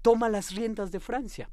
[0.01, 1.49] toma las riendas de Francia.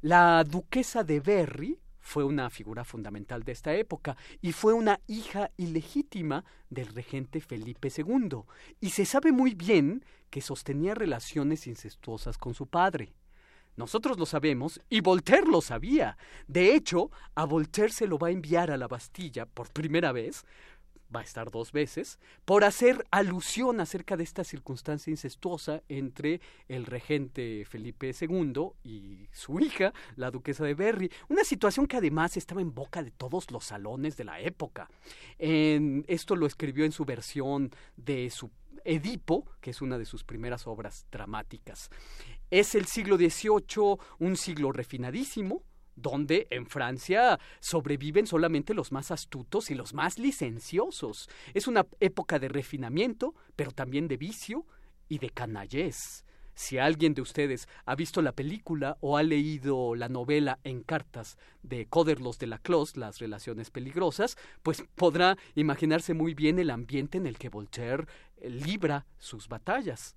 [0.00, 5.50] La duquesa de Berry fue una figura fundamental de esta época y fue una hija
[5.56, 8.40] ilegítima del regente Felipe II,
[8.80, 13.14] y se sabe muy bien que sostenía relaciones incestuosas con su padre.
[13.76, 16.16] Nosotros lo sabemos y Voltaire lo sabía.
[16.46, 20.44] De hecho, a Voltaire se lo va a enviar a la Bastilla por primera vez,
[21.14, 26.86] va a estar dos veces, por hacer alusión acerca de esta circunstancia incestuosa entre el
[26.86, 31.10] regente Felipe II y su hija, la duquesa de Berry.
[31.28, 34.88] Una situación que además estaba en boca de todos los salones de la época.
[35.38, 38.50] En, esto lo escribió en su versión de su
[38.84, 41.90] Edipo, que es una de sus primeras obras dramáticas.
[42.50, 45.62] Es el siglo XVIII un siglo refinadísimo,
[45.96, 51.28] donde en Francia sobreviven solamente los más astutos y los más licenciosos.
[51.54, 54.66] Es una época de refinamiento, pero también de vicio
[55.08, 56.24] y de canallés.
[56.54, 61.36] Si alguien de ustedes ha visto la película o ha leído la novela en cartas
[61.62, 67.18] de Coderlos de la Clos, Las Relaciones Peligrosas, pues podrá imaginarse muy bien el ambiente
[67.18, 68.06] en el que Voltaire
[68.36, 70.16] eh, libra sus batallas.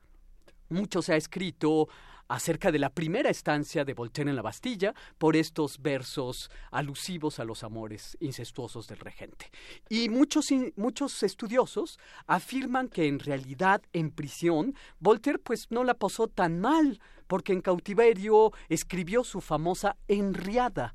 [0.70, 1.88] Mucho se ha escrito
[2.28, 7.46] acerca de la primera estancia de Voltaire en la Bastilla por estos versos alusivos a
[7.46, 9.50] los amores incestuosos del regente.
[9.90, 16.28] Y muchos, muchos estudiosos afirman que en realidad en prisión Voltaire pues no la pasó
[16.28, 20.94] tan mal, porque en cautiverio escribió su famosa Enriada.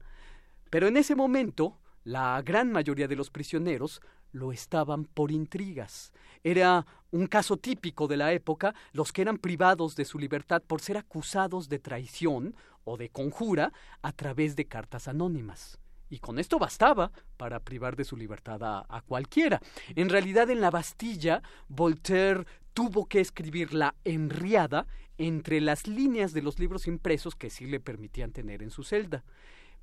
[0.71, 4.01] Pero en ese momento, la gran mayoría de los prisioneros
[4.33, 6.13] lo estaban por intrigas.
[6.43, 10.81] Era un caso típico de la época, los que eran privados de su libertad por
[10.81, 15.79] ser acusados de traición o de conjura a través de cartas anónimas.
[16.09, 19.63] Y con esto bastaba para privar de su libertad a, cualquiera.
[19.95, 22.45] En realidad, en la Bastilla, Voltaire
[22.75, 24.87] tuvo que escribir la enriada
[25.17, 29.25] entre las líneas de los libros impresos que sí le permitían tener en su celda.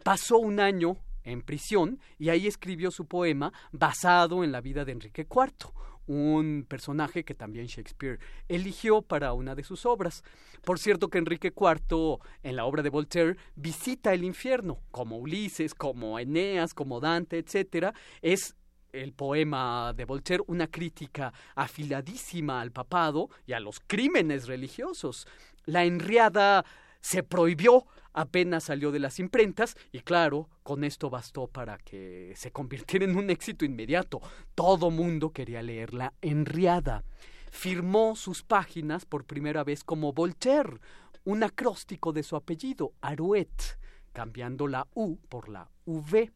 [0.04, 4.94] Pasó un año en prisión y ahí escribió su poema basado en la vida de
[4.94, 5.72] Enrique IV,
[6.08, 10.24] un personaje que también Shakespeare eligió para una de sus obras.
[10.64, 15.76] Por cierto que Enrique IV, en la obra de Voltaire, visita el infierno, como Ulises,
[15.76, 17.94] como Eneas, como Dante, etc.
[18.24, 18.56] Es
[18.92, 25.28] el poema de Voltaire una crítica afiladísima al papado y a los crímenes religiosos.
[25.66, 26.66] La enriada
[27.02, 32.52] se prohibió apenas salió de las imprentas y claro, con esto bastó para que se
[32.52, 34.22] convirtiera en un éxito inmediato.
[34.56, 37.04] Todo mundo quería leerla enriada.
[37.52, 40.80] Firmó sus páginas por primera vez como Voltaire,
[41.24, 43.78] un acróstico de su apellido, Arouet,
[44.12, 46.32] cambiando la U por la V.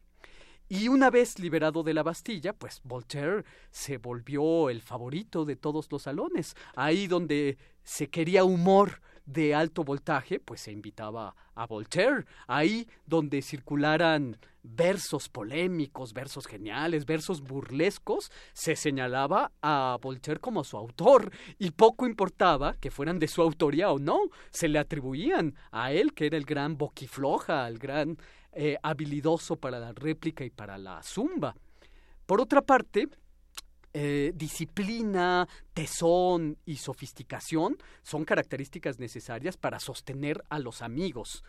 [0.68, 5.92] Y una vez liberado de la Bastilla, pues Voltaire se volvió el favorito de todos
[5.92, 6.56] los salones.
[6.74, 12.24] Ahí donde se quería humor de alto voltaje, pues se invitaba a Voltaire.
[12.46, 20.76] Ahí donde circularan versos polémicos, versos geniales, versos burlescos, se señalaba a Voltaire como su
[20.76, 24.20] autor y poco importaba que fueran de su autoría o no,
[24.50, 28.16] se le atribuían a él que era el gran boquifloja, el gran
[28.52, 31.54] eh, habilidoso para la réplica y para la zumba.
[32.26, 33.08] Por otra parte,
[33.96, 41.44] eh, disciplina, tesón y sofisticación son características necesarias para sostener a los amigos.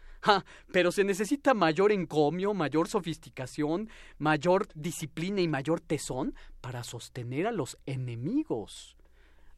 [0.71, 3.89] pero se necesita mayor encomio, mayor sofisticación,
[4.19, 8.95] mayor disciplina y mayor tesón para sostener a los enemigos.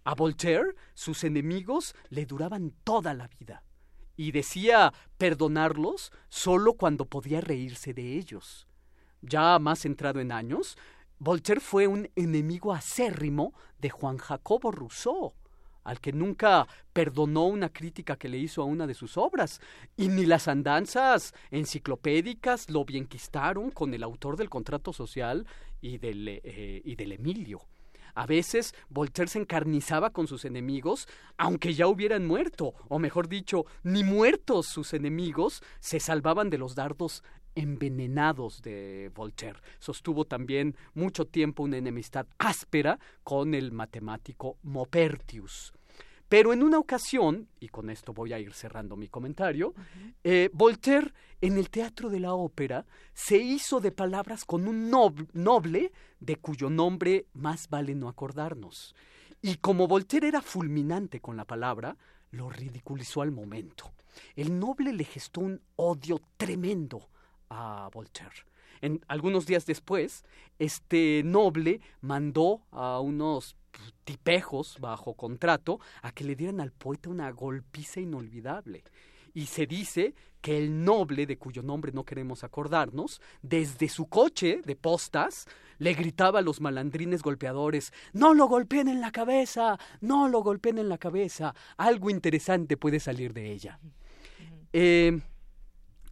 [0.05, 3.64] A Voltaire sus enemigos le duraban toda la vida
[4.15, 8.65] y decía perdonarlos solo cuando podía reírse de ellos.
[9.22, 10.77] Ya más entrado en años,
[11.19, 15.34] Voltaire fue un enemigo acérrimo de Juan Jacobo Rousseau,
[15.84, 19.60] al que nunca perdonó una crítica que le hizo a una de sus obras,
[19.95, 25.48] y ni las andanzas enciclopédicas lo bienquistaron con el autor del contrato social
[25.81, 27.61] y del, eh, y del Emilio.
[28.14, 31.07] A veces Voltaire se encarnizaba con sus enemigos,
[31.38, 36.73] aunque ya hubieran muerto, o mejor dicho, ni muertos sus enemigos se salvaban de los
[36.73, 37.23] dardos
[37.57, 39.59] envenenados de Voltaire.
[39.79, 45.73] Sostuvo también mucho tiempo una enemistad áspera con el matemático Maupertius.
[46.29, 49.73] Pero en una ocasión, y con esto voy a ir cerrando mi comentario,
[50.23, 55.91] eh, Voltaire en el Teatro de la Ópera se hizo de palabras con un noble
[56.19, 58.93] de cuyo nombre más vale no acordarnos.
[59.41, 61.95] Y como Voltaire era fulminante con la palabra,
[62.31, 63.93] lo ridiculizó al momento.
[64.35, 67.07] El noble le gestó un odio tremendo
[67.49, 68.45] a Voltaire.
[68.82, 70.24] En, algunos días después,
[70.60, 73.56] este noble mandó a unos
[74.03, 78.84] tipejos bajo contrato a que le dieran al poeta una golpiza inolvidable.
[79.34, 84.61] Y se dice que el noble, de cuyo nombre no queremos acordarnos, desde su coche
[84.65, 85.45] de postas,
[85.78, 90.80] le gritaba a los malandrines golpeadores No lo golpeen en la cabeza, no lo golpeen
[90.80, 93.80] en la cabeza, algo interesante puede salir de ella.
[94.74, 95.19] Eh,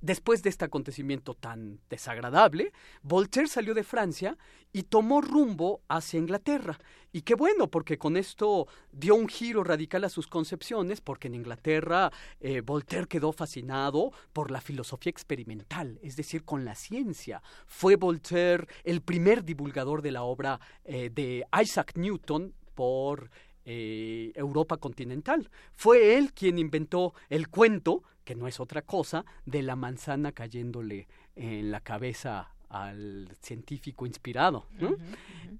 [0.05, 4.37] Después de este acontecimiento tan desagradable, Voltaire salió de Francia
[4.71, 6.77] y tomó rumbo hacia Inglaterra.
[7.11, 11.33] Y qué bueno, porque con esto dio un giro radical a sus concepciones, porque en
[11.33, 17.41] Inglaterra eh, Voltaire quedó fascinado por la filosofía experimental, es decir, con la ciencia.
[17.65, 23.31] Fue Voltaire el primer divulgador de la obra eh, de Isaac Newton por
[23.65, 25.49] eh, Europa continental.
[25.73, 31.07] Fue él quien inventó el cuento que no es otra cosa, de la manzana cayéndole
[31.35, 34.65] en la cabeza al científico inspirado.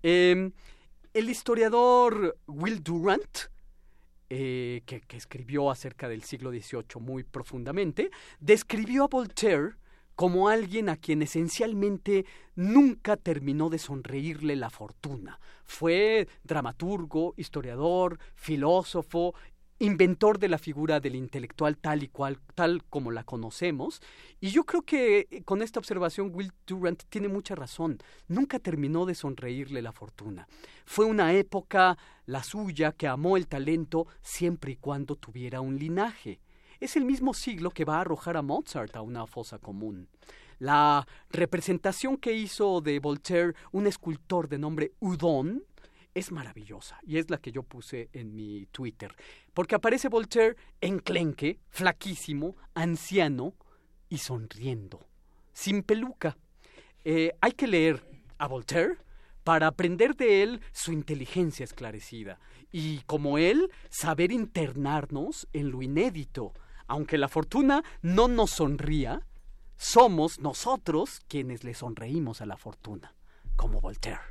[0.01, 0.51] Em,
[1.13, 3.37] el historiador Will Durant,
[4.29, 8.09] eh, que, que, escribió acerca del siglo XVIII muy profundamente,
[8.39, 9.75] describió a Voltaire
[10.15, 12.25] como alguien a quien esencialmente
[12.55, 15.39] nunca terminó de sonreírle la fortuna.
[15.65, 19.35] Fue dramaturgo, historiador, filósofo
[19.79, 24.01] inventor de la figura del intelectual tal y cual, tal como la conocemos.
[24.39, 27.97] Y yo creo que eh, con esta observación Will Durant tiene mucha razón.
[28.27, 30.47] Nunca terminó de sonreírle la fortuna.
[30.85, 36.39] Fue una época, la suya, que amó el talento siempre y cuando tuviera un linaje.
[36.85, 40.07] Es el mismo siglo que va a arrojar a Mozart a una fosa común.
[40.59, 45.63] La representación que hizo de Voltaire un escultor de nombre Udon,
[46.13, 49.15] es maravillosa y es la que yo puse en mi Twitter.
[49.51, 53.55] Porque aparece Voltaire enclenque, flaquísimo, anciano
[54.07, 55.07] y sonriendo,
[55.53, 56.37] sin peluca.
[57.03, 58.03] Eh, hay que leer
[58.37, 58.99] a Voltaire
[59.43, 62.39] para aprender de él su inteligencia esclarecida
[62.71, 66.53] y, como él, saber internarnos en lo inédito.
[66.87, 69.25] Aunque la fortuna no nos sonría,
[69.77, 73.13] somos nosotros quienes le sonreímos a la fortuna,
[73.55, 74.21] como Voltaire.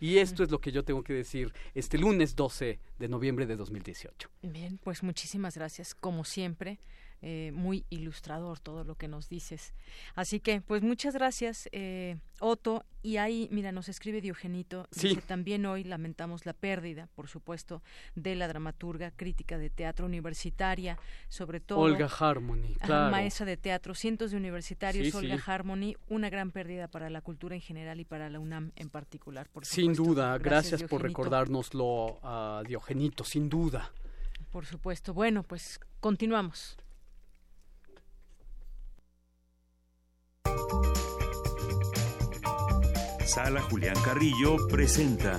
[0.00, 3.54] Y esto es lo que yo tengo que decir este lunes 12 de noviembre de
[3.54, 4.28] 2018.
[4.42, 6.80] Bien, pues muchísimas gracias, como siempre.
[7.24, 9.74] Eh, muy ilustrador todo lo que nos dices.
[10.16, 12.84] Así que, pues muchas gracias, eh, Otto.
[13.00, 14.88] Y ahí, mira, nos escribe Diogenito.
[14.90, 15.16] Sí.
[15.24, 17.80] también hoy lamentamos la pérdida, por supuesto,
[18.16, 21.78] de la dramaturga crítica de teatro universitaria, sobre todo.
[21.78, 23.12] Olga Harmony, claro.
[23.12, 27.60] maestra de teatro, cientos de universitarios, Olga Harmony, una gran pérdida para la cultura en
[27.60, 29.48] general y para la UNAM en particular.
[29.48, 33.92] Por sin duda, gracias, por recordárnoslo a Diogenito, sin duda.
[34.50, 35.14] Por supuesto.
[35.14, 36.76] Bueno, pues continuamos.
[43.24, 45.38] Sala Julián Carrillo presenta.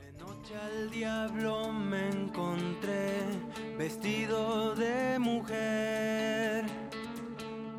[0.00, 3.24] De noche al diablo me encontré
[3.78, 6.66] vestido de mujer.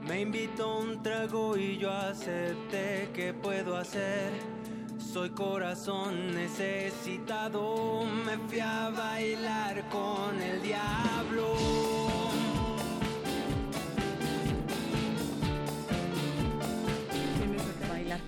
[0.07, 4.31] Me invitó un trago y yo acepté qué puedo hacer.
[5.15, 11.55] Soy corazón necesitado, me fui a bailar con el diablo.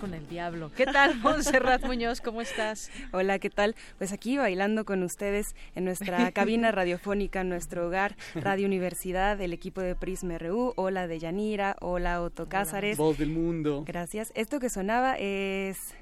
[0.00, 0.70] con el diablo.
[0.76, 2.20] ¿Qué tal, Montserrat Muñoz?
[2.20, 2.90] ¿Cómo estás?
[3.12, 3.74] Hola, ¿qué tal?
[3.98, 9.52] Pues aquí bailando con ustedes en nuestra cabina radiofónica, en nuestro hogar, Radio Universidad, el
[9.52, 10.72] equipo de Prisma RU.
[10.76, 12.96] Hola de Yanira, hola Otto Cázares.
[12.96, 13.82] Voz del mundo.
[13.86, 14.30] Gracias.
[14.36, 15.94] Esto que sonaba es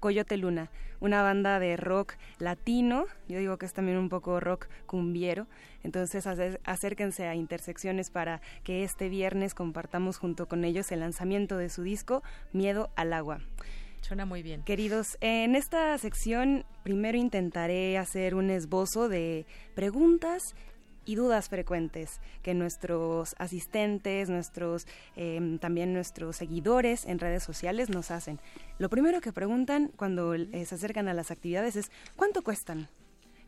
[0.00, 4.66] Coyote Luna, una banda de rock latino, yo digo que es también un poco rock
[4.86, 5.46] cumbiero,
[5.82, 6.26] entonces
[6.64, 11.82] acérquense a Intersecciones para que este viernes compartamos junto con ellos el lanzamiento de su
[11.82, 12.22] disco
[12.52, 13.40] Miedo al Agua.
[14.00, 14.62] Suena muy bien.
[14.62, 20.54] Queridos, en esta sección primero intentaré hacer un esbozo de preguntas
[21.10, 28.12] y dudas frecuentes que nuestros asistentes, nuestros em, también nuestros seguidores en redes sociales nos
[28.12, 28.38] hacen.
[28.78, 32.88] Lo primero que preguntan cuando eh, se acercan a las actividades es ¿cuánto cuestan?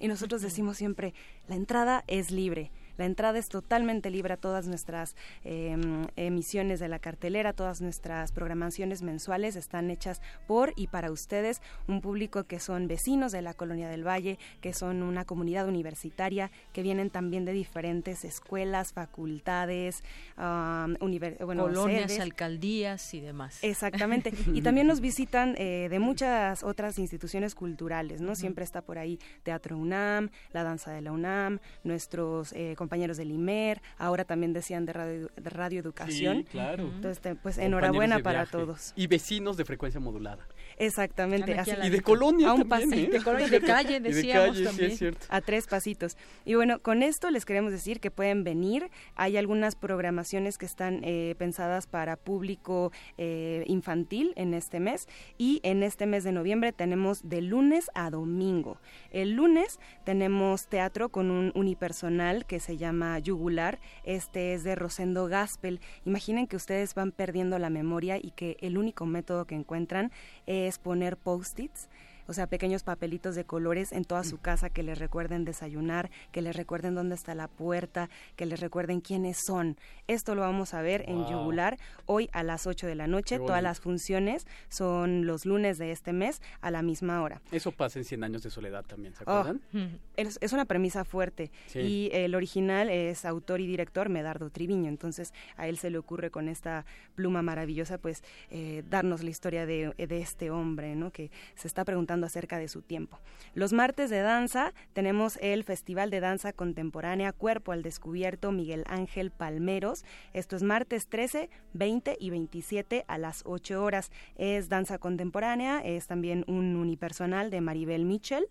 [0.01, 1.14] Y nosotros decimos siempre,
[1.47, 2.72] la entrada es libre.
[3.02, 8.30] La entrada es totalmente libre a todas nuestras em, emisiones de la cartelera, todas nuestras
[8.30, 13.54] programaciones mensuales están hechas por y para ustedes, un público que son vecinos de la
[13.54, 20.04] Colonia del Valle, que son una comunidad universitaria, que vienen también de diferentes escuelas, facultades,
[20.36, 23.58] colonias, alcaldías y demás.
[23.62, 24.32] Exactamente.
[24.54, 28.36] y también nos visitan eh, de muchas otras instituciones culturales, ¿no?
[28.36, 33.31] Siempre está por ahí Teatro UNAM, la danza de la UNAM, nuestros eh, compañeros del
[33.31, 36.39] IMER, ahora también decían de Radio, de radio Educación.
[36.39, 36.85] Sí, claro.
[36.94, 38.93] Entonces, pues enhorabuena para todos.
[38.97, 40.47] Y vecinos de frecuencia modulada.
[40.78, 41.56] Exactamente.
[41.82, 43.09] y de colonia a un también, ¿eh?
[43.09, 44.89] de colonia y de calle, decíamos de calle, también.
[44.90, 45.27] Sí, es cierto.
[45.28, 46.16] A tres pasitos.
[46.44, 48.90] Y bueno, con esto les queremos decir que pueden venir.
[49.14, 55.09] Hay algunas programaciones que están eh, pensadas para público eh, infantil en este mes.
[55.39, 58.78] Y en este mes de noviembre tenemos de lunes a domingo.
[59.10, 63.78] El lunes tenemos teatro con un unipersonal que se llama Yugular.
[64.04, 65.80] Este es de Rosendo Gaspel.
[66.04, 70.10] Imaginen que ustedes van perdiendo la memoria y que el único método que encuentran
[70.46, 71.88] es poner post-its
[72.26, 76.42] o sea, pequeños papelitos de colores en toda su casa que les recuerden desayunar, que
[76.42, 79.76] les recuerden dónde está la puerta, que les recuerden quiénes son.
[80.06, 83.38] Esto lo vamos a ver en Yugular hoy a las 8 de la noche.
[83.38, 87.40] Todas las funciones son los lunes de este mes a la misma hora.
[87.50, 89.60] Eso pasa en 100 años de soledad también, ¿se acuerdan?
[89.74, 89.78] Oh,
[90.16, 95.32] es, es, una premisa fuerte y el original es autor y director Medardo Triviño, entonces
[95.56, 96.84] a él se le ocurre con esta
[97.14, 101.10] pluma maravillosa pues eh, darnos la historia de, de este hombre, ¿no?
[101.10, 103.18] Que se está preguntando acerca de su tiempo.
[103.55, 109.30] Los martes de danza tenemos el Festival de Danza Contemporánea Cuerpo al Descubierto Miguel Ángel
[109.30, 110.05] Palmeros.
[110.32, 114.10] Esto es martes 13, 20 y 27 a las 8 horas.
[114.36, 118.48] Es danza contemporánea, es también un unipersonal de Maribel Mitchell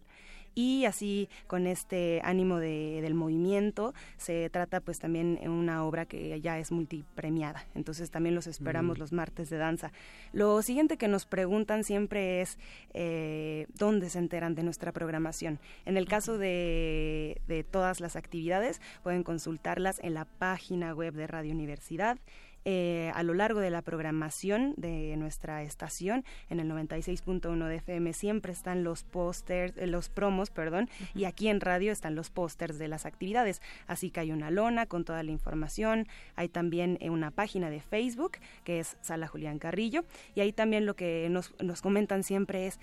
[0.56, 6.40] y así con este ánimo de, del movimiento se trata pues también una obra que
[6.41, 7.65] ya es multipremiada.
[7.76, 9.91] Entonces también los esperamos los martes de danza.
[10.34, 12.57] Lo siguiente que nos preguntan siempre es
[12.94, 18.82] eh, dónde se enteran de nuestra programación en el caso de, de todas las actividades
[19.03, 22.18] pueden consultarlas en la página web de Radio Universidad
[22.66, 28.14] eh, a lo largo de la programación de nuestra estación en el 96.1 de FM
[28.14, 32.78] siempre están los pósters, eh, los promos, perdón, y aquí en radio están los pósters
[32.78, 33.62] de las actividades.
[33.88, 37.82] Así que hay una lona con toda la información, hay también eh, una página de
[37.82, 38.34] Facebook
[38.64, 40.04] que es Sala Julián Carrillo
[40.36, 42.80] y ahí también lo que nos, nos comentan siempre es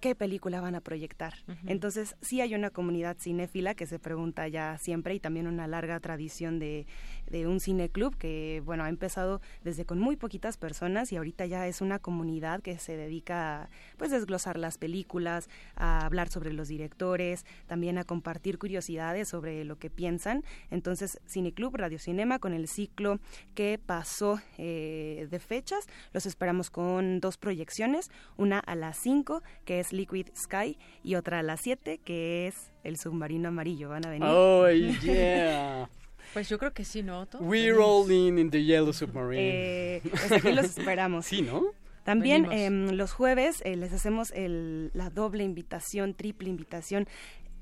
[0.00, 1.34] qué película van a proyectar.
[1.66, 5.98] Entonces, sí hay una comunidad cinéfila que se pregunta ya siempre y también una larga
[6.00, 6.86] tradición de,
[7.30, 11.66] de un cineclub que, bueno, ha empezado desde con muy poquitas personas y ahorita ya
[11.66, 16.68] es una comunidad que se dedica a pues, desglosar las películas, a hablar sobre los
[16.68, 20.44] directores, también a compartir curiosidades sobre lo que piensan.
[20.70, 23.18] Entonces, Cineclub Radio Cinema con el ciclo
[23.54, 29.80] que pasó eh, de fechas, los esperamos con dos proyecciones, una a las 5, que
[29.80, 33.90] es Liquid Sky, y otra a las 7, que es El Submarino Amarillo.
[33.90, 34.28] ¿Van a venir?
[34.28, 34.68] Oh,
[35.02, 35.88] yeah.
[36.32, 37.26] Pues yo creo que sí, ¿no?
[37.40, 39.42] We're rolling in the Yellow Submarine.
[39.42, 41.26] Eh, pues aquí los esperamos.
[41.26, 41.62] sí, ¿no?
[42.04, 47.08] También eh, los jueves eh, les hacemos el, la doble invitación, triple invitación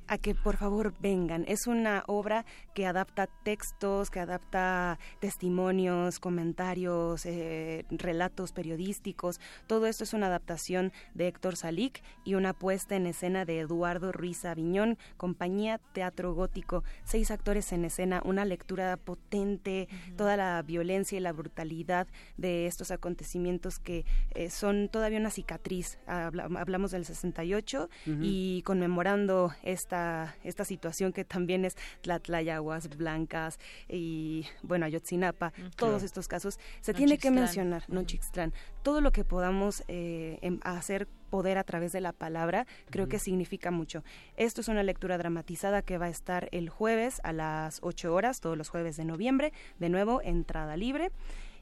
[0.07, 1.45] a que por favor vengan.
[1.49, 2.45] Es una obra
[2.75, 9.41] que adapta textos, que adapta testimonios, comentarios, eh, relatos periodísticos.
[9.67, 14.13] Todo esto es una adaptación de Héctor Salic y una puesta en escena de Eduardo
[14.13, 16.85] Ruiz Aviñón, compañía Teatro Gótico.
[17.05, 22.07] Seis actores en escena, una lectura potente, toda la violencia y la brutalidad
[22.37, 24.05] de estos acontecimientos que
[24.35, 25.99] eh, son todavía una cicatriz.
[26.07, 27.89] hablamos del 68
[28.21, 29.94] y conmemorando esta
[30.43, 33.59] esta, situación que también es Tlatlayaguas, Blancas
[33.89, 38.53] y, bueno, Ayotzinapa, todos estos casos, se tiene que mencionar, no Nochixtlán,
[38.83, 43.19] todo lo que podamos eh, em, hacer poder a través de la palabra, creo que
[43.19, 44.05] significa mucho.
[44.37, 48.41] Esto es una lectura dramatizada que va a estar el jueves a las 8 horas,
[48.41, 51.11] todos los jueves de noviembre, de nuevo, entrada libre.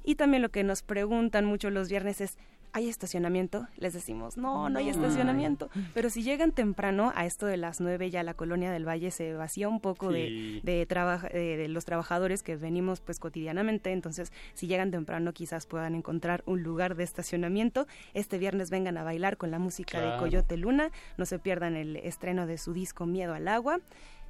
[0.05, 2.37] Y también lo que nos preguntan mucho los viernes es,
[2.73, 3.67] ¿hay estacionamiento?
[3.77, 5.69] Les decimos, no, no hay estacionamiento.
[5.95, 9.35] Pero si llegan temprano, a esto de las nueve ya la colonia del Valle se
[9.35, 13.93] vacía un poco de, de, de, los trabajadores que venimos pues cotidianamente.
[13.93, 17.87] Entonces, si llegan temprano, quizás puedan encontrar un lugar de estacionamiento.
[18.15, 20.91] Este viernes vengan a bailar con la música de Coyote Luna.
[21.19, 23.81] No se pierdan el estreno de su disco Miedo al Agua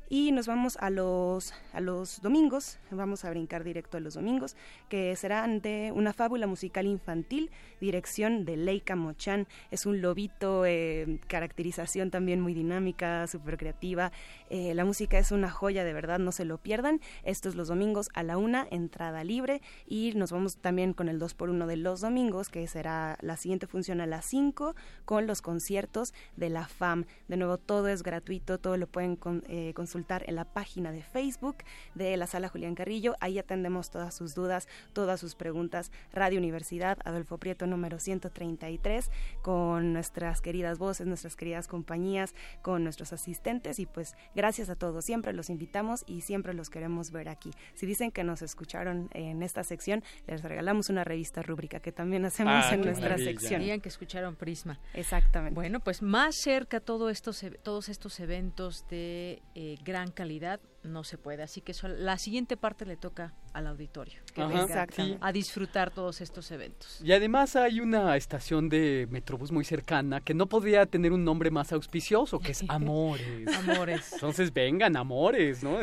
[0.09, 2.79] y nos vamos a los a los domingos.
[2.91, 4.57] Vamos a brincar directo a los domingos
[4.89, 7.51] que serán de una fábula musical infantil
[7.81, 9.49] dirección de Leica Mochan.
[9.70, 14.12] Es un lobito eh, caracterización también muy dinámica súper creativa.
[14.51, 17.01] Eh, la música es una joya de verdad no se lo pierdan.
[17.24, 19.62] Estos los domingos a la una entrada libre.
[19.87, 23.37] Y nos vamos también con el 2 por 1 de los domingos que será la
[23.37, 24.74] siguiente función a las 5
[25.05, 29.19] con los conciertos de la FAM de nuevo todo es gratuito todo lo pueden
[29.49, 31.59] eh, consultar en la página de Facebook
[31.95, 33.15] de la Sala Julián Carrillo.
[33.20, 35.93] Ahí atendemos todas sus dudas, todas sus preguntas.
[36.12, 39.11] Radio Universidad, Adolfo Prieto número 133,
[39.43, 45.05] con nuestras queridas voces, nuestras queridas compañías, con nuestros asistentes y pues gracias a todos.
[45.05, 47.51] Siempre los invitamos y siempre los queremos ver aquí.
[47.74, 52.24] Si dicen que nos escucharon en esta sección, les regalamos una revista rúbrica que también
[52.24, 53.62] hacemos ah, en nuestra sección.
[53.62, 54.81] Digan que escucharon Prisma.
[54.95, 55.55] Exactamente.
[55.55, 61.18] Bueno, pues más cerca todo estos, todos estos eventos de eh, gran calidad no se
[61.18, 61.42] puede.
[61.42, 64.86] Así que la siguiente parte le toca al auditorio, que venga
[65.20, 67.00] a disfrutar todos estos eventos.
[67.02, 71.50] Y además hay una estación de Metrobús muy cercana que no podría tener un nombre
[71.50, 73.48] más auspicioso, que es Amores.
[73.56, 74.12] Amores.
[74.12, 75.78] Entonces vengan, Amores, ¿no?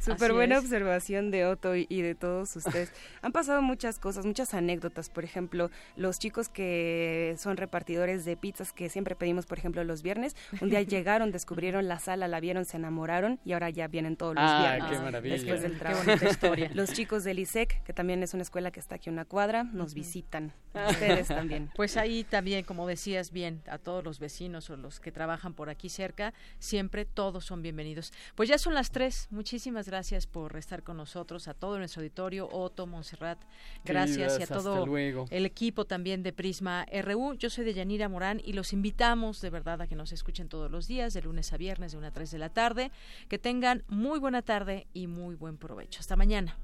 [0.00, 2.90] Súper buena observación de Otto y, de todos ustedes.
[3.22, 5.10] Han pasado muchas cosas, muchas anécdotas.
[5.10, 10.02] Por ejemplo, los chicos que son repartidores de pizzas que siempre pedimos, por ejemplo, los
[10.02, 14.16] viernes, un día llegaron, descubrieron la sala, la vieron, se enamoraron y ahora ya vienen
[14.16, 14.90] todos los ah, viernes.
[14.90, 15.34] Qué maravilla.
[15.34, 16.10] Después del trabajo.
[16.26, 16.70] historia.
[16.74, 19.64] Los chicos del ISEC, que también es una escuela que está aquí a una cuadra,
[19.64, 20.52] nos visitan.
[20.88, 21.70] Ustedes también.
[21.74, 25.68] Pues ahí también, como decías bien, a todos los vecinos o los que trabajan por
[25.68, 28.12] aquí cerca, siempre todos son bienvenidos.
[28.34, 29.26] Pues ya son las tres.
[29.30, 29.89] Muchísimas gracias
[30.26, 33.38] por estar con nosotros, a todo nuestro auditorio, Otto, Montserrat,
[33.84, 34.86] gracias y a todo
[35.30, 37.34] el equipo también de Prisma RU.
[37.34, 40.70] Yo soy de Yanira Morán y los invitamos de verdad a que nos escuchen todos
[40.70, 42.90] los días, de lunes a viernes, de una a 3 de la tarde.
[43.28, 46.00] Que tengan muy buena tarde y muy buen provecho.
[46.00, 46.56] Hasta mañana.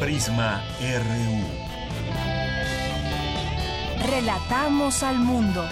[0.00, 1.66] Prisma RU.
[4.10, 5.66] Relatamos al mundo.